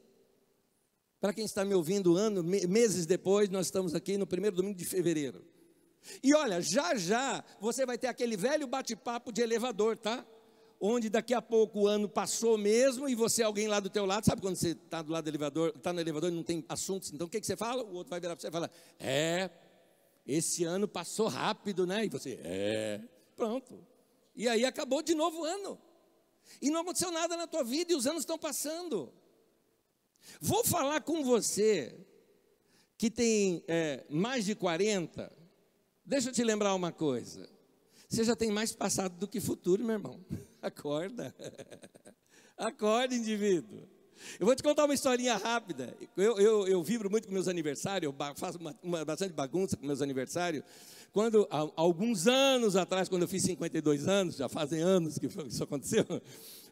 Para 1.20 1.34
quem 1.34 1.46
está 1.46 1.64
me 1.64 1.74
ouvindo, 1.74 2.18
ano, 2.18 2.44
meses 2.44 3.06
depois, 3.06 3.50
nós 3.50 3.68
estamos 3.68 3.94
aqui 3.94 4.18
no 4.18 4.26
primeiro 4.26 4.56
domingo 4.56 4.78
de 4.78 4.86
fevereiro. 4.86 5.46
E 6.24 6.34
olha, 6.34 6.62
já 6.62 6.96
já 6.96 7.44
você 7.60 7.86
vai 7.86 7.98
ter 7.98 8.08
aquele 8.08 8.36
velho 8.36 8.66
bate-papo 8.66 9.32
de 9.32 9.42
elevador, 9.42 9.98
tá? 9.98 10.26
Onde 10.80 11.10
daqui 11.10 11.34
a 11.34 11.42
pouco 11.42 11.82
o 11.82 11.88
ano 11.88 12.10
passou 12.10 12.58
mesmo 12.58 13.08
e 13.08 13.14
você, 13.14 13.44
alguém 13.44 13.68
lá 13.68 13.80
do 13.80 13.90
teu 13.90 14.04
lado, 14.04 14.26
sabe 14.26 14.42
quando 14.42 14.56
você 14.56 14.70
está 14.70 15.04
do 15.04 15.12
lado 15.12 15.26
do 15.26 15.30
elevador, 15.30 15.74
está 15.76 15.94
no 15.94 16.00
elevador 16.00 16.32
e 16.32 16.36
não 16.36 16.42
tem 16.42 16.66
assuntos, 16.68 17.14
então 17.14 17.28
o 17.28 17.30
que, 17.30 17.40
que 17.40 17.46
você 17.46 17.56
fala? 17.56 17.84
O 17.84 17.94
outro 17.94 18.10
vai 18.10 18.20
virar 18.20 18.36
para 18.36 18.42
você 18.42 18.48
e 18.48 18.52
falar, 18.52 18.72
é, 19.00 19.52
esse 20.34 20.64
ano 20.64 20.88
passou 20.88 21.28
rápido, 21.28 21.86
né? 21.86 22.06
E 22.06 22.10
você, 22.10 22.40
é, 22.44 23.02
pronto. 23.36 23.86
E 24.36 24.48
aí 24.48 24.66
acabou 24.66 25.02
de 25.02 25.14
novo 25.14 25.42
o 25.42 25.44
ano. 25.44 25.80
E 26.62 26.70
não 26.70 26.82
aconteceu 26.82 27.12
nada 27.12 27.36
na 27.36 27.48
tua 27.48 27.64
vida 27.64 27.92
e 27.92 27.96
os 27.96 28.08
anos 28.08 28.22
estão 28.22 28.38
passando. 28.38 29.12
Vou 30.40 30.64
falar 30.64 31.02
com 31.02 31.24
você 31.24 31.96
que 32.98 33.10
tem 33.10 33.64
é, 33.68 34.06
mais 34.10 34.46
de 34.46 34.56
40. 34.56 35.32
Deixa 36.06 36.30
eu 36.30 36.34
te 36.34 36.44
lembrar 36.44 36.76
uma 36.76 36.92
coisa. 36.92 37.50
Você 38.08 38.24
já 38.24 38.36
tem 38.36 38.52
mais 38.52 38.74
passado 38.74 39.18
do 39.18 39.28
que 39.28 39.40
futuro, 39.40 39.84
meu 39.84 39.94
irmão. 39.94 40.24
Acorda. 40.62 41.34
Acorda, 42.58 43.16
indivíduo. 43.16 43.88
Eu 44.40 44.46
vou 44.46 44.56
te 44.56 44.64
contar 44.64 44.86
uma 44.86 44.94
historinha 44.94 45.38
rápida. 45.38 45.96
Eu, 46.16 46.40
eu, 46.40 46.68
eu 46.68 46.84
vibro 46.84 47.10
muito 47.10 47.28
com 47.28 47.34
meus 47.34 47.48
aniversários, 47.48 48.12
eu 48.12 48.36
faço 48.36 48.58
uma, 48.58 48.76
uma, 48.82 49.06
bastante 49.06 49.34
bagunça 49.34 49.78
com 49.78 49.86
meus 49.86 50.02
aniversários. 50.02 50.64
Quando, 51.12 51.48
há, 51.52 51.70
alguns 51.76 52.28
anos 52.28 52.76
atrás, 52.76 53.10
quando 53.10 53.24
eu 53.24 53.28
fiz 53.28 53.44
52 53.44 54.08
anos, 54.08 54.38
já 54.38 54.48
fazem 54.48 54.82
anos 54.82 55.18
que 55.18 55.28
isso 55.28 55.64
aconteceu. 55.64 56.06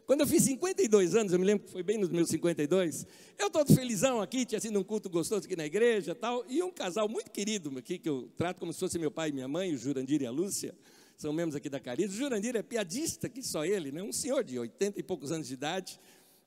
Quando 0.06 0.22
eu 0.22 0.26
fiz 0.26 0.42
52 0.42 1.14
anos, 1.14 1.32
eu 1.32 1.38
me 1.38 1.44
lembro 1.44 1.66
que 1.66 1.70
foi 1.70 1.84
bem 1.84 1.96
nos 1.96 2.08
meus 2.08 2.28
52, 2.30 3.06
eu 3.38 3.48
todo 3.48 3.72
felizão 3.72 4.20
aqui, 4.20 4.44
tinha 4.44 4.60
sido 4.60 4.76
um 4.76 4.82
culto 4.82 5.08
gostoso 5.08 5.44
aqui 5.44 5.54
na 5.54 5.64
igreja 5.64 6.16
tal, 6.16 6.44
e 6.48 6.60
um 6.64 6.72
casal 6.72 7.08
muito 7.08 7.30
querido 7.30 7.78
aqui, 7.78 7.96
que 7.96 8.08
eu 8.08 8.28
trato 8.36 8.58
como 8.58 8.72
se 8.72 8.80
fosse 8.80 8.98
meu 8.98 9.12
pai 9.12 9.28
e 9.28 9.32
minha 9.32 9.46
mãe, 9.46 9.72
o 9.72 9.78
Jurandir 9.78 10.20
e 10.22 10.26
a 10.26 10.30
Lúcia, 10.32 10.74
são 11.16 11.32
membros 11.32 11.54
aqui 11.54 11.68
da 11.68 11.78
Cariz. 11.78 12.10
O 12.10 12.16
Jurandir 12.16 12.56
é 12.56 12.62
piadista, 12.62 13.28
que 13.28 13.40
só 13.40 13.64
ele, 13.64 13.92
né? 13.92 14.02
um 14.02 14.12
senhor 14.12 14.42
de 14.42 14.58
80 14.58 14.98
e 14.98 15.02
poucos 15.02 15.30
anos 15.30 15.46
de 15.46 15.54
idade, 15.54 16.00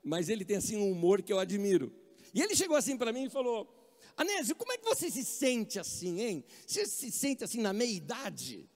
mas 0.03 0.29
ele 0.29 0.43
tem 0.43 0.57
assim 0.57 0.77
um 0.77 0.91
humor 0.91 1.21
que 1.21 1.31
eu 1.31 1.39
admiro. 1.39 1.93
E 2.33 2.41
ele 2.41 2.55
chegou 2.55 2.75
assim 2.75 2.97
para 2.97 3.13
mim 3.13 3.25
e 3.25 3.29
falou: 3.29 3.71
Anésio, 4.17 4.55
como 4.55 4.71
é 4.71 4.77
que 4.77 4.85
você 4.85 5.09
se 5.09 5.23
sente 5.23 5.79
assim, 5.79 6.21
hein? 6.21 6.45
Você 6.65 6.85
se 6.85 7.11
sente 7.11 7.43
assim 7.43 7.61
na 7.61 7.73
meia-idade? 7.73 8.69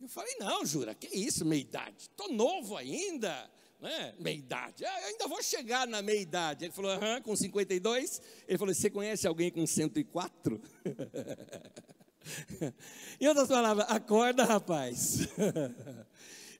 Eu 0.00 0.08
falei: 0.08 0.34
Não, 0.38 0.64
Jura, 0.64 0.94
que 0.94 1.08
isso, 1.16 1.44
meia-idade? 1.44 2.10
Estou 2.10 2.32
novo 2.32 2.76
ainda, 2.76 3.50
né? 3.80 4.14
Meia-idade, 4.18 4.84
ah, 4.84 5.06
ainda 5.06 5.26
vou 5.26 5.42
chegar 5.42 5.86
na 5.86 6.02
meia-idade. 6.02 6.64
Ele 6.64 6.72
falou: 6.72 6.90
Aham, 6.90 7.22
com 7.22 7.34
52. 7.34 8.20
Ele 8.46 8.58
falou: 8.58 8.74
Você 8.74 8.90
conhece 8.90 9.26
alguém 9.26 9.50
com 9.50 9.66
104? 9.66 10.60
em 13.20 13.28
outras 13.28 13.48
palavras, 13.48 13.86
acorda, 13.88 14.44
rapaz. 14.44 15.28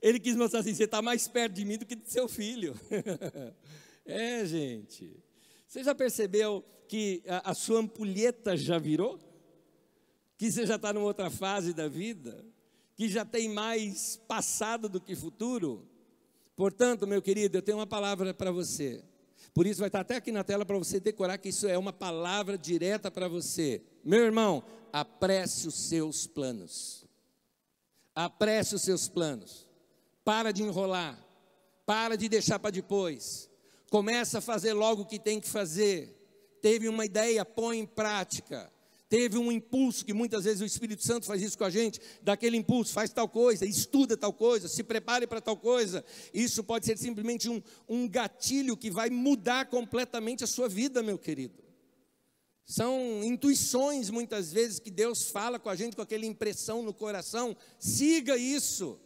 Ele 0.05 0.19
quis 0.19 0.35
mostrar 0.35 0.59
assim: 0.59 0.75
você 0.75 0.83
está 0.83 1.01
mais 1.01 1.27
perto 1.27 1.53
de 1.53 1.65
mim 1.65 1.79
do 1.79 1.85
que 1.85 1.95
do 1.95 2.07
seu 2.07 2.27
filho. 2.27 2.79
é, 4.05 4.45
gente. 4.45 5.17
Você 5.67 5.83
já 5.83 5.95
percebeu 5.95 6.63
que 6.87 7.23
a, 7.27 7.49
a 7.49 7.53
sua 7.55 7.79
ampulheta 7.79 8.55
já 8.55 8.77
virou? 8.77 9.19
Que 10.37 10.51
você 10.51 10.63
já 10.63 10.75
está 10.75 10.93
numa 10.93 11.07
outra 11.07 11.31
fase 11.31 11.73
da 11.73 11.87
vida? 11.87 12.45
Que 12.95 13.09
já 13.09 13.25
tem 13.25 13.49
mais 13.49 14.21
passado 14.27 14.87
do 14.87 15.01
que 15.01 15.15
futuro? 15.15 15.89
Portanto, 16.55 17.07
meu 17.07 17.19
querido, 17.19 17.57
eu 17.57 17.61
tenho 17.63 17.79
uma 17.79 17.87
palavra 17.87 18.31
para 18.31 18.51
você. 18.51 19.03
Por 19.55 19.65
isso 19.65 19.79
vai 19.79 19.87
estar 19.87 20.01
até 20.01 20.17
aqui 20.17 20.31
na 20.31 20.43
tela 20.43 20.63
para 20.63 20.77
você 20.77 20.99
decorar 20.99 21.39
que 21.39 21.49
isso 21.49 21.67
é 21.67 21.79
uma 21.79 21.91
palavra 21.91 22.59
direta 22.59 23.09
para 23.09 23.27
você. 23.27 23.81
Meu 24.03 24.23
irmão, 24.23 24.63
apresse 24.93 25.67
os 25.67 25.73
seus 25.73 26.27
planos. 26.27 27.07
Apresse 28.13 28.75
os 28.75 28.83
seus 28.83 29.09
planos. 29.09 29.65
Para 30.25 30.51
de 30.51 30.63
enrolar. 30.63 31.17
Para 31.85 32.17
de 32.17 32.27
deixar 32.27 32.59
para 32.59 32.71
depois. 32.71 33.47
Começa 33.91 34.39
a 34.39 34.41
fazer 34.41 34.73
logo 34.73 35.03
o 35.03 35.05
que 35.05 35.19
tem 35.19 35.39
que 35.39 35.47
fazer. 35.47 36.13
Teve 36.61 36.89
uma 36.89 37.05
ideia, 37.05 37.45
põe 37.45 37.77
em 37.77 37.85
prática. 37.85 38.69
Teve 39.07 39.37
um 39.37 39.51
impulso, 39.51 40.03
que 40.03 40.13
muitas 40.13 40.45
vezes 40.45 40.61
o 40.61 40.65
Espírito 40.65 41.05
Santo 41.05 41.27
faz 41.27 41.41
isso 41.41 41.57
com 41.57 41.63
a 41.63 41.69
gente, 41.69 42.01
daquele 42.23 42.57
impulso, 42.57 42.91
faz 42.91 43.13
tal 43.13 43.29
coisa, 43.29 43.63
estuda 43.63 44.17
tal 44.17 44.33
coisa, 44.33 44.67
se 44.67 44.83
prepare 44.83 45.27
para 45.27 45.39
tal 45.39 45.55
coisa. 45.55 46.03
Isso 46.33 46.63
pode 46.63 46.87
ser 46.87 46.97
simplesmente 46.97 47.47
um, 47.47 47.61
um 47.87 48.09
gatilho 48.09 48.75
que 48.75 48.89
vai 48.89 49.11
mudar 49.11 49.67
completamente 49.67 50.43
a 50.43 50.47
sua 50.47 50.67
vida, 50.67 51.03
meu 51.03 51.19
querido. 51.19 51.63
São 52.65 53.23
intuições 53.23 54.09
muitas 54.09 54.51
vezes 54.51 54.79
que 54.79 54.89
Deus 54.89 55.29
fala 55.29 55.59
com 55.59 55.69
a 55.69 55.75
gente 55.75 55.95
com 55.95 56.01
aquela 56.01 56.25
impressão 56.25 56.81
no 56.81 56.91
coração. 56.91 57.55
Siga 57.77 58.35
isso. 58.35 58.99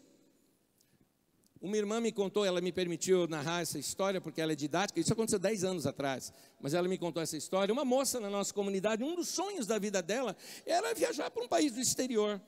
Uma 1.61 1.75
irmã 1.75 1.99
me 1.99 2.09
contou, 2.09 2.45
ela 2.45 2.61
me 2.61 2.71
permitiu 2.71 3.27
narrar 3.27 3.61
essa 3.61 3.77
história, 3.77 4.21
porque 4.21 4.39
ela 4.39 4.53
é 4.53 4.55
didática, 4.55 4.97
isso 4.97 5.11
aconteceu 5.11 5.37
10 5.37 5.65
anos 5.65 5.85
atrás, 5.85 6.31
mas 6.61 6.73
ela 6.73 6.87
me 6.87 6.97
contou 6.97 7.21
essa 7.21 7.35
história. 7.35 7.73
Uma 7.73 7.83
moça 7.83 8.17
na 8.17 8.29
nossa 8.29 8.53
comunidade, 8.53 9.03
um 9.03 9.13
dos 9.13 9.27
sonhos 9.27 9.67
da 9.67 9.77
vida 9.77 10.01
dela 10.01 10.37
era 10.65 10.93
viajar 10.93 11.29
para 11.29 11.43
um 11.43 11.49
país 11.49 11.73
do 11.73 11.81
exterior. 11.81 12.41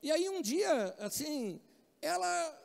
E 0.00 0.12
aí 0.12 0.28
um 0.28 0.40
dia, 0.40 0.94
assim, 1.00 1.60
ela 2.00 2.58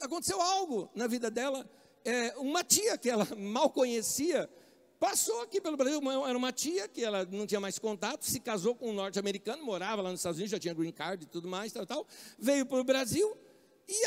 aconteceu 0.00 0.40
algo 0.40 0.90
na 0.96 1.06
vida 1.06 1.30
dela. 1.30 1.68
É, 2.04 2.36
uma 2.38 2.64
tia 2.64 2.98
que 2.98 3.08
ela 3.08 3.24
mal 3.38 3.70
conhecia 3.70 4.50
passou 4.98 5.42
aqui 5.42 5.60
pelo 5.60 5.76
Brasil. 5.76 6.00
Era 6.26 6.36
uma 6.36 6.52
tia 6.52 6.88
que 6.88 7.04
ela 7.04 7.24
não 7.24 7.46
tinha 7.46 7.60
mais 7.60 7.78
contato, 7.78 8.24
se 8.24 8.40
casou 8.40 8.74
com 8.74 8.90
um 8.90 8.92
norte-americano, 8.92 9.64
morava 9.64 10.02
lá 10.02 10.10
nos 10.10 10.18
Estados 10.18 10.38
Unidos, 10.38 10.50
já 10.50 10.58
tinha 10.58 10.74
green 10.74 10.90
card 10.90 11.22
e 11.22 11.28
tudo 11.28 11.46
mais, 11.46 11.72
tal, 11.72 11.86
tal. 11.86 12.06
Veio 12.36 12.66
para 12.66 12.80
o 12.80 12.84
Brasil 12.84 13.45
e 13.88 14.04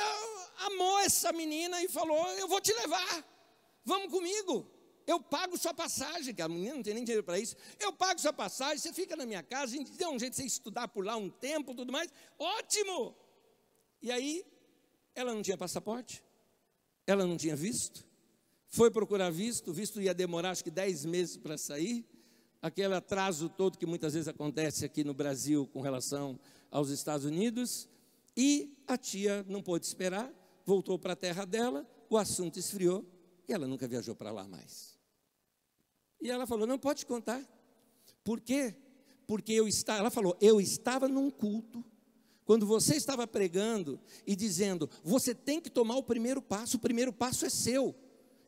amou 0.65 0.99
essa 0.99 1.31
menina 1.31 1.81
e 1.81 1.87
falou: 1.87 2.27
Eu 2.31 2.47
vou 2.47 2.61
te 2.61 2.73
levar, 2.73 3.25
vamos 3.83 4.11
comigo. 4.11 4.69
Eu 5.07 5.19
pago 5.19 5.57
sua 5.57 5.73
passagem, 5.73 6.35
que 6.35 6.41
a 6.41 6.47
menina 6.47 6.75
não 6.75 6.83
tem 6.83 6.93
nem 6.93 7.03
dinheiro 7.03 7.23
para 7.23 7.39
isso. 7.39 7.55
Eu 7.79 7.91
pago 7.91 8.19
sua 8.19 8.31
passagem, 8.31 8.77
você 8.77 8.93
fica 8.93 9.15
na 9.15 9.25
minha 9.25 9.41
casa, 9.41 9.73
a 9.73 9.77
gente 9.77 9.91
deu 9.93 10.09
um 10.11 10.19
jeito 10.19 10.33
de 10.33 10.37
você 10.37 10.45
estudar 10.45 10.87
por 10.87 11.03
lá 11.03 11.15
um 11.15 11.31
tempo, 11.31 11.73
tudo 11.73 11.91
mais. 11.91 12.11
Ótimo! 12.37 13.15
E 14.03 14.11
aí, 14.11 14.45
ela 15.15 15.33
não 15.33 15.41
tinha 15.41 15.57
passaporte, 15.57 16.23
ela 17.07 17.25
não 17.25 17.37
tinha 17.37 17.55
visto, 17.55 18.05
foi 18.67 18.91
procurar 18.91 19.31
visto, 19.31 19.73
visto 19.73 19.99
ia 19.99 20.13
demorar 20.13 20.51
acho 20.51 20.63
que 20.63 20.69
10 20.69 21.05
meses 21.05 21.37
para 21.37 21.57
sair. 21.57 22.05
Aquele 22.61 22.93
atraso 22.93 23.49
todo 23.49 23.79
que 23.79 23.85
muitas 23.85 24.13
vezes 24.13 24.27
acontece 24.27 24.85
aqui 24.85 25.03
no 25.03 25.13
Brasil 25.13 25.65
com 25.73 25.81
relação 25.81 26.39
aos 26.69 26.89
Estados 26.89 27.25
Unidos. 27.25 27.89
E 28.41 28.81
a 28.87 28.97
tia 28.97 29.45
não 29.49 29.61
pôde 29.61 29.85
esperar, 29.85 30.33
voltou 30.65 30.97
para 30.97 31.11
a 31.11 31.15
terra 31.15 31.43
dela, 31.43 31.85
o 32.09 32.17
assunto 32.17 32.57
esfriou 32.57 33.05
e 33.45 33.51
ela 33.51 33.67
nunca 33.67 33.85
viajou 33.85 34.15
para 34.15 34.31
lá 34.31 34.47
mais. 34.47 34.97
E 36.21 36.31
ela 36.31 36.47
falou: 36.47 36.65
Não 36.65 36.79
pode 36.79 37.05
contar. 37.05 37.45
Por 38.23 38.39
quê? 38.39 38.73
Porque 39.27 39.51
eu 39.51 39.67
estava, 39.67 39.99
ela 39.99 40.09
falou, 40.09 40.37
eu 40.39 40.61
estava 40.61 41.09
num 41.09 41.29
culto, 41.29 41.83
quando 42.45 42.65
você 42.65 42.95
estava 42.95 43.27
pregando 43.27 43.99
e 44.25 44.37
dizendo, 44.37 44.89
você 45.03 45.35
tem 45.35 45.59
que 45.59 45.69
tomar 45.69 45.97
o 45.97 46.03
primeiro 46.03 46.41
passo, 46.41 46.77
o 46.77 46.79
primeiro 46.79 47.11
passo 47.11 47.45
é 47.45 47.49
seu. 47.49 47.93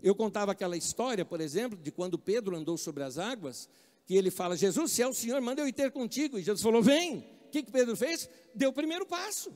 Eu 0.01 0.15
contava 0.15 0.53
aquela 0.53 0.77
história, 0.77 1.25
por 1.25 1.41
exemplo, 1.41 1.77
de 1.77 1.91
quando 1.91 2.17
Pedro 2.17 2.55
andou 2.55 2.77
sobre 2.77 3.03
as 3.03 3.17
águas, 3.17 3.67
que 4.05 4.15
ele 4.15 4.31
fala: 4.31 4.55
Jesus, 4.55 4.93
se 4.93 5.01
é 5.01 5.07
o 5.07 5.13
Senhor, 5.13 5.41
manda 5.41 5.61
eu 5.61 5.67
ir 5.67 5.73
ter 5.73 5.91
contigo. 5.91 6.39
E 6.39 6.43
Jesus 6.43 6.61
falou: 6.61 6.81
Vem. 6.81 7.41
O 7.47 7.49
que, 7.51 7.63
que 7.63 7.71
Pedro 7.71 7.97
fez? 7.97 8.29
Deu 8.55 8.69
o 8.69 8.73
primeiro 8.73 9.05
passo. 9.05 9.51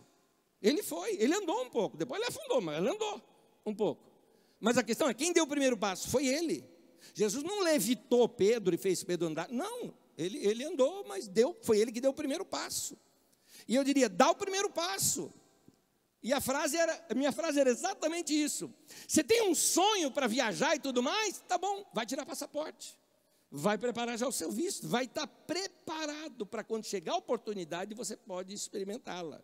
Ele 0.66 0.82
foi, 0.82 1.16
ele 1.20 1.32
andou 1.36 1.62
um 1.62 1.70
pouco, 1.70 1.96
depois 1.96 2.20
ele 2.20 2.28
afundou, 2.28 2.60
mas 2.60 2.80
ele 2.80 2.90
andou 2.90 3.22
um 3.64 3.76
pouco. 3.76 4.02
Mas 4.60 4.80
a 4.80 4.84
questão 4.84 5.08
é: 5.08 5.14
quem 5.14 5.32
deu 5.32 5.44
o 5.44 5.48
primeiro 5.48 5.78
passo? 5.78 6.10
Foi 6.10 6.26
ele. 6.26 6.68
Jesus 7.14 7.44
não 7.44 7.62
levitou 7.62 8.28
Pedro 8.28 8.74
e 8.74 8.78
fez 8.80 9.04
Pedro 9.04 9.28
andar, 9.28 9.48
não, 9.52 9.94
ele, 10.18 10.40
ele 10.40 10.64
andou, 10.64 11.06
mas 11.08 11.28
deu, 11.28 11.56
foi 11.62 11.78
ele 11.78 11.92
que 11.92 12.02
deu 12.02 12.10
o 12.10 12.16
primeiro 12.16 12.44
passo. 12.44 12.98
E 13.68 13.76
eu 13.76 13.84
diria: 13.84 14.10
dá 14.10 14.32
o 14.32 14.36
primeiro 14.36 14.68
passo. 14.72 15.32
E 16.24 16.34
a 16.34 16.42
frase 16.42 16.76
era, 16.76 17.06
a 17.12 17.14
minha 17.14 17.32
frase 17.32 17.60
era 17.60 17.70
exatamente 17.70 18.34
isso. 18.34 18.74
Você 19.08 19.24
tem 19.24 19.48
um 19.48 19.54
sonho 19.54 20.10
para 20.10 20.26
viajar 20.26 20.76
e 20.76 20.80
tudo 20.80 21.04
mais? 21.04 21.44
Tá 21.48 21.60
bom, 21.60 21.86
vai 21.94 22.08
tirar 22.08 22.26
passaporte. 22.26 22.98
Vai 23.52 23.78
preparar 23.78 24.18
já 24.18 24.28
o 24.28 24.32
seu 24.32 24.52
visto, 24.52 24.88
vai 24.88 25.06
estar 25.06 25.28
preparado 25.28 26.44
para 26.44 26.64
quando 26.64 26.86
chegar 26.86 27.14
a 27.14 27.18
oportunidade 27.18 27.94
você 27.94 28.18
pode 28.18 28.52
experimentá-la. 28.52 29.44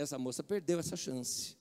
Essa 0.00 0.18
moça 0.18 0.42
perdeu 0.42 0.78
essa 0.78 0.96
chance. 0.96 1.56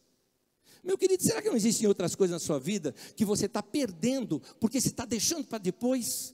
Meu 0.84 0.98
querido, 0.98 1.22
será 1.22 1.42
que 1.42 1.50
não 1.50 1.58
existem 1.58 1.88
outras 1.88 2.16
coisas 2.16 2.34
na 2.34 2.40
sua 2.40 2.60
vida 2.60 2.94
que 3.16 3.26
você 3.26 3.48
está 3.48 3.62
perdendo 3.62 4.42
porque 4.60 4.80
você 4.80 4.88
está 4.88 5.06
deixando 5.06 5.46
para 5.46 5.58
depois? 5.58 6.34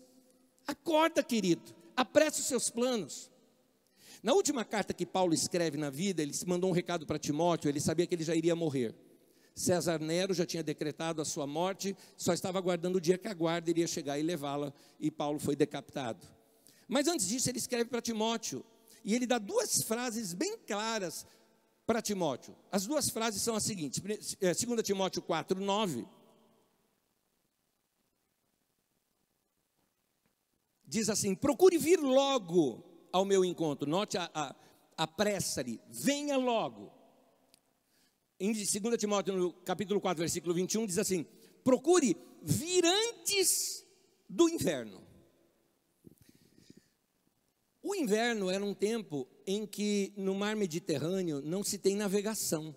Acorda, 0.67 1.23
querido, 1.23 1.63
apresse 1.95 2.41
os 2.41 2.47
seus 2.47 2.69
planos. 2.69 3.31
Na 4.21 4.33
última 4.33 4.63
carta 4.63 4.93
que 4.93 5.05
Paulo 5.05 5.33
escreve 5.33 5.77
na 5.77 5.89
vida, 5.89 6.21
ele 6.21 6.33
mandou 6.45 6.69
um 6.69 6.73
recado 6.73 7.05
para 7.05 7.19
Timóteo, 7.19 7.69
ele 7.69 7.79
sabia 7.79 8.05
que 8.05 8.15
ele 8.15 8.23
já 8.23 8.35
iria 8.35 8.55
morrer. 8.55 8.95
César 9.55 9.99
Nero 9.99 10.33
já 10.33 10.45
tinha 10.45 10.61
decretado 10.61 11.21
a 11.21 11.25
sua 11.25 11.47
morte, 11.47 11.95
só 12.17 12.33
estava 12.33 12.57
aguardando 12.57 12.97
o 12.97 13.01
dia 13.01 13.17
que 13.17 13.27
a 13.27 13.33
guarda 13.33 13.69
iria 13.69 13.87
chegar 13.87 14.19
e 14.19 14.23
levá-la, 14.23 14.73
e 14.99 15.09
Paulo 15.09 15.39
foi 15.39 15.55
decapitado. 15.55 16.25
Mas 16.87 17.07
antes 17.07 17.27
disso, 17.27 17.49
ele 17.49 17.57
escreve 17.57 17.85
para 17.85 18.01
Timóteo, 18.01 18.65
e 19.03 19.13
ele 19.13 19.25
dá 19.25 19.37
duas 19.37 19.83
frases 19.83 20.33
bem 20.33 20.57
claras 20.67 21.25
para 21.85 22.01
Timóteo. 22.01 22.55
As 22.71 22.85
duas 22.85 23.09
frases 23.09 23.41
são 23.41 23.55
as 23.55 23.63
seguintes: 23.63 24.01
2 24.01 24.37
é, 24.41 24.53
Timóteo 24.81 25.21
4, 25.21 25.59
9. 25.59 26.05
Diz 30.85 31.09
assim: 31.09 31.35
procure 31.35 31.77
vir 31.77 31.99
logo 31.99 32.83
ao 33.11 33.25
meu 33.25 33.45
encontro. 33.45 33.89
Note 33.89 34.17
a, 34.17 34.29
a, 34.33 34.55
a 34.97 35.07
pressa-lhe, 35.07 35.79
venha 35.89 36.37
logo. 36.37 36.91
Em 38.39 38.51
2 38.51 38.97
Timóteo, 38.97 39.35
no 39.35 39.53
capítulo 39.53 40.01
4, 40.01 40.19
versículo 40.19 40.53
21, 40.53 40.85
diz 40.85 40.97
assim: 40.97 41.25
procure 41.63 42.17
vir 42.41 42.85
antes 42.85 43.85
do 44.29 44.49
inverno. 44.49 45.03
O 47.81 47.93
inverno 47.93 48.49
era 48.49 48.65
um 48.65 48.73
tempo 48.73 49.27
em 49.47 49.65
que 49.65 50.13
no 50.15 50.33
mar 50.35 50.55
Mediterrâneo 50.55 51.41
não 51.41 51.63
se 51.63 51.77
tem 51.77 51.95
navegação, 51.95 52.75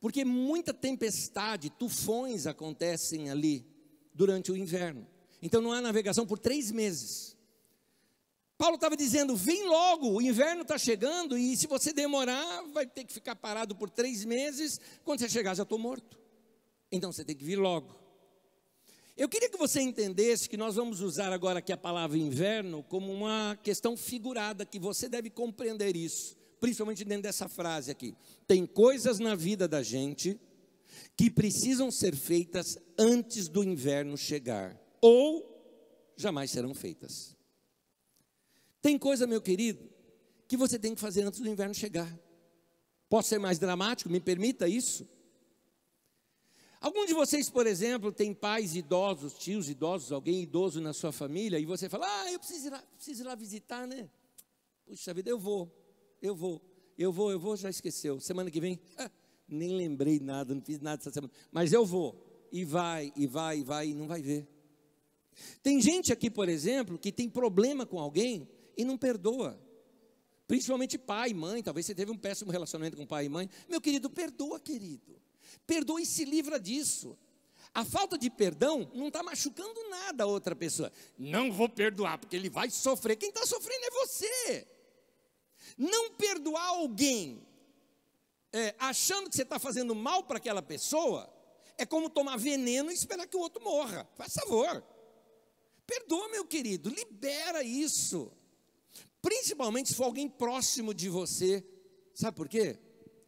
porque 0.00 0.24
muita 0.24 0.72
tempestade, 0.72 1.70
tufões 1.70 2.46
acontecem 2.46 3.30
ali 3.30 3.66
durante 4.14 4.50
o 4.52 4.56
inverno. 4.56 5.06
Então 5.42 5.60
não 5.60 5.72
há 5.72 5.80
navegação 5.80 6.26
por 6.26 6.38
três 6.38 6.70
meses. 6.70 7.36
Paulo 8.56 8.76
estava 8.76 8.96
dizendo: 8.96 9.36
vem 9.36 9.66
logo, 9.68 10.10
o 10.10 10.22
inverno 10.22 10.62
está 10.62 10.78
chegando 10.78 11.36
e 11.36 11.56
se 11.56 11.66
você 11.66 11.92
demorar, 11.92 12.62
vai 12.72 12.86
ter 12.86 13.04
que 13.04 13.12
ficar 13.12 13.36
parado 13.36 13.76
por 13.76 13.90
três 13.90 14.24
meses. 14.24 14.80
Quando 15.04 15.20
você 15.20 15.28
chegar, 15.28 15.54
já 15.54 15.62
estou 15.62 15.78
morto. 15.78 16.18
Então 16.90 17.12
você 17.12 17.24
tem 17.24 17.36
que 17.36 17.44
vir 17.44 17.56
logo. 17.56 18.05
Eu 19.16 19.30
queria 19.30 19.48
que 19.48 19.56
você 19.56 19.80
entendesse 19.80 20.46
que 20.46 20.58
nós 20.58 20.74
vamos 20.74 21.00
usar 21.00 21.32
agora 21.32 21.60
aqui 21.60 21.72
a 21.72 21.76
palavra 21.76 22.18
inverno 22.18 22.82
como 22.82 23.10
uma 23.10 23.58
questão 23.62 23.96
figurada, 23.96 24.66
que 24.66 24.78
você 24.78 25.08
deve 25.08 25.30
compreender 25.30 25.96
isso, 25.96 26.36
principalmente 26.60 27.02
dentro 27.02 27.22
dessa 27.22 27.48
frase 27.48 27.90
aqui. 27.90 28.14
Tem 28.46 28.66
coisas 28.66 29.18
na 29.18 29.34
vida 29.34 29.66
da 29.66 29.82
gente 29.82 30.38
que 31.16 31.30
precisam 31.30 31.90
ser 31.90 32.14
feitas 32.14 32.76
antes 32.98 33.48
do 33.48 33.64
inverno 33.64 34.18
chegar, 34.18 34.78
ou 35.00 36.12
jamais 36.14 36.50
serão 36.50 36.74
feitas. 36.74 37.34
Tem 38.82 38.98
coisa, 38.98 39.26
meu 39.26 39.40
querido, 39.40 39.88
que 40.46 40.58
você 40.58 40.78
tem 40.78 40.94
que 40.94 41.00
fazer 41.00 41.22
antes 41.22 41.40
do 41.40 41.48
inverno 41.48 41.74
chegar. 41.74 42.14
Posso 43.08 43.30
ser 43.30 43.38
mais 43.38 43.58
dramático? 43.58 44.10
Me 44.10 44.20
permita 44.20 44.68
isso? 44.68 45.08
Algum 46.80 47.06
de 47.06 47.14
vocês, 47.14 47.48
por 47.48 47.66
exemplo, 47.66 48.12
tem 48.12 48.34
pais 48.34 48.76
idosos, 48.76 49.34
tios 49.34 49.68
idosos, 49.68 50.12
alguém 50.12 50.42
idoso 50.42 50.80
na 50.80 50.92
sua 50.92 51.10
família, 51.10 51.58
e 51.58 51.64
você 51.64 51.88
fala, 51.88 52.06
ah, 52.06 52.32
eu 52.32 52.38
preciso 52.38 52.66
ir 52.66 52.70
lá, 52.70 52.82
preciso 52.96 53.22
ir 53.22 53.26
lá 53.26 53.34
visitar, 53.34 53.86
né? 53.86 54.08
Puxa 54.84 55.12
vida, 55.14 55.30
eu 55.30 55.38
vou, 55.38 55.72
eu 56.20 56.34
vou, 56.34 56.62
eu 56.96 57.12
vou, 57.12 57.30
eu 57.30 57.40
vou, 57.40 57.56
já 57.56 57.70
esqueceu. 57.70 58.20
Semana 58.20 58.50
que 58.50 58.60
vem, 58.60 58.78
ah, 58.98 59.10
nem 59.48 59.76
lembrei 59.76 60.20
nada, 60.20 60.54
não 60.54 60.62
fiz 60.62 60.80
nada 60.80 61.00
essa 61.00 61.10
semana, 61.10 61.32
mas 61.50 61.72
eu 61.72 61.84
vou. 61.84 62.22
E 62.52 62.64
vai, 62.64 63.12
e 63.16 63.26
vai, 63.26 63.58
e 63.58 63.64
vai, 63.64 63.88
e 63.88 63.94
não 63.94 64.06
vai 64.06 64.22
ver. 64.22 64.46
Tem 65.62 65.80
gente 65.80 66.12
aqui, 66.12 66.30
por 66.30 66.48
exemplo, 66.48 66.98
que 66.98 67.10
tem 67.10 67.28
problema 67.28 67.84
com 67.84 67.98
alguém 67.98 68.48
e 68.76 68.84
não 68.84 68.96
perdoa. 68.96 69.60
Principalmente 70.46 70.96
pai, 70.96 71.34
mãe, 71.34 71.62
talvez 71.62 71.86
você 71.86 71.94
teve 71.94 72.12
um 72.12 72.16
péssimo 72.16 72.52
relacionamento 72.52 72.96
com 72.96 73.06
pai 73.06 73.26
e 73.26 73.28
mãe. 73.28 73.50
Meu 73.68 73.80
querido, 73.80 74.08
perdoa, 74.08 74.60
querido. 74.60 75.20
Perdoa 75.66 76.00
e 76.00 76.06
se 76.06 76.24
livra 76.24 76.58
disso. 76.58 77.18
A 77.74 77.84
falta 77.84 78.16
de 78.16 78.30
perdão 78.30 78.90
não 78.94 79.08
está 79.08 79.22
machucando 79.22 79.88
nada 79.90 80.24
a 80.24 80.26
outra 80.26 80.56
pessoa. 80.56 80.90
Não 81.18 81.52
vou 81.52 81.68
perdoar, 81.68 82.18
porque 82.18 82.34
ele 82.34 82.48
vai 82.48 82.70
sofrer. 82.70 83.16
Quem 83.16 83.28
está 83.28 83.44
sofrendo 83.44 83.84
é 83.84 83.90
você. 83.90 84.66
Não 85.76 86.10
perdoar 86.12 86.68
alguém 86.68 87.46
é, 88.52 88.74
achando 88.78 89.28
que 89.28 89.36
você 89.36 89.42
está 89.42 89.58
fazendo 89.58 89.94
mal 89.94 90.22
para 90.22 90.38
aquela 90.38 90.62
pessoa 90.62 91.30
É 91.76 91.84
como 91.84 92.08
tomar 92.08 92.38
veneno 92.38 92.90
e 92.90 92.94
esperar 92.94 93.26
que 93.26 93.36
o 93.36 93.40
outro 93.40 93.62
morra. 93.62 94.08
Faz 94.14 94.32
favor. 94.32 94.82
Perdoa, 95.86 96.28
meu 96.30 96.46
querido, 96.46 96.88
libera 96.88 97.62
isso. 97.62 98.32
Principalmente 99.20 99.90
se 99.90 99.94
for 99.94 100.04
alguém 100.04 100.28
próximo 100.28 100.94
de 100.94 101.10
você. 101.10 101.62
Sabe 102.14 102.34
por 102.34 102.48
quê? 102.48 102.78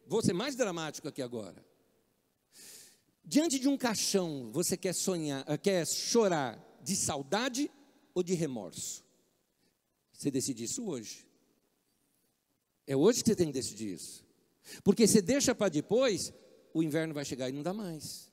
Vou 0.07 0.23
ser 0.23 0.33
mais 0.33 0.55
dramático 0.55 1.07
aqui 1.07 1.21
agora. 1.21 1.63
Diante 3.29 3.59
de 3.59 3.67
um 3.67 3.77
caixão, 3.77 4.49
você 4.51 4.75
quer 4.75 4.91
sonhar, 4.91 5.45
eh, 5.47 5.55
quer 5.55 5.85
chorar 5.85 6.59
de 6.83 6.95
saudade 6.95 7.69
ou 8.11 8.23
de 8.23 8.33
remorso? 8.33 9.05
Você 10.11 10.31
decide 10.31 10.63
isso 10.63 10.83
hoje. 10.83 11.27
É 12.87 12.95
hoje 12.95 13.21
que 13.21 13.29
você 13.29 13.35
tem 13.35 13.45
que 13.45 13.53
decidir 13.53 13.93
isso. 13.93 14.25
Porque 14.83 15.05
se 15.05 15.21
deixa 15.21 15.53
para 15.53 15.69
depois, 15.69 16.33
o 16.73 16.81
inverno 16.81 17.13
vai 17.13 17.23
chegar 17.23 17.47
e 17.47 17.51
não 17.51 17.61
dá 17.61 17.71
mais. 17.71 18.31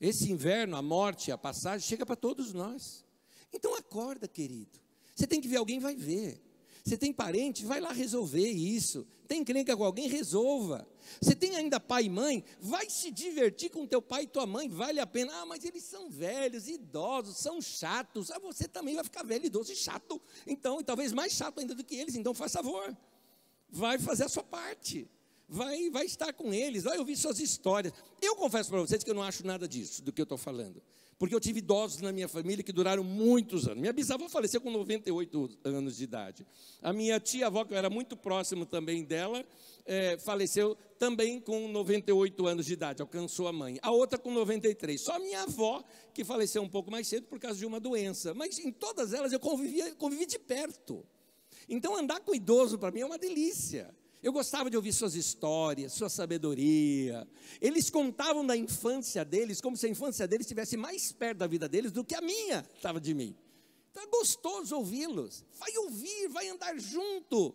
Esse 0.00 0.32
inverno, 0.32 0.74
a 0.74 0.82
morte, 0.82 1.30
a 1.30 1.38
passagem, 1.38 1.86
chega 1.86 2.04
para 2.04 2.16
todos 2.16 2.52
nós. 2.52 3.04
Então 3.52 3.76
acorda, 3.76 4.26
querido. 4.26 4.80
Você 5.14 5.28
tem 5.28 5.40
que 5.40 5.46
ver 5.46 5.58
alguém, 5.58 5.78
vai 5.78 5.94
ver. 5.94 6.42
Você 6.84 6.96
tem 6.96 7.12
parente, 7.12 7.64
vai 7.64 7.80
lá 7.80 7.92
resolver 7.92 8.48
isso. 8.48 9.06
Tem 9.26 9.44
crenca 9.44 9.76
com 9.76 9.84
alguém, 9.84 10.08
resolva. 10.08 10.88
Você 11.20 11.34
tem 11.34 11.54
ainda 11.54 11.78
pai 11.78 12.04
e 12.04 12.08
mãe, 12.10 12.42
vai 12.60 12.88
se 12.88 13.10
divertir 13.10 13.70
com 13.70 13.86
teu 13.86 14.00
pai 14.00 14.22
e 14.22 14.26
tua 14.26 14.46
mãe, 14.46 14.68
vale 14.68 15.00
a 15.00 15.06
pena. 15.06 15.32
Ah, 15.34 15.46
mas 15.46 15.64
eles 15.64 15.84
são 15.84 16.08
velhos, 16.08 16.66
idosos, 16.66 17.36
são 17.36 17.60
chatos. 17.60 18.30
Ah, 18.30 18.38
você 18.38 18.66
também 18.66 18.94
vai 18.94 19.04
ficar 19.04 19.22
velho, 19.22 19.44
idoso 19.44 19.70
e 19.72 19.76
chato. 19.76 20.20
Então, 20.46 20.80
e 20.80 20.84
talvez 20.84 21.12
mais 21.12 21.32
chato 21.32 21.60
ainda 21.60 21.74
do 21.74 21.84
que 21.84 21.94
eles. 21.94 22.14
Então, 22.14 22.32
faz 22.32 22.52
favor. 22.52 22.96
Vai 23.68 23.98
fazer 23.98 24.24
a 24.24 24.28
sua 24.28 24.42
parte. 24.42 25.06
Vai, 25.46 25.90
vai 25.90 26.06
estar 26.06 26.32
com 26.32 26.52
eles, 26.52 26.84
vai 26.84 26.98
ouvir 26.98 27.16
suas 27.16 27.38
histórias. 27.38 27.92
Eu 28.20 28.36
confesso 28.36 28.70
para 28.70 28.80
vocês 28.80 29.02
que 29.02 29.10
eu 29.10 29.14
não 29.14 29.22
acho 29.22 29.46
nada 29.46 29.66
disso, 29.68 30.02
do 30.02 30.12
que 30.12 30.20
eu 30.20 30.24
estou 30.24 30.38
falando 30.38 30.82
porque 31.18 31.34
eu 31.34 31.40
tive 31.40 31.58
idosos 31.58 32.00
na 32.00 32.12
minha 32.12 32.28
família 32.28 32.62
que 32.62 32.72
duraram 32.72 33.02
muitos 33.02 33.66
anos. 33.66 33.80
Minha 33.80 33.92
bisavó 33.92 34.28
faleceu 34.28 34.60
com 34.60 34.70
98 34.70 35.58
anos 35.64 35.96
de 35.96 36.04
idade. 36.04 36.46
A 36.80 36.92
minha 36.92 37.18
tia-avó, 37.18 37.64
que 37.64 37.74
eu 37.74 37.78
era 37.78 37.90
muito 37.90 38.16
próximo 38.16 38.64
também 38.64 39.02
dela, 39.04 39.44
é, 39.84 40.16
faleceu 40.18 40.76
também 40.96 41.40
com 41.40 41.66
98 41.66 42.46
anos 42.46 42.66
de 42.66 42.72
idade, 42.72 43.02
alcançou 43.02 43.48
a 43.48 43.52
mãe. 43.52 43.78
A 43.82 43.90
outra 43.90 44.16
com 44.16 44.30
93. 44.30 45.00
Só 45.00 45.16
a 45.16 45.18
minha 45.18 45.42
avó, 45.42 45.82
que 46.14 46.24
faleceu 46.24 46.62
um 46.62 46.68
pouco 46.68 46.90
mais 46.90 47.08
cedo 47.08 47.26
por 47.26 47.40
causa 47.40 47.58
de 47.58 47.66
uma 47.66 47.80
doença. 47.80 48.32
Mas 48.32 48.58
em 48.60 48.70
todas 48.70 49.12
elas 49.12 49.32
eu 49.32 49.40
convivia, 49.40 49.92
convivi 49.96 50.24
de 50.24 50.38
perto. 50.38 51.04
Então 51.68 51.96
andar 51.96 52.20
com 52.20 52.32
idoso 52.32 52.78
para 52.78 52.92
mim 52.92 53.00
é 53.00 53.06
uma 53.06 53.18
delícia. 53.18 53.92
Eu 54.22 54.32
gostava 54.32 54.68
de 54.68 54.76
ouvir 54.76 54.92
suas 54.92 55.14
histórias, 55.14 55.92
sua 55.92 56.08
sabedoria. 56.08 57.26
Eles 57.60 57.88
contavam 57.88 58.44
da 58.44 58.56
infância 58.56 59.24
deles 59.24 59.60
como 59.60 59.76
se 59.76 59.86
a 59.86 59.88
infância 59.88 60.26
deles 60.26 60.44
estivesse 60.44 60.76
mais 60.76 61.12
perto 61.12 61.38
da 61.38 61.46
vida 61.46 61.68
deles 61.68 61.92
do 61.92 62.04
que 62.04 62.16
a 62.16 62.20
minha 62.20 62.66
estava 62.74 63.00
de 63.00 63.14
mim. 63.14 63.36
Então 63.90 64.02
é 64.02 64.06
gostoso 64.06 64.76
ouvi-los. 64.76 65.44
Vai 65.58 65.76
ouvir, 65.78 66.28
vai 66.28 66.48
andar 66.48 66.76
junto. 66.78 67.54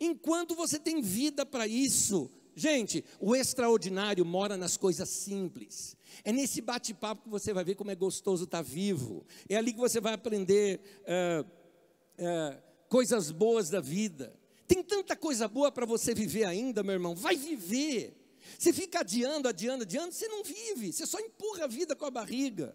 Enquanto 0.00 0.54
você 0.54 0.78
tem 0.78 1.00
vida 1.00 1.46
para 1.46 1.66
isso. 1.66 2.30
Gente, 2.54 3.04
o 3.18 3.34
extraordinário 3.34 4.24
mora 4.24 4.56
nas 4.56 4.76
coisas 4.76 5.08
simples. 5.08 5.96
É 6.24 6.32
nesse 6.32 6.60
bate-papo 6.60 7.22
que 7.22 7.30
você 7.30 7.52
vai 7.52 7.64
ver 7.64 7.76
como 7.76 7.90
é 7.90 7.94
gostoso 7.94 8.44
estar 8.44 8.62
vivo. 8.62 9.24
É 9.48 9.56
ali 9.56 9.72
que 9.72 9.78
você 9.78 10.00
vai 10.00 10.12
aprender 10.12 10.80
uh, 11.02 11.42
uh, 11.44 12.62
coisas 12.88 13.30
boas 13.30 13.70
da 13.70 13.80
vida. 13.80 14.36
Tem 14.66 14.82
tanta 14.82 15.16
coisa 15.16 15.48
boa 15.48 15.70
para 15.70 15.86
você 15.86 16.14
viver 16.14 16.44
ainda, 16.44 16.82
meu 16.82 16.94
irmão. 16.94 17.14
Vai 17.14 17.36
viver. 17.36 18.16
Você 18.58 18.72
fica 18.72 19.00
adiando, 19.00 19.48
adiando, 19.48 19.82
adiando, 19.82 20.12
você 20.12 20.28
não 20.28 20.42
vive. 20.42 20.92
Você 20.92 21.06
só 21.06 21.18
empurra 21.18 21.64
a 21.64 21.66
vida 21.66 21.94
com 21.94 22.04
a 22.04 22.10
barriga. 22.10 22.74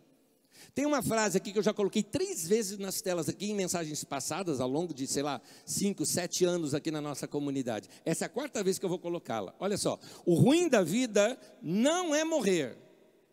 Tem 0.74 0.86
uma 0.86 1.02
frase 1.02 1.38
aqui 1.38 1.52
que 1.52 1.60
eu 1.60 1.64
já 1.64 1.74
coloquei 1.74 2.04
três 2.04 2.48
vezes 2.48 2.78
nas 2.78 3.02
telas 3.02 3.30
aqui, 3.30 3.52
em 3.52 3.56
mensagens 3.56 4.04
passadas, 4.04 4.60
ao 4.60 4.70
longo 4.70 4.94
de, 4.94 5.08
sei 5.08 5.24
lá, 5.24 5.42
cinco, 5.66 6.06
sete 6.06 6.46
anos 6.46 6.74
aqui 6.74 6.92
na 6.92 7.02
nossa 7.02 7.28
comunidade. 7.28 7.90
Essa 8.06 8.26
é 8.26 8.28
a 8.28 8.30
quarta 8.30 8.64
vez 8.64 8.78
que 8.78 8.86
eu 8.86 8.90
vou 8.90 9.00
colocá-la. 9.00 9.56
Olha 9.60 9.78
só. 9.78 10.00
O 10.26 10.36
ruim 10.36 10.68
da 10.68 10.84
vida 10.84 11.40
não 11.62 12.14
é 12.14 12.24
morrer, 12.24 12.78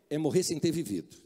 é 0.08 0.18
morrer 0.18 0.42
sem 0.42 0.58
ter 0.58 0.72
vivido. 0.72 1.16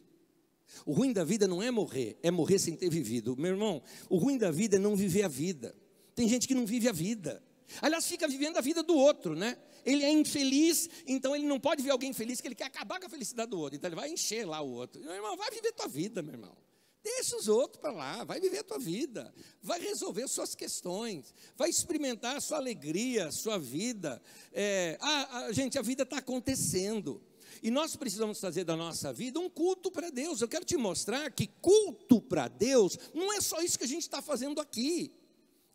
O 0.85 0.93
ruim 0.93 1.13
da 1.13 1.25
vida 1.25 1.47
não 1.49 1.63
é 1.63 1.71
morrer, 1.71 2.19
é 2.23 2.31
morrer 2.31 2.59
sem 2.59 2.77
ter 2.77 2.91
vivido. 2.91 3.37
Meu 3.37 3.53
irmão, 3.53 3.83
o 4.09 4.17
ruim 4.17 4.39
da 4.39 4.51
vida 4.51 4.77
é 4.77 4.79
não 4.79 4.97
viver 4.97 5.23
a 5.23 5.29
vida. 5.29 5.75
Tem 6.19 6.29
gente 6.29 6.49
que 6.49 6.55
não 6.55 6.67
vive 6.67 6.89
a 6.89 6.93
vida. 6.93 7.41
Aliás, 7.81 8.05
fica 8.05 8.27
vivendo 8.27 8.57
a 8.57 8.61
vida 8.61 8.83
do 8.83 8.97
outro, 8.97 9.37
né? 9.37 9.57
Ele 9.87 10.03
é 10.03 10.11
infeliz, 10.11 10.91
então 11.07 11.37
ele 11.37 11.47
não 11.47 11.61
pode 11.61 11.81
ver 11.81 11.91
alguém 11.91 12.13
feliz, 12.13 12.41
que 12.41 12.49
ele 12.49 12.57
quer 12.57 12.65
acabar 12.65 12.99
com 12.99 13.07
a 13.07 13.09
felicidade 13.09 13.53
do 13.53 13.61
outro. 13.61 13.77
Então 13.77 13.87
ele 13.87 13.95
vai 13.95 14.11
encher 14.11 14.45
lá 14.45 14.61
o 14.61 14.69
outro. 14.69 15.01
Meu 15.01 15.13
irmão, 15.13 15.37
vai 15.37 15.49
viver 15.53 15.71
tua 15.71 15.87
vida, 15.87 16.21
meu 16.21 16.35
irmão. 16.35 16.57
Deixa 17.05 17.37
os 17.37 17.47
outros 17.47 17.81
para 17.81 17.93
lá, 17.93 18.25
vai 18.25 18.41
viver 18.41 18.59
a 18.59 18.65
tua 18.65 18.81
vida, 18.81 19.33
vai 19.63 19.81
resolver 19.81 20.27
suas 20.27 20.57
questões, 20.57 21.33
vai 21.57 21.71
experimentar 21.71 22.35
a 22.35 22.41
sua 22.41 22.57
alegria, 22.57 23.29
a 23.29 23.31
sua 23.31 23.57
vida. 23.57 24.21
É, 24.53 24.99
a, 25.01 25.45
a, 25.45 25.53
gente, 25.53 25.79
a 25.79 25.83
vida 25.83 26.03
está 26.03 26.19
acontecendo. 26.19 27.23
E 27.63 27.71
nós 27.71 27.95
precisamos 27.95 28.41
fazer 28.41 28.65
da 28.65 28.75
nossa 28.75 29.13
vida 29.13 29.39
um 29.39 29.49
culto 29.49 29.89
para 29.89 30.11
Deus. 30.11 30.41
Eu 30.41 30.49
quero 30.49 30.65
te 30.65 30.77
mostrar 30.77 31.31
que 31.31 31.47
culto 31.47 32.21
para 32.21 32.49
Deus 32.49 32.99
não 33.15 33.33
é 33.33 33.41
só 33.41 33.63
isso 33.63 33.79
que 33.79 33.85
a 33.85 33.89
gente 33.89 34.03
está 34.03 34.21
fazendo 34.21 34.61
aqui. 34.61 35.13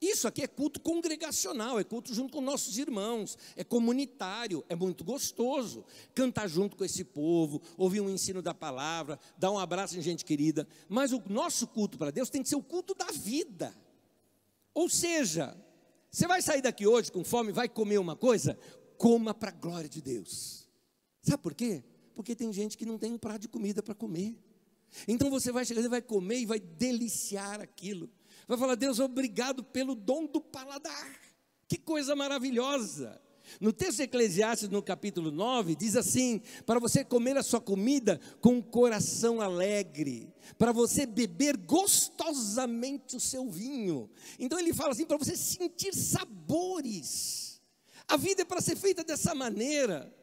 Isso 0.03 0.27
aqui 0.27 0.43
é 0.43 0.47
culto 0.47 0.81
congregacional, 0.81 1.79
é 1.79 1.83
culto 1.85 2.13
junto 2.13 2.33
com 2.33 2.41
nossos 2.41 2.77
irmãos, 2.77 3.37
é 3.55 3.63
comunitário, 3.63 4.61
é 4.67 4.75
muito 4.75 5.01
gostoso 5.01 5.85
cantar 6.13 6.49
junto 6.49 6.75
com 6.75 6.83
esse 6.83 7.05
povo, 7.05 7.61
ouvir 7.77 8.01
um 8.01 8.09
ensino 8.09 8.41
da 8.41 8.53
palavra, 8.53 9.17
dar 9.37 9.49
um 9.49 9.57
abraço 9.57 9.97
em 9.97 10.01
gente 10.01 10.25
querida. 10.25 10.67
Mas 10.89 11.13
o 11.13 11.23
nosso 11.29 11.65
culto 11.67 11.97
para 11.97 12.11
Deus 12.11 12.29
tem 12.29 12.43
que 12.43 12.49
ser 12.49 12.57
o 12.57 12.61
culto 12.61 12.93
da 12.93 13.05
vida. 13.13 13.73
Ou 14.73 14.89
seja, 14.89 15.55
você 16.11 16.27
vai 16.27 16.41
sair 16.41 16.61
daqui 16.61 16.85
hoje 16.85 17.09
com 17.09 17.23
fome, 17.23 17.53
vai 17.53 17.69
comer 17.69 17.97
uma 17.97 18.17
coisa, 18.17 18.59
coma 18.97 19.33
para 19.33 19.51
a 19.51 19.55
glória 19.55 19.87
de 19.87 20.01
Deus. 20.01 20.67
Sabe 21.21 21.41
por 21.41 21.53
quê? 21.53 21.81
Porque 22.13 22.35
tem 22.35 22.51
gente 22.51 22.77
que 22.77 22.85
não 22.85 22.97
tem 22.97 23.13
um 23.13 23.17
prato 23.17 23.43
de 23.43 23.47
comida 23.47 23.81
para 23.81 23.95
comer. 23.95 24.37
Então 25.07 25.29
você 25.29 25.49
vai 25.49 25.63
chegar 25.63 25.81
e 25.81 25.87
vai 25.87 26.01
comer 26.01 26.39
e 26.39 26.45
vai 26.45 26.59
deliciar 26.59 27.61
aquilo. 27.61 28.09
Vai 28.47 28.57
falar, 28.57 28.75
Deus, 28.75 28.99
obrigado 28.99 29.63
pelo 29.63 29.95
dom 29.95 30.25
do 30.25 30.41
paladar. 30.41 31.19
Que 31.67 31.77
coisa 31.77 32.15
maravilhosa. 32.15 33.21
No 33.59 33.71
texto 33.71 33.97
de 33.97 34.03
Eclesiastes, 34.03 34.69
no 34.69 34.81
capítulo 34.81 35.31
9, 35.31 35.75
diz 35.75 35.95
assim: 35.95 36.41
para 36.65 36.79
você 36.79 37.03
comer 37.03 37.37
a 37.37 37.43
sua 37.43 37.61
comida 37.61 38.19
com 38.41 38.55
um 38.55 38.61
coração 38.61 39.41
alegre, 39.41 40.33
para 40.57 40.71
você 40.71 41.05
beber 41.05 41.57
gostosamente 41.57 43.15
o 43.15 43.19
seu 43.19 43.49
vinho. 43.49 44.09
Então 44.39 44.59
ele 44.59 44.73
fala 44.73 44.91
assim: 44.91 45.05
para 45.05 45.17
você 45.17 45.35
sentir 45.35 45.93
sabores. 45.93 47.61
A 48.07 48.17
vida 48.17 48.41
é 48.41 48.45
para 48.45 48.61
ser 48.61 48.75
feita 48.75 49.03
dessa 49.03 49.33
maneira. 49.33 50.13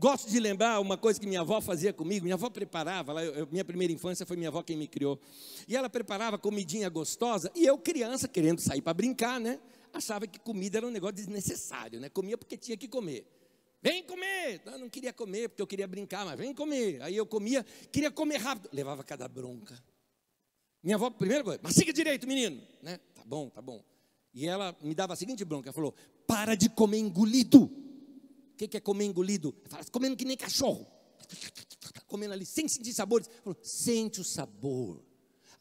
Gosto 0.00 0.30
de 0.30 0.40
lembrar 0.40 0.80
uma 0.80 0.96
coisa 0.96 1.20
que 1.20 1.26
minha 1.26 1.42
avó 1.42 1.60
fazia 1.60 1.92
comigo. 1.92 2.24
Minha 2.24 2.34
avó 2.34 2.48
preparava, 2.48 3.12
lá, 3.12 3.22
eu, 3.22 3.46
minha 3.52 3.62
primeira 3.62 3.92
infância 3.92 4.24
foi 4.24 4.34
minha 4.34 4.48
avó 4.48 4.62
quem 4.62 4.74
me 4.74 4.88
criou. 4.88 5.20
E 5.68 5.76
ela 5.76 5.90
preparava 5.90 6.38
comidinha 6.38 6.88
gostosa, 6.88 7.52
e 7.54 7.66
eu, 7.66 7.76
criança, 7.76 8.26
querendo 8.26 8.62
sair 8.62 8.80
para 8.80 8.94
brincar, 8.94 9.38
né? 9.38 9.60
Achava 9.92 10.26
que 10.26 10.38
comida 10.38 10.78
era 10.78 10.86
um 10.86 10.90
negócio 10.90 11.16
desnecessário, 11.16 12.00
né? 12.00 12.08
Comia 12.08 12.38
porque 12.38 12.56
tinha 12.56 12.78
que 12.78 12.88
comer. 12.88 13.26
Vem 13.82 14.02
comer! 14.02 14.62
Eu 14.64 14.78
não 14.78 14.88
queria 14.88 15.12
comer 15.12 15.50
porque 15.50 15.60
eu 15.60 15.66
queria 15.66 15.86
brincar, 15.86 16.24
mas 16.24 16.38
vem 16.38 16.54
comer. 16.54 17.02
Aí 17.02 17.14
eu 17.14 17.26
comia, 17.26 17.62
queria 17.92 18.10
comer 18.10 18.38
rápido. 18.38 18.70
Levava 18.72 19.04
cada 19.04 19.28
bronca. 19.28 19.78
Minha 20.82 20.96
avó, 20.96 21.10
primeira 21.10 21.44
coisa, 21.44 21.60
mas 21.62 21.74
siga 21.74 21.92
direito, 21.92 22.26
menino. 22.26 22.58
Né? 22.82 22.98
Tá 23.14 23.22
bom, 23.26 23.50
tá 23.50 23.60
bom. 23.60 23.84
E 24.32 24.46
ela 24.46 24.74
me 24.80 24.94
dava 24.94 25.12
a 25.12 25.16
seguinte 25.16 25.44
bronca: 25.44 25.68
ela 25.68 25.74
falou, 25.74 25.94
para 26.26 26.54
de 26.54 26.70
comer 26.70 27.00
engolido 27.00 27.89
que, 28.60 28.68
que 28.68 28.76
é 28.76 28.80
comer 28.80 29.06
engolido? 29.06 29.54
Fala, 29.68 29.84
comendo 29.86 30.16
que 30.16 30.24
nem 30.24 30.36
cachorro. 30.36 30.86
Comendo 32.06 32.34
ali, 32.34 32.44
sem 32.44 32.68
sentir 32.68 32.92
sabores. 32.92 33.28
Sente 33.62 34.20
o 34.20 34.24
sabor. 34.24 35.02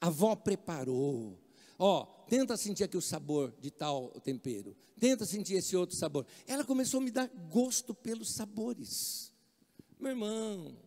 A 0.01 0.07
avó 0.07 0.35
preparou. 0.35 1.39
Ó, 1.77 2.03
tenta 2.27 2.57
sentir 2.57 2.83
aqui 2.83 2.97
o 2.97 3.01
sabor 3.01 3.55
de 3.61 3.71
tal 3.71 4.09
tempero. 4.21 4.75
Tenta 4.99 5.25
sentir 5.25 5.53
esse 5.53 5.77
outro 5.77 5.95
sabor. 5.95 6.25
Ela 6.45 6.65
começou 6.65 6.99
a 6.99 7.03
me 7.03 7.11
dar 7.11 7.27
gosto 7.49 7.93
pelos 7.93 8.33
sabores. 8.33 9.31
Meu 9.97 10.11
irmão, 10.11 10.77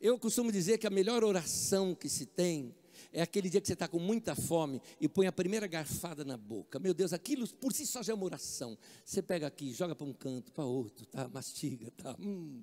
eu 0.00 0.18
costumo 0.18 0.52
dizer 0.52 0.78
que 0.78 0.86
a 0.86 0.90
melhor 0.90 1.24
oração 1.24 1.96
que 1.96 2.08
se 2.08 2.26
tem 2.26 2.76
é 3.12 3.22
aquele 3.22 3.48
dia 3.48 3.60
que 3.60 3.66
você 3.66 3.72
está 3.72 3.88
com 3.88 3.98
muita 3.98 4.34
fome 4.34 4.80
e 5.00 5.08
põe 5.08 5.26
a 5.26 5.32
primeira 5.32 5.66
garfada 5.66 6.24
na 6.24 6.36
boca. 6.36 6.78
Meu 6.78 6.94
Deus, 6.94 7.12
aquilo 7.12 7.48
por 7.54 7.72
si 7.72 7.86
só 7.86 8.02
já 8.02 8.12
é 8.12 8.14
uma 8.14 8.24
oração. 8.24 8.78
Você 9.04 9.20
pega 9.20 9.46
aqui, 9.46 9.72
joga 9.72 9.94
para 9.94 10.06
um 10.06 10.12
canto, 10.12 10.52
para 10.52 10.64
outro, 10.64 11.06
tá? 11.06 11.28
mastiga, 11.28 11.90
tá? 11.96 12.16
Hum. 12.20 12.62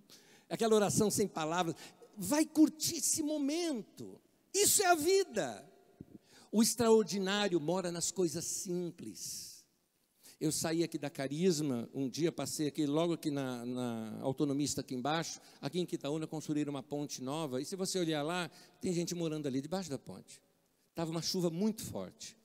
Aquela 0.50 0.76
oração 0.76 1.12
sem 1.12 1.28
palavras. 1.28 1.76
Vai 2.18 2.46
curtir 2.46 2.98
esse 2.98 3.22
momento. 3.22 4.20
Isso 4.54 4.82
é 4.82 4.88
a 4.88 4.96
vida. 4.96 5.68
O 6.52 6.64
extraordinário 6.64 7.60
mora 7.60 7.92
nas 7.92 8.12
coisas 8.12 8.46
simples. 8.46 9.47
Eu 10.40 10.52
saí 10.52 10.84
aqui 10.84 11.00
da 11.00 11.10
Carisma, 11.10 11.90
um 11.94 12.08
dia 12.08 12.32
passei 12.32 12.68
aqui, 12.68 12.86
logo 12.86 13.14
aqui 13.14 13.32
na, 13.32 13.66
na 13.66 14.20
Autonomista, 14.22 14.82
aqui 14.82 14.94
embaixo, 14.94 15.42
aqui 15.60 15.80
em 15.80 15.86
Quitaúna 15.86 16.28
construíram 16.28 16.70
uma 16.70 16.84
ponte 16.84 17.24
nova, 17.24 17.60
e 17.60 17.66
se 17.66 17.76
você 17.76 17.98
olhar 17.98 18.22
lá, 18.22 18.48
tem 18.80 18.94
gente 18.94 19.16
morando 19.16 19.48
ali 19.48 19.62
debaixo 19.62 19.90
da 19.90 19.98
ponte. 19.98 20.40
Estava 20.92 21.10
uma 21.10 21.24
chuva 21.24 21.50
muito 21.50 21.84
forte. 21.84 22.38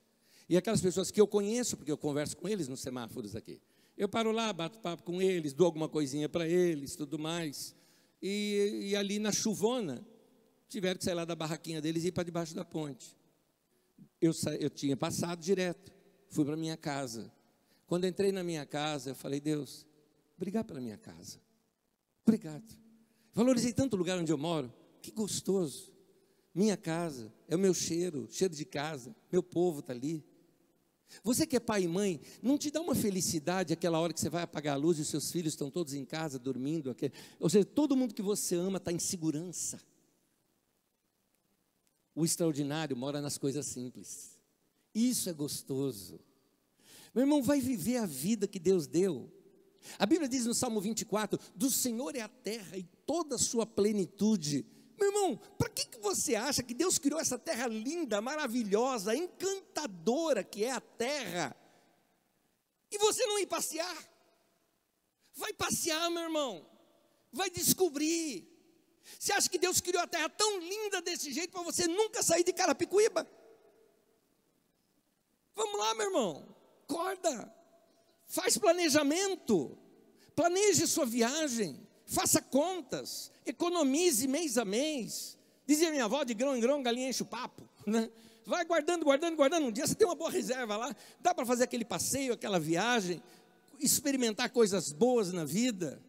E 0.48 0.56
aquelas 0.56 0.80
pessoas 0.80 1.10
que 1.10 1.20
eu 1.20 1.26
conheço, 1.26 1.76
porque 1.76 1.92
eu 1.92 1.98
converso 1.98 2.34
com 2.36 2.48
eles 2.48 2.66
nos 2.66 2.80
semáforos 2.80 3.36
aqui, 3.36 3.60
eu 3.96 4.08
paro 4.08 4.32
lá, 4.32 4.50
bato 4.54 4.78
papo 4.78 5.02
com 5.02 5.20
eles, 5.20 5.52
dou 5.52 5.66
alguma 5.66 5.88
coisinha 5.88 6.30
para 6.30 6.48
eles, 6.48 6.96
tudo 6.96 7.18
mais. 7.18 7.74
E, 8.22 8.88
e, 8.90 8.96
ali 8.96 9.18
na 9.18 9.32
chuvona, 9.32 10.06
tiveram 10.66 10.96
que 10.96 11.04
sair 11.04 11.14
lá 11.14 11.26
da 11.26 11.34
barraquinha 11.34 11.80
deles 11.80 12.04
e 12.04 12.08
ir 12.08 12.12
para 12.12 12.24
debaixo 12.24 12.54
da 12.54 12.64
ponte. 12.64 13.14
Eu, 14.18 14.32
eu 14.58 14.70
tinha 14.70 14.96
passado 14.96 15.40
direto, 15.40 15.92
fui 16.28 16.44
para 16.44 16.56
minha 16.56 16.76
casa. 16.76 17.30
Quando 17.92 18.06
entrei 18.06 18.32
na 18.32 18.42
minha 18.42 18.64
casa, 18.64 19.10
eu 19.10 19.14
falei, 19.14 19.38
Deus, 19.38 19.86
obrigado 20.34 20.64
pela 20.64 20.80
minha 20.80 20.96
casa. 20.96 21.38
Obrigado. 22.24 22.64
Valorizei 23.34 23.70
tanto 23.70 23.92
o 23.92 23.98
lugar 23.98 24.18
onde 24.18 24.32
eu 24.32 24.38
moro. 24.38 24.72
Que 25.02 25.10
gostoso. 25.10 25.92
Minha 26.54 26.74
casa, 26.74 27.30
é 27.46 27.54
o 27.54 27.58
meu 27.58 27.74
cheiro, 27.74 28.26
cheiro 28.30 28.54
de 28.54 28.64
casa. 28.64 29.14
Meu 29.30 29.42
povo 29.42 29.80
está 29.80 29.92
ali. 29.92 30.24
Você 31.22 31.46
que 31.46 31.54
é 31.54 31.60
pai 31.60 31.82
e 31.82 31.86
mãe, 31.86 32.18
não 32.40 32.56
te 32.56 32.70
dá 32.70 32.80
uma 32.80 32.94
felicidade 32.94 33.74
aquela 33.74 34.00
hora 34.00 34.14
que 34.14 34.20
você 34.20 34.30
vai 34.30 34.44
apagar 34.44 34.72
a 34.72 34.78
luz 34.78 34.98
e 34.98 35.02
os 35.02 35.08
seus 35.08 35.30
filhos 35.30 35.52
estão 35.52 35.70
todos 35.70 35.92
em 35.92 36.06
casa 36.06 36.38
dormindo? 36.38 36.96
Ou 37.38 37.50
seja, 37.50 37.66
todo 37.66 37.94
mundo 37.94 38.14
que 38.14 38.22
você 38.22 38.54
ama 38.54 38.78
está 38.78 38.90
em 38.90 38.98
segurança. 38.98 39.78
O 42.14 42.24
extraordinário 42.24 42.96
mora 42.96 43.20
nas 43.20 43.36
coisas 43.36 43.66
simples. 43.66 44.40
Isso 44.94 45.28
é 45.28 45.32
gostoso. 45.34 46.31
Meu 47.14 47.24
irmão, 47.24 47.42
vai 47.42 47.60
viver 47.60 47.98
a 47.98 48.06
vida 48.06 48.48
que 48.48 48.58
Deus 48.58 48.86
deu. 48.86 49.30
A 49.98 50.06
Bíblia 50.06 50.28
diz 50.28 50.46
no 50.46 50.54
Salmo 50.54 50.80
24: 50.80 51.38
Do 51.54 51.70
Senhor 51.70 52.16
é 52.16 52.20
a 52.20 52.28
terra 52.28 52.76
e 52.76 52.84
toda 53.04 53.36
a 53.36 53.38
sua 53.38 53.66
plenitude. 53.66 54.64
Meu 54.98 55.08
irmão, 55.08 55.36
para 55.58 55.68
que, 55.68 55.86
que 55.86 55.98
você 55.98 56.36
acha 56.36 56.62
que 56.62 56.72
Deus 56.72 56.98
criou 56.98 57.20
essa 57.20 57.38
terra 57.38 57.66
linda, 57.66 58.20
maravilhosa, 58.20 59.16
encantadora 59.16 60.44
que 60.44 60.64
é 60.64 60.70
a 60.70 60.80
terra, 60.80 61.56
e 62.90 62.98
você 62.98 63.26
não 63.26 63.38
ir 63.38 63.46
passear? 63.46 64.12
Vai 65.34 65.52
passear, 65.52 66.10
meu 66.10 66.22
irmão, 66.22 66.64
vai 67.32 67.50
descobrir. 67.50 68.48
Você 69.18 69.32
acha 69.32 69.48
que 69.48 69.58
Deus 69.58 69.80
criou 69.80 70.02
a 70.02 70.06
terra 70.06 70.28
tão 70.28 70.60
linda 70.60 71.02
desse 71.02 71.32
jeito 71.32 71.50
para 71.50 71.62
você 71.62 71.88
nunca 71.88 72.22
sair 72.22 72.44
de 72.44 72.52
Carapicuíba? 72.52 73.28
Vamos 75.54 75.78
lá, 75.78 75.94
meu 75.94 76.06
irmão, 76.06 76.56
acorda, 76.92 77.52
faz 78.26 78.58
planejamento, 78.58 79.76
planeje 80.36 80.86
sua 80.86 81.06
viagem, 81.06 81.80
faça 82.04 82.42
contas, 82.42 83.32
economize 83.46 84.28
mês 84.28 84.58
a 84.58 84.64
mês. 84.64 85.38
Dizia 85.66 85.90
minha 85.90 86.04
avó, 86.04 86.22
de 86.22 86.34
grão 86.34 86.56
em 86.56 86.60
grão, 86.60 86.82
galinha 86.82 87.08
enche 87.08 87.22
o 87.22 87.26
papo. 87.26 87.66
Né? 87.86 88.10
Vai 88.44 88.64
guardando, 88.64 89.04
guardando, 89.04 89.36
guardando. 89.36 89.66
Um 89.66 89.72
dia 89.72 89.86
você 89.86 89.94
tem 89.94 90.06
uma 90.06 90.14
boa 90.14 90.30
reserva 90.30 90.76
lá, 90.76 90.94
dá 91.20 91.34
para 91.34 91.46
fazer 91.46 91.64
aquele 91.64 91.84
passeio, 91.84 92.34
aquela 92.34 92.60
viagem, 92.60 93.22
experimentar 93.78 94.50
coisas 94.50 94.92
boas 94.92 95.32
na 95.32 95.44
vida. 95.44 96.02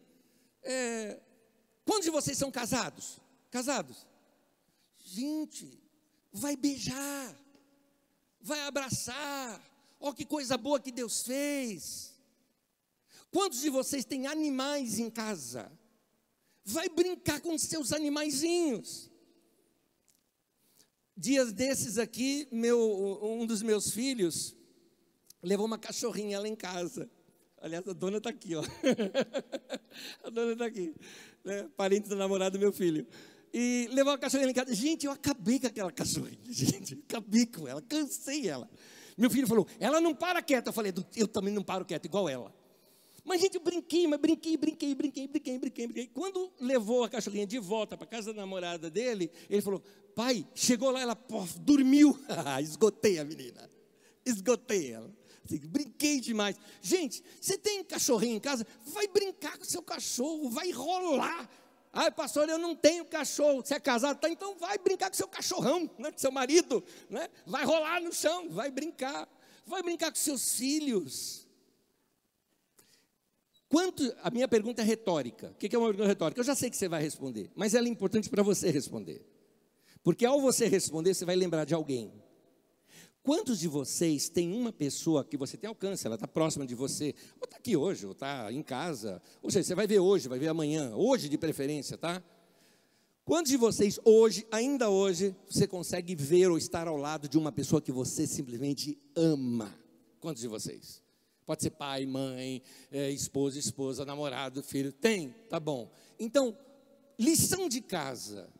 É, 0.62 1.20
quantos 1.84 2.04
de 2.04 2.10
vocês 2.10 2.36
são 2.36 2.50
casados? 2.50 3.20
Casados? 3.50 4.06
Gente, 4.98 5.80
vai 6.32 6.56
beijar, 6.56 7.34
vai 8.40 8.60
abraçar. 8.62 9.73
Olha 10.06 10.14
que 10.14 10.26
coisa 10.26 10.58
boa 10.58 10.78
que 10.78 10.92
Deus 10.92 11.22
fez. 11.22 12.12
Quantos 13.30 13.62
de 13.62 13.70
vocês 13.70 14.04
têm 14.04 14.26
animais 14.26 14.98
em 14.98 15.08
casa? 15.08 15.72
Vai 16.62 16.90
brincar 16.90 17.40
com 17.40 17.56
seus 17.56 17.90
animaizinhos. 17.90 19.10
Dias 21.16 21.54
desses 21.54 21.96
aqui, 21.96 22.46
meu, 22.52 22.78
um 23.22 23.46
dos 23.46 23.62
meus 23.62 23.92
filhos 23.92 24.54
levou 25.42 25.64
uma 25.64 25.78
cachorrinha 25.78 26.38
lá 26.38 26.46
em 26.46 26.54
casa. 26.54 27.10
Aliás, 27.56 27.88
a 27.88 27.94
dona 27.94 28.18
está 28.18 28.28
aqui, 28.28 28.56
ó. 28.56 28.62
a 30.22 30.28
dona 30.28 30.52
está 30.52 30.66
aqui, 30.66 30.94
né? 31.42 31.66
parente 31.78 32.10
do 32.10 32.16
namorado 32.16 32.58
do 32.58 32.60
meu 32.60 32.74
filho. 32.74 33.06
E 33.54 33.88
levou 33.90 34.12
a 34.12 34.18
cachorrinha 34.18 34.48
lá 34.48 34.50
em 34.50 34.54
casa. 34.54 34.74
Gente, 34.74 35.06
eu 35.06 35.12
acabei 35.12 35.58
com 35.58 35.66
aquela 35.66 35.90
cachorrinha, 35.90 36.44
gente. 36.52 36.92
Acabei 37.08 37.46
com 37.46 37.66
ela, 37.66 37.80
cansei 37.80 38.46
ela. 38.46 38.68
Meu 39.16 39.30
filho 39.30 39.46
falou, 39.46 39.66
ela 39.78 40.00
não 40.00 40.14
para 40.14 40.42
quieta. 40.42 40.70
Eu 40.70 40.72
falei, 40.72 40.92
eu 41.16 41.28
também 41.28 41.52
não 41.52 41.62
paro 41.62 41.84
quieta, 41.84 42.06
igual 42.06 42.28
ela. 42.28 42.54
Mas, 43.24 43.40
gente, 43.40 43.54
eu 43.54 43.60
brinquei, 43.62 44.06
mas 44.06 44.20
brinquei, 44.20 44.56
brinquei, 44.56 44.94
brinquei, 44.94 45.26
brinquei, 45.26 45.58
brinquei, 45.58 45.86
brinquei. 45.86 46.06
Quando 46.08 46.52
levou 46.60 47.04
a 47.04 47.08
cachorrinha 47.08 47.46
de 47.46 47.58
volta 47.58 47.96
para 47.96 48.06
casa 48.06 48.34
da 48.34 48.42
namorada 48.42 48.90
dele, 48.90 49.30
ele 49.48 49.62
falou: 49.62 49.82
Pai, 50.14 50.46
chegou 50.54 50.90
lá, 50.90 51.00
ela 51.00 51.16
pof, 51.16 51.58
dormiu. 51.58 52.18
Esgotei 52.62 53.18
a 53.18 53.24
menina. 53.24 53.70
Esgotei 54.26 54.92
ela. 54.92 55.10
Assim, 55.42 55.58
brinquei 55.58 56.20
demais. 56.20 56.56
Gente, 56.82 57.22
você 57.40 57.56
tem 57.56 57.82
cachorrinho 57.84 58.36
em 58.36 58.40
casa? 58.40 58.66
Vai 58.86 59.08
brincar 59.08 59.56
com 59.56 59.64
seu 59.64 59.82
cachorro, 59.82 60.50
vai 60.50 60.70
rolar. 60.70 61.48
Ah, 61.94 62.10
pastor, 62.10 62.48
eu 62.48 62.58
não 62.58 62.74
tenho 62.74 63.04
cachorro. 63.04 63.64
Você 63.64 63.74
é 63.74 63.80
casado? 63.80 64.18
Tá, 64.18 64.28
então 64.28 64.56
vai 64.58 64.76
brincar 64.76 65.08
com 65.08 65.16
seu 65.16 65.28
cachorrão, 65.28 65.88
né, 65.96 66.10
com 66.10 66.18
seu 66.18 66.32
marido. 66.32 66.82
Né? 67.08 67.28
Vai 67.46 67.64
rolar 67.64 68.00
no 68.00 68.12
chão, 68.12 68.50
vai 68.50 68.68
brincar. 68.68 69.28
Vai 69.64 69.80
brincar 69.80 70.10
com 70.10 70.16
seus 70.16 70.56
filhos. 70.56 71.46
Quanto, 73.68 74.14
a 74.22 74.30
minha 74.30 74.48
pergunta 74.48 74.82
é 74.82 74.84
retórica. 74.84 75.52
O 75.52 75.54
que 75.54 75.74
é 75.74 75.78
uma 75.78 75.88
pergunta 75.88 76.08
retórica? 76.08 76.40
Eu 76.40 76.44
já 76.44 76.54
sei 76.56 76.68
que 76.68 76.76
você 76.76 76.88
vai 76.88 77.00
responder, 77.00 77.50
mas 77.54 77.74
ela 77.74 77.86
é 77.86 77.90
importante 77.90 78.28
para 78.28 78.42
você 78.42 78.70
responder. 78.70 79.24
Porque 80.02 80.26
ao 80.26 80.40
você 80.40 80.66
responder, 80.66 81.14
você 81.14 81.24
vai 81.24 81.36
lembrar 81.36 81.64
de 81.64 81.74
alguém. 81.74 82.12
Quantos 83.24 83.58
de 83.58 83.68
vocês 83.68 84.28
têm 84.28 84.52
uma 84.52 84.70
pessoa 84.70 85.24
que 85.24 85.34
você 85.34 85.56
tem 85.56 85.66
alcance, 85.66 86.06
ela 86.06 86.16
está 86.16 86.28
próxima 86.28 86.66
de 86.66 86.74
você, 86.74 87.14
ou 87.40 87.46
está 87.46 87.56
aqui 87.56 87.74
hoje, 87.74 88.04
ou 88.04 88.12
está 88.12 88.52
em 88.52 88.62
casa, 88.62 89.20
ou 89.42 89.50
seja, 89.50 89.66
você 89.66 89.74
vai 89.74 89.86
ver 89.86 89.98
hoje, 89.98 90.28
vai 90.28 90.38
ver 90.38 90.48
amanhã, 90.48 90.94
hoje 90.94 91.26
de 91.30 91.38
preferência, 91.38 91.96
tá? 91.96 92.22
Quantos 93.24 93.50
de 93.50 93.56
vocês 93.56 93.98
hoje, 94.04 94.46
ainda 94.52 94.90
hoje, 94.90 95.34
você 95.48 95.66
consegue 95.66 96.14
ver 96.14 96.50
ou 96.50 96.58
estar 96.58 96.86
ao 96.86 96.98
lado 96.98 97.26
de 97.26 97.38
uma 97.38 97.50
pessoa 97.50 97.80
que 97.80 97.90
você 97.90 98.26
simplesmente 98.26 99.00
ama? 99.16 99.74
Quantos 100.20 100.42
de 100.42 100.48
vocês? 100.48 101.02
Pode 101.46 101.62
ser 101.62 101.70
pai, 101.70 102.04
mãe, 102.04 102.62
é, 102.92 103.10
esposa, 103.10 103.58
esposa, 103.58 104.04
namorado, 104.04 104.62
filho. 104.62 104.92
Tem? 104.92 105.30
Tá 105.48 105.58
bom. 105.58 105.90
Então, 106.18 106.54
lição 107.18 107.70
de 107.70 107.80
casa. 107.80 108.52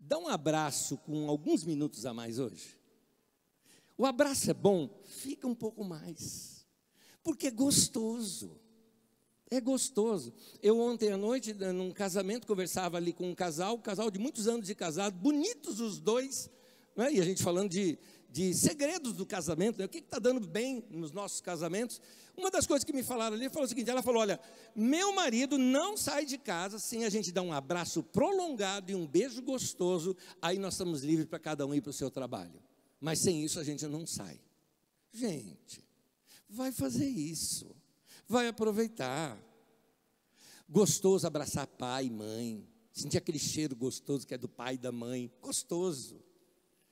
Dá 0.00 0.18
um 0.18 0.26
abraço 0.26 0.96
com 0.96 1.30
alguns 1.30 1.62
minutos 1.62 2.04
a 2.04 2.12
mais 2.12 2.40
hoje. 2.40 2.82
O 3.96 4.06
abraço 4.06 4.50
é 4.50 4.54
bom? 4.54 4.88
Fica 5.04 5.46
um 5.46 5.54
pouco 5.54 5.84
mais. 5.84 6.66
Porque 7.22 7.48
é 7.48 7.50
gostoso. 7.50 8.60
É 9.50 9.60
gostoso. 9.60 10.34
Eu 10.62 10.80
ontem 10.80 11.12
à 11.12 11.16
noite, 11.16 11.54
num 11.54 11.92
casamento, 11.92 12.46
conversava 12.46 12.96
ali 12.96 13.12
com 13.12 13.30
um 13.30 13.34
casal, 13.34 13.76
um 13.76 13.80
casal 13.80 14.10
de 14.10 14.18
muitos 14.18 14.48
anos 14.48 14.66
de 14.66 14.74
casado, 14.74 15.16
bonitos 15.16 15.80
os 15.80 16.00
dois, 16.00 16.50
né? 16.96 17.12
e 17.12 17.20
a 17.20 17.24
gente 17.24 17.42
falando 17.42 17.70
de 17.70 17.98
de 18.34 18.52
segredos 18.52 19.12
do 19.12 19.24
casamento, 19.24 19.78
né? 19.78 19.84
o 19.84 19.88
que 19.88 19.98
está 19.98 20.18
dando 20.18 20.44
bem 20.44 20.84
nos 20.90 21.12
nossos 21.12 21.40
casamentos. 21.40 22.00
Uma 22.36 22.50
das 22.50 22.66
coisas 22.66 22.82
que 22.82 22.92
me 22.92 23.04
falaram 23.04 23.36
ali, 23.36 23.48
falou 23.48 23.64
o 23.64 23.68
seguinte, 23.68 23.88
ela 23.88 24.02
falou, 24.02 24.22
olha, 24.22 24.40
meu 24.74 25.14
marido 25.14 25.56
não 25.56 25.96
sai 25.96 26.26
de 26.26 26.36
casa 26.36 26.80
sem 26.80 27.04
a 27.04 27.08
gente 27.08 27.30
dar 27.30 27.42
um 27.42 27.52
abraço 27.52 28.02
prolongado 28.02 28.90
e 28.90 28.94
um 28.96 29.06
beijo 29.06 29.40
gostoso, 29.40 30.16
aí 30.42 30.58
nós 30.58 30.74
estamos 30.74 31.04
livres 31.04 31.28
para 31.28 31.38
cada 31.38 31.64
um 31.64 31.72
ir 31.72 31.80
para 31.80 31.90
o 31.90 31.92
seu 31.92 32.10
trabalho. 32.10 32.60
Mas 33.00 33.18
sem 33.18 33.44
isso 33.44 33.58
a 33.58 33.64
gente 33.64 33.86
não 33.86 34.06
sai. 34.06 34.40
Gente, 35.12 35.84
vai 36.48 36.72
fazer 36.72 37.08
isso, 37.08 37.74
vai 38.28 38.48
aproveitar. 38.48 39.38
Gostoso 40.68 41.26
abraçar 41.26 41.66
pai 41.66 42.06
e 42.06 42.10
mãe, 42.10 42.66
sentir 42.92 43.18
aquele 43.18 43.38
cheiro 43.38 43.76
gostoso 43.76 44.26
que 44.26 44.34
é 44.34 44.38
do 44.38 44.48
pai 44.48 44.74
e 44.74 44.78
da 44.78 44.90
mãe, 44.90 45.30
gostoso. 45.40 46.24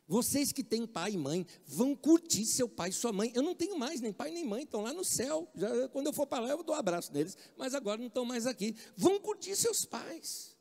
Vocês 0.06 0.52
que 0.52 0.62
têm 0.62 0.86
pai 0.86 1.12
e 1.12 1.16
mãe, 1.16 1.46
vão 1.66 1.96
curtir 1.96 2.44
seu 2.44 2.68
pai 2.68 2.90
e 2.90 2.92
sua 2.92 3.12
mãe. 3.12 3.32
Eu 3.34 3.42
não 3.42 3.54
tenho 3.54 3.78
mais 3.78 4.00
nem 4.00 4.12
pai 4.12 4.30
nem 4.30 4.44
mãe, 4.44 4.64
estão 4.64 4.82
lá 4.82 4.92
no 4.92 5.04
céu. 5.04 5.50
Já, 5.54 5.88
quando 5.88 6.08
eu 6.08 6.12
for 6.12 6.26
para 6.26 6.44
lá, 6.44 6.50
eu 6.50 6.62
dou 6.62 6.74
um 6.74 6.78
abraço 6.78 7.12
neles, 7.12 7.36
mas 7.56 7.74
agora 7.74 7.98
não 7.98 8.08
estão 8.08 8.24
mais 8.24 8.46
aqui. 8.46 8.76
Vão 8.96 9.18
curtir 9.18 9.56
seus 9.56 9.84
pais. 9.84 10.54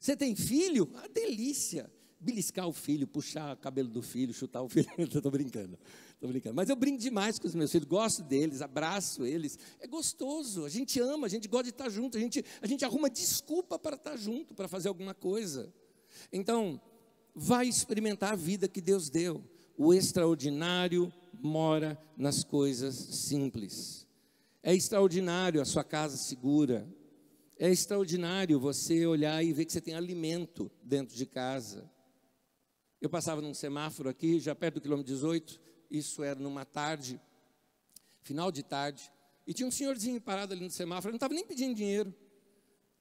Você 0.00 0.16
tem 0.16 0.34
filho? 0.34 0.90
A 0.96 1.06
delícia. 1.06 1.88
Beliscar 2.22 2.68
o 2.68 2.72
filho, 2.72 3.06
puxar 3.06 3.54
o 3.54 3.56
cabelo 3.56 3.88
do 3.88 4.00
filho, 4.00 4.32
chutar 4.32 4.62
o 4.62 4.68
filho. 4.68 4.88
Estou 4.96 5.30
brincando, 5.30 5.76
estou 6.14 6.30
brincando. 6.30 6.54
Mas 6.54 6.68
eu 6.68 6.76
brinco 6.76 6.98
demais 6.98 7.38
com 7.38 7.48
os 7.48 7.54
meus 7.54 7.72
filhos, 7.72 7.88
gosto 7.88 8.22
deles, 8.22 8.62
abraço 8.62 9.26
eles. 9.26 9.58
É 9.80 9.88
gostoso, 9.88 10.64
a 10.64 10.68
gente 10.68 11.00
ama, 11.00 11.26
a 11.26 11.30
gente 11.30 11.48
gosta 11.48 11.64
de 11.64 11.70
estar 11.70 11.88
junto, 11.88 12.16
a 12.16 12.20
gente, 12.20 12.44
a 12.60 12.66
gente 12.66 12.84
arruma 12.84 13.10
desculpa 13.10 13.76
para 13.76 13.96
estar 13.96 14.16
junto, 14.16 14.54
para 14.54 14.68
fazer 14.68 14.88
alguma 14.88 15.14
coisa. 15.14 15.72
Então, 16.32 16.80
vai 17.34 17.66
experimentar 17.66 18.32
a 18.32 18.36
vida 18.36 18.68
que 18.68 18.80
Deus 18.80 19.10
deu. 19.10 19.42
O 19.76 19.92
extraordinário 19.92 21.12
mora 21.32 22.00
nas 22.16 22.44
coisas 22.44 22.94
simples. 22.94 24.06
É 24.62 24.72
extraordinário 24.74 25.60
a 25.60 25.64
sua 25.64 25.82
casa 25.82 26.16
segura. 26.16 26.86
É 27.58 27.70
extraordinário 27.70 28.60
você 28.60 29.06
olhar 29.06 29.42
e 29.44 29.52
ver 29.52 29.64
que 29.64 29.72
você 29.72 29.80
tem 29.80 29.94
alimento 29.94 30.70
dentro 30.82 31.16
de 31.16 31.26
casa. 31.26 31.90
Eu 33.02 33.10
passava 33.10 33.42
num 33.42 33.52
semáforo 33.52 34.08
aqui, 34.08 34.38
já 34.38 34.54
perto 34.54 34.74
do 34.76 34.80
quilômetro 34.80 35.12
18, 35.12 35.60
isso 35.90 36.22
era 36.22 36.38
numa 36.38 36.64
tarde, 36.64 37.20
final 38.22 38.52
de 38.52 38.62
tarde, 38.62 39.12
e 39.44 39.52
tinha 39.52 39.66
um 39.66 39.72
senhorzinho 39.72 40.20
parado 40.20 40.52
ali 40.52 40.62
no 40.62 40.70
semáforo, 40.70 41.08
ele 41.08 41.14
não 41.14 41.16
estava 41.16 41.34
nem 41.34 41.44
pedindo 41.44 41.74
dinheiro. 41.74 42.14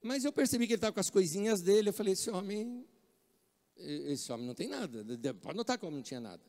Mas 0.02 0.26
eu 0.26 0.34
percebi 0.34 0.66
que 0.66 0.74
ele 0.74 0.78
estava 0.78 0.92
com 0.92 1.00
as 1.00 1.12
coisinhas 1.12 1.62
dele, 1.62 1.90
eu 1.90 1.94
falei, 1.94 2.14
esse 2.14 2.32
homem, 2.32 2.84
esse 3.78 4.32
homem 4.32 4.48
não 4.48 4.56
tem 4.56 4.68
nada, 4.68 5.06
pode 5.40 5.56
notar 5.56 5.78
como 5.78 5.96
não 5.96 6.02
tinha 6.02 6.20
nada. 6.20 6.42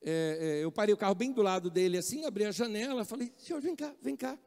É, 0.00 0.38
é, 0.40 0.64
eu 0.64 0.72
parei 0.72 0.94
o 0.94 0.96
carro 0.96 1.14
bem 1.14 1.30
do 1.30 1.42
lado 1.42 1.68
dele 1.68 1.98
assim, 1.98 2.24
abri 2.24 2.46
a 2.46 2.50
janela, 2.50 3.04
falei, 3.04 3.30
senhor, 3.36 3.60
vem 3.60 3.76
cá, 3.76 3.94
vem 4.00 4.16
cá. 4.16 4.38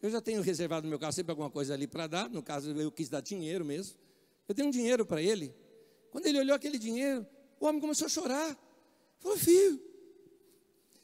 Eu 0.00 0.10
já 0.10 0.20
tenho 0.20 0.40
reservado 0.42 0.84
no 0.84 0.90
meu 0.90 0.98
carro 1.00 1.12
sempre 1.12 1.32
alguma 1.32 1.50
coisa 1.50 1.74
ali 1.74 1.88
para 1.88 2.06
dar, 2.06 2.30
no 2.30 2.40
caso 2.40 2.70
eu 2.70 2.92
quis 2.92 3.08
dar 3.08 3.20
dinheiro 3.20 3.64
mesmo. 3.64 3.98
Eu 4.46 4.54
tenho 4.54 4.68
um 4.68 4.70
dinheiro 4.70 5.04
para 5.04 5.20
ele. 5.20 5.52
Quando 6.12 6.26
ele 6.26 6.38
olhou 6.38 6.54
aquele 6.54 6.78
dinheiro, 6.78 7.26
o 7.60 7.66
homem 7.66 7.80
começou 7.80 8.06
a 8.06 8.08
chorar. 8.08 8.58
Falou, 9.18 9.36
filho, 9.36 9.80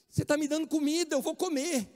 você 0.09 0.23
está 0.23 0.37
me 0.37 0.49
dando 0.49 0.67
comida, 0.67 1.15
eu 1.15 1.21
vou 1.21 1.37
comer. 1.37 1.89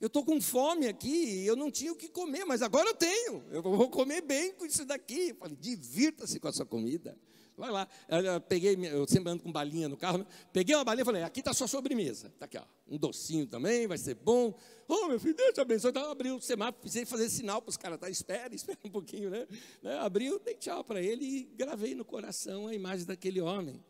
Eu 0.00 0.06
estou 0.06 0.24
com 0.24 0.40
fome 0.40 0.86
aqui, 0.86 1.44
eu 1.44 1.56
não 1.56 1.70
tinha 1.70 1.92
o 1.92 1.96
que 1.96 2.08
comer, 2.08 2.44
mas 2.44 2.62
agora 2.62 2.90
eu 2.90 2.94
tenho. 2.94 3.42
Eu 3.50 3.62
vou 3.62 3.90
comer 3.90 4.20
bem 4.20 4.52
com 4.52 4.64
isso 4.64 4.84
daqui. 4.84 5.30
Eu 5.30 5.36
falei, 5.36 5.56
divirta-se 5.56 6.38
com 6.38 6.46
a 6.46 6.52
sua 6.52 6.66
comida. 6.66 7.18
Vai 7.58 7.72
lá. 7.72 7.88
Eu 8.08 8.40
peguei, 8.40 8.78
eu 8.86 9.06
sempre 9.08 9.32
ando 9.32 9.42
com 9.42 9.50
balinha 9.50 9.88
no 9.88 9.96
carro. 9.96 10.18
Né? 10.18 10.26
Peguei 10.52 10.76
uma 10.76 10.84
balinha 10.84 11.02
e 11.02 11.04
falei, 11.04 11.22
aqui 11.24 11.40
está 11.40 11.52
sua 11.52 11.66
sobremesa. 11.66 12.28
Está 12.28 12.44
aqui, 12.44 12.56
ó, 12.56 12.62
um 12.86 12.96
docinho 12.96 13.48
também, 13.48 13.88
vai 13.88 13.98
ser 13.98 14.14
bom. 14.14 14.56
Oh, 14.86 15.08
meu 15.08 15.18
filho, 15.18 15.34
Deus 15.34 15.52
te 15.52 15.60
abençoe. 15.60 15.90
Então, 15.90 16.08
abriu 16.08 16.36
o 16.36 16.40
semáforo, 16.40 16.80
precisei 16.80 17.04
fazer 17.04 17.28
sinal 17.28 17.60
para 17.60 17.70
os 17.70 17.76
caras, 17.76 17.98
tá? 17.98 18.08
Espera, 18.08 18.54
espera 18.54 18.78
um 18.84 18.90
pouquinho, 18.90 19.28
né? 19.28 19.46
né? 19.82 19.98
Abriu, 19.98 20.38
dei 20.38 20.54
tchau 20.54 20.84
para 20.84 21.02
ele 21.02 21.24
e 21.24 21.42
gravei 21.56 21.96
no 21.96 22.04
coração 22.04 22.68
a 22.68 22.74
imagem 22.74 23.04
daquele 23.04 23.40
homem. 23.40 23.84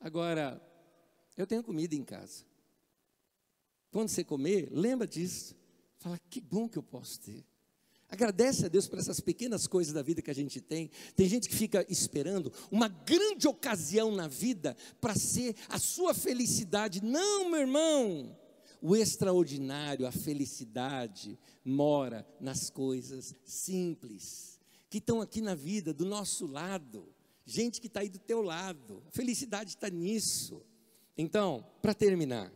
Agora, 0.00 0.60
eu 1.36 1.46
tenho 1.46 1.62
comida 1.62 1.94
em 1.94 2.02
casa. 2.02 2.44
Quando 3.90 4.08
você 4.08 4.24
comer, 4.24 4.68
lembra 4.72 5.06
disso. 5.06 5.54
Fala, 5.98 6.18
que 6.30 6.40
bom 6.40 6.66
que 6.66 6.78
eu 6.78 6.82
posso 6.82 7.20
ter. 7.20 7.44
Agradece 8.08 8.66
a 8.66 8.68
Deus 8.68 8.86
por 8.86 8.98
essas 8.98 9.18
pequenas 9.18 9.66
coisas 9.66 9.92
da 9.92 10.02
vida 10.02 10.22
que 10.22 10.30
a 10.30 10.34
gente 10.34 10.60
tem. 10.60 10.90
Tem 11.16 11.28
gente 11.28 11.48
que 11.48 11.54
fica 11.54 11.84
esperando 11.88 12.52
uma 12.70 12.88
grande 12.88 13.48
ocasião 13.48 14.14
na 14.14 14.28
vida 14.28 14.76
para 15.00 15.14
ser 15.14 15.56
a 15.68 15.78
sua 15.78 16.14
felicidade. 16.14 17.02
Não, 17.02 17.50
meu 17.50 17.60
irmão. 17.60 18.38
O 18.80 18.94
extraordinário, 18.94 20.06
a 20.06 20.12
felicidade, 20.12 21.36
mora 21.64 22.24
nas 22.38 22.70
coisas 22.70 23.34
simples, 23.42 24.60
que 24.88 24.98
estão 24.98 25.20
aqui 25.20 25.40
na 25.40 25.54
vida, 25.54 25.92
do 25.92 26.04
nosso 26.04 26.46
lado. 26.46 27.12
Gente 27.44 27.80
que 27.80 27.88
está 27.88 28.00
aí 28.00 28.08
do 28.08 28.18
teu 28.18 28.42
lado. 28.42 29.02
A 29.08 29.10
felicidade 29.10 29.70
está 29.70 29.90
nisso. 29.90 30.62
Então, 31.18 31.66
para 31.82 31.94
terminar, 31.94 32.52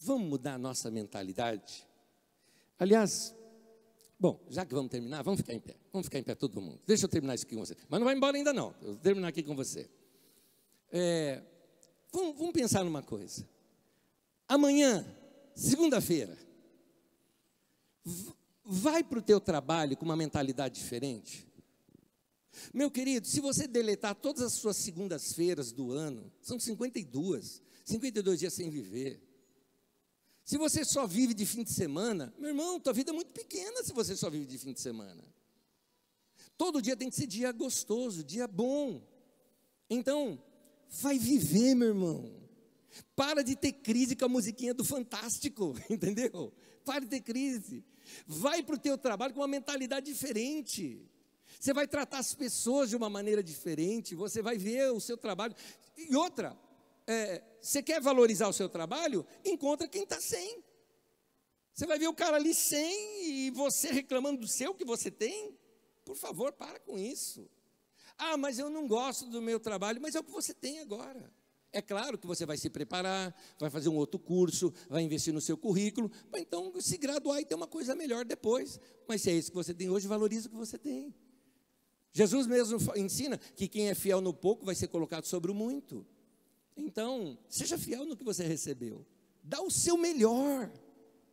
vamos 0.00 0.28
mudar 0.28 0.54
a 0.54 0.58
nossa 0.58 0.90
mentalidade? 0.90 1.86
Aliás, 2.78 3.34
Bom, 4.22 4.40
já 4.48 4.64
que 4.64 4.72
vamos 4.72 4.88
terminar, 4.88 5.20
vamos 5.24 5.40
ficar 5.40 5.52
em 5.52 5.58
pé. 5.58 5.74
Vamos 5.92 6.06
ficar 6.06 6.20
em 6.20 6.22
pé 6.22 6.36
todo 6.36 6.60
mundo. 6.60 6.78
Deixa 6.86 7.06
eu 7.06 7.08
terminar 7.08 7.34
isso 7.34 7.44
aqui 7.44 7.56
com 7.56 7.66
você. 7.66 7.76
Mas 7.88 7.98
não 7.98 8.04
vai 8.04 8.14
embora 8.14 8.36
ainda 8.36 8.52
não. 8.52 8.72
Eu 8.80 8.92
vou 8.92 8.96
terminar 8.98 9.26
aqui 9.26 9.42
com 9.42 9.56
você. 9.56 9.90
É, 10.92 11.42
vamos, 12.12 12.38
vamos 12.38 12.52
pensar 12.52 12.84
numa 12.84 13.02
coisa. 13.02 13.44
Amanhã, 14.46 15.04
segunda-feira, 15.56 16.38
vai 18.64 19.02
para 19.02 19.18
o 19.18 19.22
teu 19.22 19.40
trabalho 19.40 19.96
com 19.96 20.04
uma 20.04 20.14
mentalidade 20.14 20.76
diferente. 20.76 21.44
Meu 22.72 22.92
querido, 22.92 23.26
se 23.26 23.40
você 23.40 23.66
deletar 23.66 24.14
todas 24.14 24.42
as 24.42 24.52
suas 24.52 24.76
segundas-feiras 24.76 25.72
do 25.72 25.90
ano, 25.90 26.30
são 26.40 26.60
52, 26.60 27.60
52 27.84 28.38
dias 28.38 28.54
sem 28.54 28.70
viver. 28.70 29.20
Se 30.44 30.58
você 30.58 30.84
só 30.84 31.06
vive 31.06 31.34
de 31.34 31.46
fim 31.46 31.62
de 31.62 31.72
semana, 31.72 32.32
meu 32.38 32.50
irmão, 32.50 32.80
tua 32.80 32.92
vida 32.92 33.10
é 33.10 33.14
muito 33.14 33.32
pequena 33.32 33.82
se 33.84 33.92
você 33.92 34.16
só 34.16 34.28
vive 34.28 34.46
de 34.46 34.58
fim 34.58 34.72
de 34.72 34.80
semana. 34.80 35.22
Todo 36.58 36.82
dia 36.82 36.96
tem 36.96 37.08
que 37.08 37.16
ser 37.16 37.26
dia 37.26 37.52
gostoso, 37.52 38.24
dia 38.24 38.46
bom. 38.46 39.06
Então, 39.88 40.42
vai 40.88 41.18
viver, 41.18 41.74
meu 41.74 41.88
irmão. 41.88 42.42
Para 43.16 43.42
de 43.42 43.56
ter 43.56 43.72
crise 43.72 44.16
com 44.16 44.24
a 44.24 44.28
musiquinha 44.28 44.74
do 44.74 44.84
Fantástico, 44.84 45.74
entendeu? 45.88 46.52
Para 46.84 47.00
de 47.00 47.06
ter 47.06 47.20
crise. 47.20 47.84
Vai 48.26 48.62
para 48.62 48.74
o 48.74 48.78
teu 48.78 48.98
trabalho 48.98 49.32
com 49.32 49.40
uma 49.40 49.48
mentalidade 49.48 50.06
diferente. 50.06 51.08
Você 51.58 51.72
vai 51.72 51.86
tratar 51.86 52.18
as 52.18 52.34
pessoas 52.34 52.90
de 52.90 52.96
uma 52.96 53.08
maneira 53.08 53.42
diferente. 53.42 54.14
Você 54.14 54.42
vai 54.42 54.58
ver 54.58 54.90
o 54.92 55.00
seu 55.00 55.16
trabalho. 55.16 55.54
E 55.96 56.14
outra, 56.16 56.58
é, 57.12 57.42
você 57.60 57.82
quer 57.82 58.00
valorizar 58.00 58.48
o 58.48 58.52
seu 58.52 58.68
trabalho? 58.68 59.26
Encontra 59.44 59.86
quem 59.86 60.02
está 60.02 60.20
sem. 60.20 60.62
Você 61.72 61.86
vai 61.86 61.98
ver 61.98 62.08
o 62.08 62.14
cara 62.14 62.36
ali 62.36 62.54
sem 62.54 63.46
e 63.46 63.50
você 63.50 63.90
reclamando 63.92 64.40
do 64.40 64.48
seu 64.48 64.74
que 64.74 64.84
você 64.84 65.10
tem? 65.10 65.56
Por 66.04 66.16
favor, 66.16 66.52
para 66.52 66.78
com 66.80 66.98
isso. 66.98 67.48
Ah, 68.18 68.36
mas 68.36 68.58
eu 68.58 68.68
não 68.68 68.86
gosto 68.86 69.26
do 69.26 69.40
meu 69.40 69.58
trabalho, 69.58 70.00
mas 70.00 70.14
é 70.14 70.20
o 70.20 70.24
que 70.24 70.30
você 70.30 70.52
tem 70.52 70.80
agora. 70.80 71.32
É 71.72 71.80
claro 71.80 72.18
que 72.18 72.26
você 72.26 72.44
vai 72.44 72.58
se 72.58 72.68
preparar, 72.68 73.34
vai 73.58 73.70
fazer 73.70 73.88
um 73.88 73.96
outro 73.96 74.20
curso, 74.20 74.72
vai 74.90 75.02
investir 75.02 75.32
no 75.32 75.40
seu 75.40 75.56
currículo, 75.56 76.10
para 76.30 76.38
então 76.38 76.78
se 76.78 76.98
graduar 76.98 77.40
e 77.40 77.46
ter 77.46 77.54
uma 77.54 77.66
coisa 77.66 77.94
melhor 77.94 78.26
depois. 78.26 78.78
Mas 79.08 79.22
se 79.22 79.30
é 79.30 79.32
isso 79.32 79.50
que 79.50 79.56
você 79.56 79.72
tem 79.72 79.88
hoje, 79.88 80.06
valoriza 80.06 80.48
o 80.48 80.50
que 80.50 80.56
você 80.56 80.76
tem. 80.76 81.14
Jesus 82.12 82.46
mesmo 82.46 82.78
ensina 82.94 83.38
que 83.38 83.66
quem 83.66 83.88
é 83.88 83.94
fiel 83.94 84.20
no 84.20 84.34
pouco 84.34 84.66
vai 84.66 84.74
ser 84.74 84.88
colocado 84.88 85.24
sobre 85.24 85.50
o 85.50 85.54
muito. 85.54 86.06
Então, 86.76 87.38
seja 87.48 87.78
fiel 87.78 88.04
no 88.04 88.16
que 88.16 88.24
você 88.24 88.44
recebeu. 88.44 89.04
Dá 89.42 89.60
o 89.60 89.70
seu 89.70 89.96
melhor. 89.96 90.70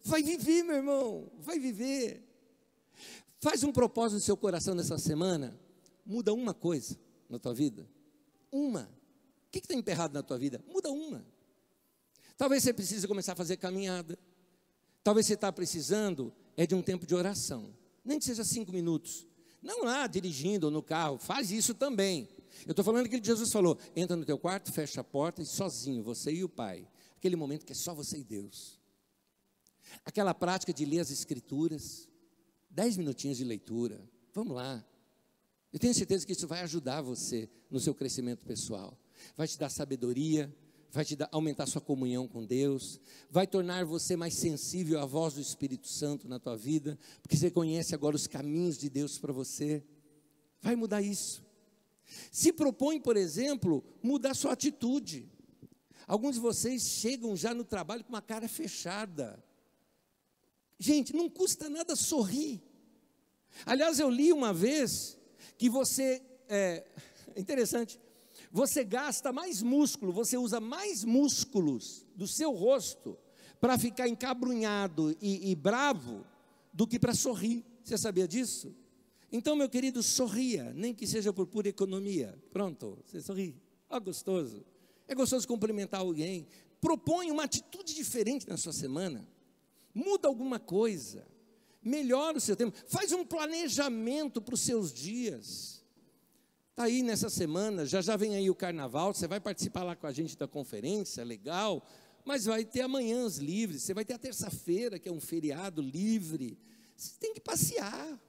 Vai 0.03 0.23
viver, 0.23 0.63
meu 0.63 0.75
irmão. 0.75 1.31
Vai 1.39 1.59
viver. 1.59 2.23
Faz 3.39 3.63
um 3.63 3.71
propósito 3.71 4.15
no 4.15 4.21
seu 4.21 4.35
coração 4.35 4.75
nessa 4.75 4.97
semana. 4.97 5.59
Muda 6.05 6.33
uma 6.33 6.53
coisa 6.53 6.97
na 7.29 7.39
tua 7.39 7.53
vida. 7.53 7.87
Uma. 8.51 8.89
O 9.47 9.51
que 9.51 9.59
está 9.59 9.73
emperrado 9.73 10.13
na 10.13 10.23
tua 10.23 10.37
vida? 10.37 10.63
Muda 10.67 10.91
uma. 10.91 11.25
Talvez 12.37 12.63
você 12.63 12.73
precise 12.73 13.07
começar 13.07 13.33
a 13.33 13.35
fazer 13.35 13.57
caminhada. 13.57 14.17
Talvez 15.03 15.25
você 15.25 15.33
está 15.33 15.51
precisando 15.51 16.33
é 16.57 16.65
de 16.65 16.75
um 16.75 16.81
tempo 16.81 17.05
de 17.05 17.15
oração. 17.15 17.73
Nem 18.03 18.19
que 18.19 18.25
seja 18.25 18.43
cinco 18.43 18.71
minutos. 18.71 19.25
Não 19.61 19.83
lá 19.83 20.07
dirigindo 20.07 20.69
no 20.69 20.81
carro. 20.81 21.17
Faz 21.17 21.51
isso 21.51 21.73
também. 21.73 22.29
Eu 22.65 22.71
estou 22.71 22.83
falando 22.83 23.07
que 23.07 23.23
Jesus 23.23 23.51
falou: 23.51 23.77
entra 23.95 24.15
no 24.15 24.25
teu 24.25 24.37
quarto, 24.37 24.71
fecha 24.71 25.01
a 25.01 25.03
porta 25.03 25.41
e 25.41 25.45
sozinho, 25.45 26.03
você 26.03 26.31
e 26.31 26.43
o 26.43 26.49
Pai. 26.49 26.87
Aquele 27.17 27.35
momento 27.35 27.65
que 27.65 27.71
é 27.71 27.75
só 27.75 27.93
você 27.93 28.17
e 28.17 28.23
Deus. 28.23 28.79
Aquela 30.05 30.33
prática 30.33 30.73
de 30.73 30.85
ler 30.85 30.99
as 30.99 31.11
Escrituras, 31.11 32.07
dez 32.69 32.95
minutinhos 32.95 33.37
de 33.37 33.43
leitura. 33.43 34.07
Vamos 34.33 34.55
lá. 34.55 34.85
Eu 35.71 35.79
tenho 35.79 35.93
certeza 35.93 36.25
que 36.25 36.31
isso 36.33 36.47
vai 36.47 36.61
ajudar 36.61 37.01
você 37.01 37.49
no 37.69 37.79
seu 37.79 37.93
crescimento 37.93 38.45
pessoal. 38.45 38.97
Vai 39.35 39.47
te 39.47 39.57
dar 39.57 39.69
sabedoria, 39.69 40.53
vai 40.91 41.05
te 41.05 41.15
dar, 41.15 41.29
aumentar 41.31 41.67
sua 41.67 41.81
comunhão 41.81 42.27
com 42.27 42.45
Deus, 42.45 42.99
vai 43.29 43.45
tornar 43.45 43.85
você 43.85 44.15
mais 44.15 44.33
sensível 44.33 44.99
à 44.99 45.05
voz 45.05 45.33
do 45.33 45.41
Espírito 45.41 45.87
Santo 45.87 46.27
na 46.27 46.39
tua 46.39 46.57
vida, 46.57 46.97
porque 47.21 47.37
você 47.37 47.51
conhece 47.51 47.93
agora 47.93 48.15
os 48.15 48.27
caminhos 48.27 48.77
de 48.77 48.89
Deus 48.89 49.17
para 49.19 49.31
você. 49.31 49.83
Vai 50.61 50.75
mudar 50.75 51.01
isso. 51.01 51.43
Se 52.31 52.51
propõe, 52.51 52.99
por 52.99 53.17
exemplo, 53.17 53.83
mudar 54.01 54.33
sua 54.33 54.53
atitude. 54.53 55.29
Alguns 56.07 56.35
de 56.35 56.41
vocês 56.41 56.83
chegam 56.83 57.35
já 57.35 57.53
no 57.53 57.63
trabalho 57.63 58.03
com 58.03 58.09
uma 58.09 58.21
cara 58.21 58.47
fechada. 58.47 59.43
Gente, 60.79 61.15
não 61.15 61.29
custa 61.29 61.69
nada 61.69 61.95
sorrir. 61.95 62.61
Aliás, 63.65 63.99
eu 63.99 64.09
li 64.09 64.31
uma 64.31 64.53
vez 64.53 65.17
que 65.57 65.69
você, 65.69 66.21
é 66.47 66.85
interessante, 67.35 67.99
você 68.51 68.83
gasta 68.83 69.31
mais 69.31 69.61
músculo, 69.61 70.11
você 70.11 70.37
usa 70.37 70.59
mais 70.59 71.03
músculos 71.03 72.05
do 72.15 72.27
seu 72.27 72.51
rosto 72.51 73.17
para 73.59 73.77
ficar 73.77 74.07
encabrunhado 74.07 75.15
e, 75.21 75.51
e 75.51 75.55
bravo 75.55 76.25
do 76.73 76.87
que 76.87 76.97
para 76.97 77.13
sorrir. 77.13 77.65
Você 77.83 77.97
sabia 77.97 78.27
disso? 78.27 78.73
Então, 79.31 79.55
meu 79.55 79.69
querido, 79.69 80.01
sorria, 80.01 80.73
nem 80.73 80.93
que 80.93 81.05
seja 81.05 81.31
por 81.31 81.45
pura 81.45 81.69
economia. 81.69 82.37
Pronto, 82.51 82.97
você 83.05 83.21
sorri. 83.21 83.55
Ah, 83.89 83.99
gostoso. 83.99 84.65
É 85.07 85.13
gostoso 85.13 85.47
cumprimentar 85.47 86.01
alguém. 86.01 86.47
Propõe 86.81 87.31
uma 87.31 87.43
atitude 87.43 87.93
diferente 87.93 88.47
na 88.47 88.57
sua 88.57 88.73
semana. 88.73 89.27
Muda 89.93 90.27
alguma 90.27 90.59
coisa. 90.59 91.27
Melhora 91.81 92.37
o 92.37 92.41
seu 92.41 92.55
tempo. 92.55 92.77
Faz 92.87 93.11
um 93.11 93.25
planejamento 93.25 94.41
para 94.41 94.53
os 94.53 94.61
seus 94.61 94.93
dias. 94.93 95.83
Está 96.71 96.83
aí 96.83 97.03
nessa 97.03 97.29
semana, 97.29 97.85
já 97.85 98.01
já 98.01 98.15
vem 98.15 98.35
aí 98.35 98.49
o 98.49 98.55
carnaval. 98.55 99.13
Você 99.13 99.27
vai 99.27 99.39
participar 99.39 99.83
lá 99.83 99.95
com 99.95 100.07
a 100.07 100.13
gente 100.13 100.37
da 100.37 100.47
conferência, 100.47 101.23
legal. 101.23 101.85
mas 102.23 102.45
vai 102.45 102.63
ter 102.63 102.81
amanhãs 102.81 103.37
livres, 103.37 103.83
você 103.83 103.93
vai 103.93 104.05
ter 104.05 104.13
a 104.13 104.19
terça-feira, 104.19 104.99
que 104.99 105.09
é 105.09 105.11
um 105.11 105.19
feriado 105.19 105.81
livre. 105.81 106.57
Você 106.95 107.13
tem 107.19 107.33
que 107.33 107.41
passear, 107.41 108.19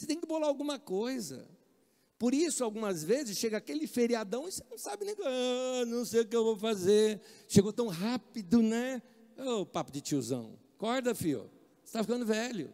você 0.00 0.06
tem 0.06 0.18
que 0.18 0.26
bolar 0.26 0.48
alguma 0.48 0.78
coisa. 0.78 1.46
Por 2.18 2.32
isso, 2.32 2.64
algumas 2.64 3.04
vezes, 3.04 3.36
chega 3.36 3.58
aquele 3.58 3.86
feriadão 3.86 4.48
e 4.48 4.52
você 4.52 4.64
não 4.70 4.78
sabe 4.78 5.04
nem, 5.04 5.14
ah, 5.22 5.84
não 5.86 6.04
sei 6.06 6.22
o 6.22 6.26
que 6.26 6.34
eu 6.34 6.42
vou 6.42 6.56
fazer. 6.56 7.20
Chegou 7.46 7.70
tão 7.70 7.88
rápido, 7.88 8.62
né? 8.62 9.02
Ô, 9.36 9.60
oh, 9.60 9.66
papo 9.66 9.92
de 9.92 10.00
tiozão. 10.00 10.58
Acorda, 10.76 11.14
filho. 11.14 11.50
Você 11.82 11.88
está 11.88 12.02
ficando 12.02 12.24
velho. 12.24 12.72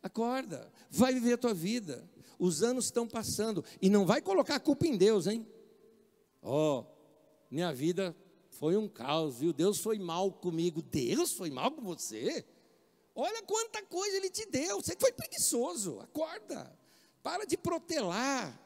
Acorda. 0.00 0.72
Vai 0.90 1.12
viver 1.12 1.32
a 1.32 1.38
tua 1.38 1.54
vida. 1.54 2.08
Os 2.38 2.62
anos 2.62 2.84
estão 2.84 3.06
passando. 3.06 3.64
E 3.82 3.90
não 3.90 4.06
vai 4.06 4.22
colocar 4.22 4.54
a 4.56 4.60
culpa 4.60 4.86
em 4.86 4.96
Deus, 4.96 5.26
hein? 5.26 5.44
Ó, 6.40 6.80
oh, 6.80 6.86
minha 7.50 7.72
vida 7.72 8.14
foi 8.48 8.76
um 8.76 8.88
caos, 8.88 9.38
viu? 9.38 9.52
Deus 9.52 9.78
foi 9.78 9.98
mal 9.98 10.32
comigo. 10.32 10.82
Deus 10.82 11.32
foi 11.32 11.50
mal 11.50 11.72
com 11.72 11.82
você? 11.82 12.44
Olha 13.20 13.42
quanta 13.42 13.82
coisa 13.82 14.16
Ele 14.16 14.30
te 14.30 14.46
deu. 14.46 14.80
Você 14.80 14.96
foi 14.98 15.12
preguiçoso. 15.12 16.00
Acorda. 16.00 16.74
Para 17.22 17.44
de 17.44 17.54
protelar. 17.56 18.58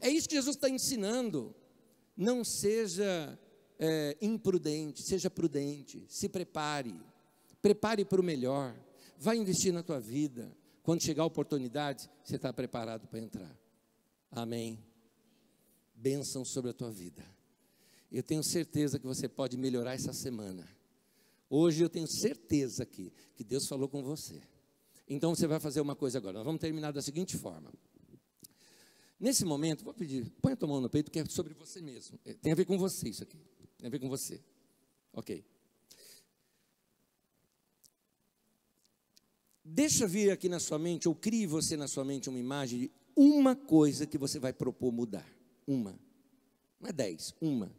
É 0.00 0.08
isso 0.08 0.26
que 0.26 0.34
Jesus 0.34 0.56
está 0.56 0.66
ensinando. 0.66 1.54
Não 2.16 2.42
seja 2.42 3.38
é, 3.78 4.16
imprudente, 4.22 5.02
seja 5.02 5.28
prudente. 5.28 6.06
Se 6.08 6.26
prepare. 6.26 6.98
Prepare 7.60 8.02
para 8.02 8.18
o 8.18 8.24
melhor. 8.24 8.74
Vai 9.18 9.36
investir 9.36 9.74
na 9.74 9.82
tua 9.82 10.00
vida. 10.00 10.50
Quando 10.82 11.02
chegar 11.02 11.24
a 11.24 11.26
oportunidade, 11.26 12.08
você 12.24 12.36
está 12.36 12.50
preparado 12.50 13.06
para 13.06 13.18
entrar. 13.18 13.58
Amém. 14.30 14.82
Bênção 15.94 16.46
sobre 16.46 16.70
a 16.70 16.74
tua 16.74 16.90
vida. 16.90 17.22
Eu 18.10 18.22
tenho 18.22 18.42
certeza 18.42 18.98
que 18.98 19.06
você 19.06 19.28
pode 19.28 19.58
melhorar 19.58 19.92
essa 19.92 20.14
semana. 20.14 20.66
Hoje 21.54 21.84
eu 21.84 21.90
tenho 21.90 22.06
certeza 22.06 22.82
aqui 22.82 23.12
que 23.34 23.44
Deus 23.44 23.68
falou 23.68 23.86
com 23.86 24.02
você. 24.02 24.40
Então 25.06 25.34
você 25.34 25.46
vai 25.46 25.60
fazer 25.60 25.82
uma 25.82 25.94
coisa 25.94 26.16
agora. 26.16 26.38
Nós 26.38 26.46
vamos 26.46 26.58
terminar 26.58 26.92
da 26.92 27.02
seguinte 27.02 27.36
forma. 27.36 27.70
Nesse 29.20 29.44
momento, 29.44 29.84
vou 29.84 29.92
pedir, 29.92 30.30
põe 30.40 30.54
a 30.54 30.56
tua 30.56 30.66
mão 30.66 30.80
no 30.80 30.88
peito, 30.88 31.10
que 31.10 31.18
é 31.18 31.24
sobre 31.26 31.52
você 31.52 31.82
mesmo. 31.82 32.18
É, 32.24 32.32
tem 32.32 32.52
a 32.52 32.54
ver 32.54 32.64
com 32.64 32.78
você 32.78 33.10
isso 33.10 33.22
aqui. 33.22 33.38
Tem 33.76 33.86
a 33.86 33.90
ver 33.90 33.98
com 33.98 34.08
você. 34.08 34.42
Ok. 35.12 35.44
Deixa 39.62 40.06
vir 40.06 40.30
aqui 40.30 40.48
na 40.48 40.58
sua 40.58 40.78
mente, 40.78 41.06
ou 41.06 41.14
crie 41.14 41.46
você 41.46 41.76
na 41.76 41.86
sua 41.86 42.02
mente 42.02 42.30
uma 42.30 42.38
imagem 42.38 42.80
de 42.80 42.92
uma 43.14 43.54
coisa 43.54 44.06
que 44.06 44.16
você 44.16 44.38
vai 44.38 44.54
propor 44.54 44.90
mudar. 44.90 45.30
Uma. 45.66 46.00
Não 46.80 46.88
é 46.88 46.92
dez, 46.94 47.34
uma. 47.42 47.70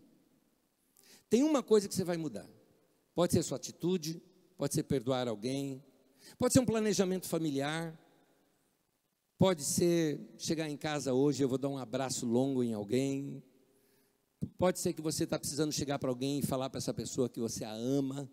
Tem 1.27 1.41
uma 1.41 1.63
coisa 1.63 1.87
que 1.87 1.95
você 1.95 2.03
vai 2.03 2.17
mudar. 2.17 2.47
Pode 3.15 3.33
ser 3.33 3.43
sua 3.43 3.57
atitude, 3.57 4.21
pode 4.57 4.73
ser 4.73 4.83
perdoar 4.83 5.27
alguém, 5.27 5.83
pode 6.37 6.53
ser 6.53 6.59
um 6.59 6.65
planejamento 6.65 7.27
familiar, 7.27 7.99
pode 9.37 9.63
ser 9.63 10.19
chegar 10.37 10.69
em 10.69 10.77
casa 10.77 11.13
hoje, 11.13 11.43
eu 11.43 11.49
vou 11.49 11.57
dar 11.57 11.69
um 11.69 11.77
abraço 11.77 12.25
longo 12.25 12.63
em 12.63 12.73
alguém. 12.73 13.43
Pode 14.57 14.79
ser 14.79 14.93
que 14.93 15.01
você 15.01 15.25
está 15.25 15.37
precisando 15.37 15.71
chegar 15.71 15.99
para 15.99 16.09
alguém 16.09 16.39
e 16.39 16.41
falar 16.41 16.69
para 16.69 16.79
essa 16.79 16.93
pessoa 16.93 17.29
que 17.29 17.39
você 17.39 17.63
a 17.63 17.71
ama. 17.71 18.29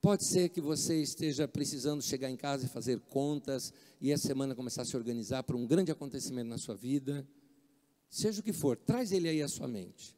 Pode 0.00 0.24
ser 0.24 0.48
que 0.48 0.60
você 0.60 1.00
esteja 1.00 1.46
precisando 1.46 2.02
chegar 2.02 2.28
em 2.28 2.36
casa 2.36 2.66
e 2.66 2.68
fazer 2.68 2.98
contas 3.00 3.72
e 4.00 4.10
essa 4.10 4.26
semana 4.26 4.54
começar 4.54 4.82
a 4.82 4.84
se 4.84 4.96
organizar 4.96 5.44
para 5.44 5.56
um 5.56 5.66
grande 5.66 5.92
acontecimento 5.92 6.48
na 6.48 6.58
sua 6.58 6.74
vida. 6.74 7.26
Seja 8.10 8.40
o 8.40 8.42
que 8.42 8.52
for, 8.52 8.76
traz 8.76 9.12
ele 9.12 9.28
aí 9.28 9.40
à 9.40 9.48
sua 9.48 9.68
mente. 9.68 10.16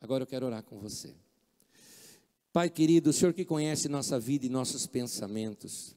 Agora 0.00 0.22
eu 0.22 0.26
quero 0.26 0.46
orar 0.46 0.62
com 0.62 0.78
você. 0.78 1.14
Pai 2.52 2.68
querido, 2.68 3.10
o 3.10 3.12
Senhor 3.12 3.32
que 3.32 3.44
conhece 3.44 3.88
nossa 3.88 4.18
vida 4.18 4.46
e 4.46 4.48
nossos 4.48 4.86
pensamentos, 4.86 5.96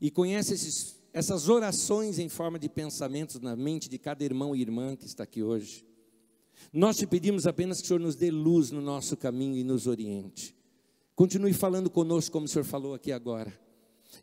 e 0.00 0.10
conhece 0.10 0.54
esses, 0.54 0.96
essas 1.12 1.48
orações 1.48 2.18
em 2.18 2.28
forma 2.28 2.58
de 2.58 2.68
pensamentos 2.68 3.40
na 3.40 3.54
mente 3.54 3.88
de 3.88 3.98
cada 3.98 4.24
irmão 4.24 4.56
e 4.56 4.60
irmã 4.60 4.96
que 4.96 5.04
está 5.04 5.24
aqui 5.24 5.42
hoje, 5.42 5.86
nós 6.72 6.96
te 6.96 7.06
pedimos 7.06 7.46
apenas 7.46 7.78
que 7.78 7.84
o 7.84 7.88
Senhor 7.88 8.00
nos 8.00 8.16
dê 8.16 8.30
luz 8.30 8.70
no 8.70 8.80
nosso 8.80 9.16
caminho 9.16 9.56
e 9.56 9.64
nos 9.64 9.86
oriente. 9.86 10.56
Continue 11.14 11.52
falando 11.52 11.90
conosco 11.90 12.32
como 12.32 12.46
o 12.46 12.48
Senhor 12.48 12.64
falou 12.64 12.94
aqui 12.94 13.12
agora. 13.12 13.58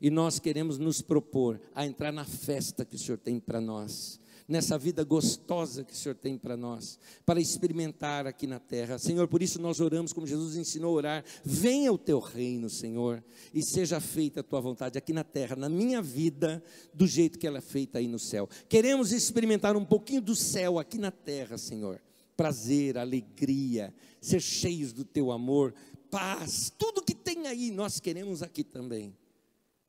E 0.01 0.09
nós 0.09 0.39
queremos 0.39 0.77
nos 0.77 1.01
propor 1.01 1.61
a 1.75 1.85
entrar 1.85 2.11
na 2.11 2.25
festa 2.25 2.83
que 2.83 2.95
o 2.95 2.99
Senhor 2.99 3.17
tem 3.17 3.39
para 3.39 3.61
nós 3.61 4.19
nessa 4.47 4.77
vida 4.77 5.03
gostosa 5.03 5.83
que 5.83 5.93
o 5.93 5.95
Senhor 5.95 6.15
tem 6.15 6.37
para 6.37 6.57
nós, 6.57 6.99
para 7.25 7.39
experimentar 7.39 8.27
aqui 8.27 8.45
na 8.45 8.59
terra. 8.59 8.97
Senhor, 8.97 9.27
por 9.27 9.41
isso 9.41 9.61
nós 9.61 9.79
oramos 9.79 10.13
como 10.13 10.27
Jesus 10.27 10.55
ensinou 10.55 10.91
a 10.91 10.97
orar: 10.97 11.25
venha 11.43 11.91
o 11.91 11.97
teu 11.97 12.19
reino, 12.19 12.69
Senhor, 12.69 13.23
e 13.53 13.63
seja 13.63 13.99
feita 13.99 14.41
a 14.41 14.43
tua 14.43 14.61
vontade 14.61 14.97
aqui 14.97 15.13
na 15.13 15.23
terra, 15.23 15.55
na 15.55 15.69
minha 15.69 16.01
vida, 16.01 16.63
do 16.93 17.07
jeito 17.07 17.39
que 17.39 17.47
ela 17.47 17.59
é 17.59 17.61
feita 17.61 17.99
aí 17.99 18.07
no 18.07 18.19
céu. 18.19 18.47
Queremos 18.67 19.11
experimentar 19.11 19.75
um 19.75 19.85
pouquinho 19.85 20.21
do 20.21 20.35
céu 20.35 20.79
aqui 20.79 20.97
na 20.97 21.11
terra, 21.11 21.57
Senhor. 21.57 22.01
Prazer, 22.35 22.97
alegria, 22.97 23.93
ser 24.19 24.41
cheios 24.41 24.91
do 24.91 25.05
teu 25.05 25.31
amor, 25.31 25.73
paz, 26.09 26.71
tudo 26.77 27.03
que 27.03 27.13
tem 27.13 27.47
aí, 27.47 27.71
nós 27.71 27.99
queremos 27.99 28.41
aqui 28.41 28.63
também. 28.63 29.15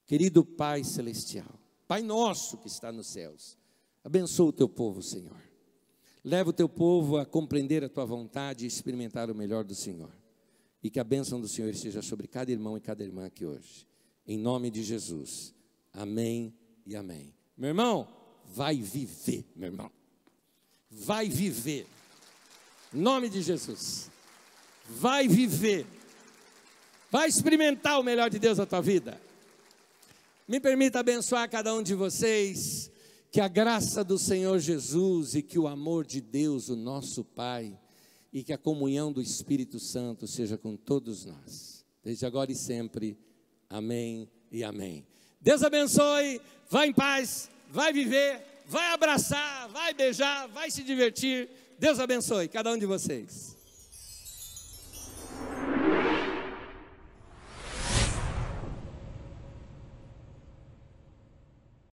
Querido 0.06 0.44
Pai 0.44 0.84
Celestial, 0.84 1.58
Pai 1.88 2.02
nosso 2.02 2.58
que 2.58 2.66
está 2.66 2.92
nos 2.92 3.06
céus, 3.06 3.56
Abençoa 4.04 4.50
o 4.50 4.52
teu 4.52 4.68
povo, 4.68 5.02
Senhor. 5.02 5.42
Leva 6.22 6.50
o 6.50 6.52
teu 6.52 6.68
povo 6.68 7.16
a 7.16 7.24
compreender 7.24 7.82
a 7.82 7.88
tua 7.88 8.04
vontade 8.04 8.64
e 8.64 8.68
experimentar 8.68 9.30
o 9.30 9.34
melhor 9.34 9.64
do 9.64 9.74
Senhor. 9.74 10.10
E 10.82 10.90
que 10.90 11.00
a 11.00 11.04
bênção 11.04 11.40
do 11.40 11.48
Senhor 11.48 11.70
esteja 11.70 12.02
sobre 12.02 12.28
cada 12.28 12.52
irmão 12.52 12.76
e 12.76 12.80
cada 12.80 13.02
irmã 13.02 13.24
aqui 13.24 13.46
hoje. 13.46 13.88
Em 14.26 14.36
nome 14.36 14.70
de 14.70 14.82
Jesus. 14.82 15.54
Amém 15.90 16.54
e 16.86 16.94
amém. 16.94 17.34
Meu 17.56 17.68
irmão, 17.68 18.06
vai 18.44 18.76
viver, 18.76 19.46
meu 19.56 19.68
irmão. 19.68 19.90
Vai 20.90 21.30
viver. 21.30 21.86
Em 22.92 22.98
nome 22.98 23.30
de 23.30 23.40
Jesus. 23.40 24.10
Vai 24.86 25.26
viver. 25.26 25.86
Vai 27.10 27.28
experimentar 27.28 27.98
o 27.98 28.02
melhor 28.02 28.28
de 28.28 28.38
Deus 28.38 28.58
na 28.58 28.66
tua 28.66 28.82
vida. 28.82 29.18
Me 30.46 30.60
permita 30.60 31.00
abençoar 31.00 31.48
cada 31.48 31.74
um 31.74 31.82
de 31.82 31.94
vocês 31.94 32.92
que 33.34 33.40
a 33.40 33.48
graça 33.48 34.04
do 34.04 34.16
Senhor 34.16 34.60
Jesus 34.60 35.34
e 35.34 35.42
que 35.42 35.58
o 35.58 35.66
amor 35.66 36.06
de 36.06 36.20
Deus, 36.20 36.68
o 36.68 36.76
nosso 36.76 37.24
Pai, 37.24 37.76
e 38.32 38.44
que 38.44 38.52
a 38.52 38.56
comunhão 38.56 39.12
do 39.12 39.20
Espírito 39.20 39.80
Santo 39.80 40.28
seja 40.28 40.56
com 40.56 40.76
todos 40.76 41.24
nós, 41.24 41.84
desde 42.00 42.24
agora 42.24 42.52
e 42.52 42.54
sempre. 42.54 43.18
Amém 43.68 44.30
e 44.52 44.62
amém. 44.62 45.04
Deus 45.40 45.64
abençoe, 45.64 46.40
vá 46.70 46.86
em 46.86 46.92
paz, 46.92 47.50
vai 47.72 47.92
viver, 47.92 48.40
vai 48.68 48.92
abraçar, 48.92 49.68
vai 49.68 49.92
beijar, 49.92 50.46
vai 50.46 50.70
se 50.70 50.84
divertir. 50.84 51.50
Deus 51.76 51.98
abençoe 51.98 52.46
cada 52.46 52.70
um 52.72 52.78
de 52.78 52.86
vocês. 52.86 53.53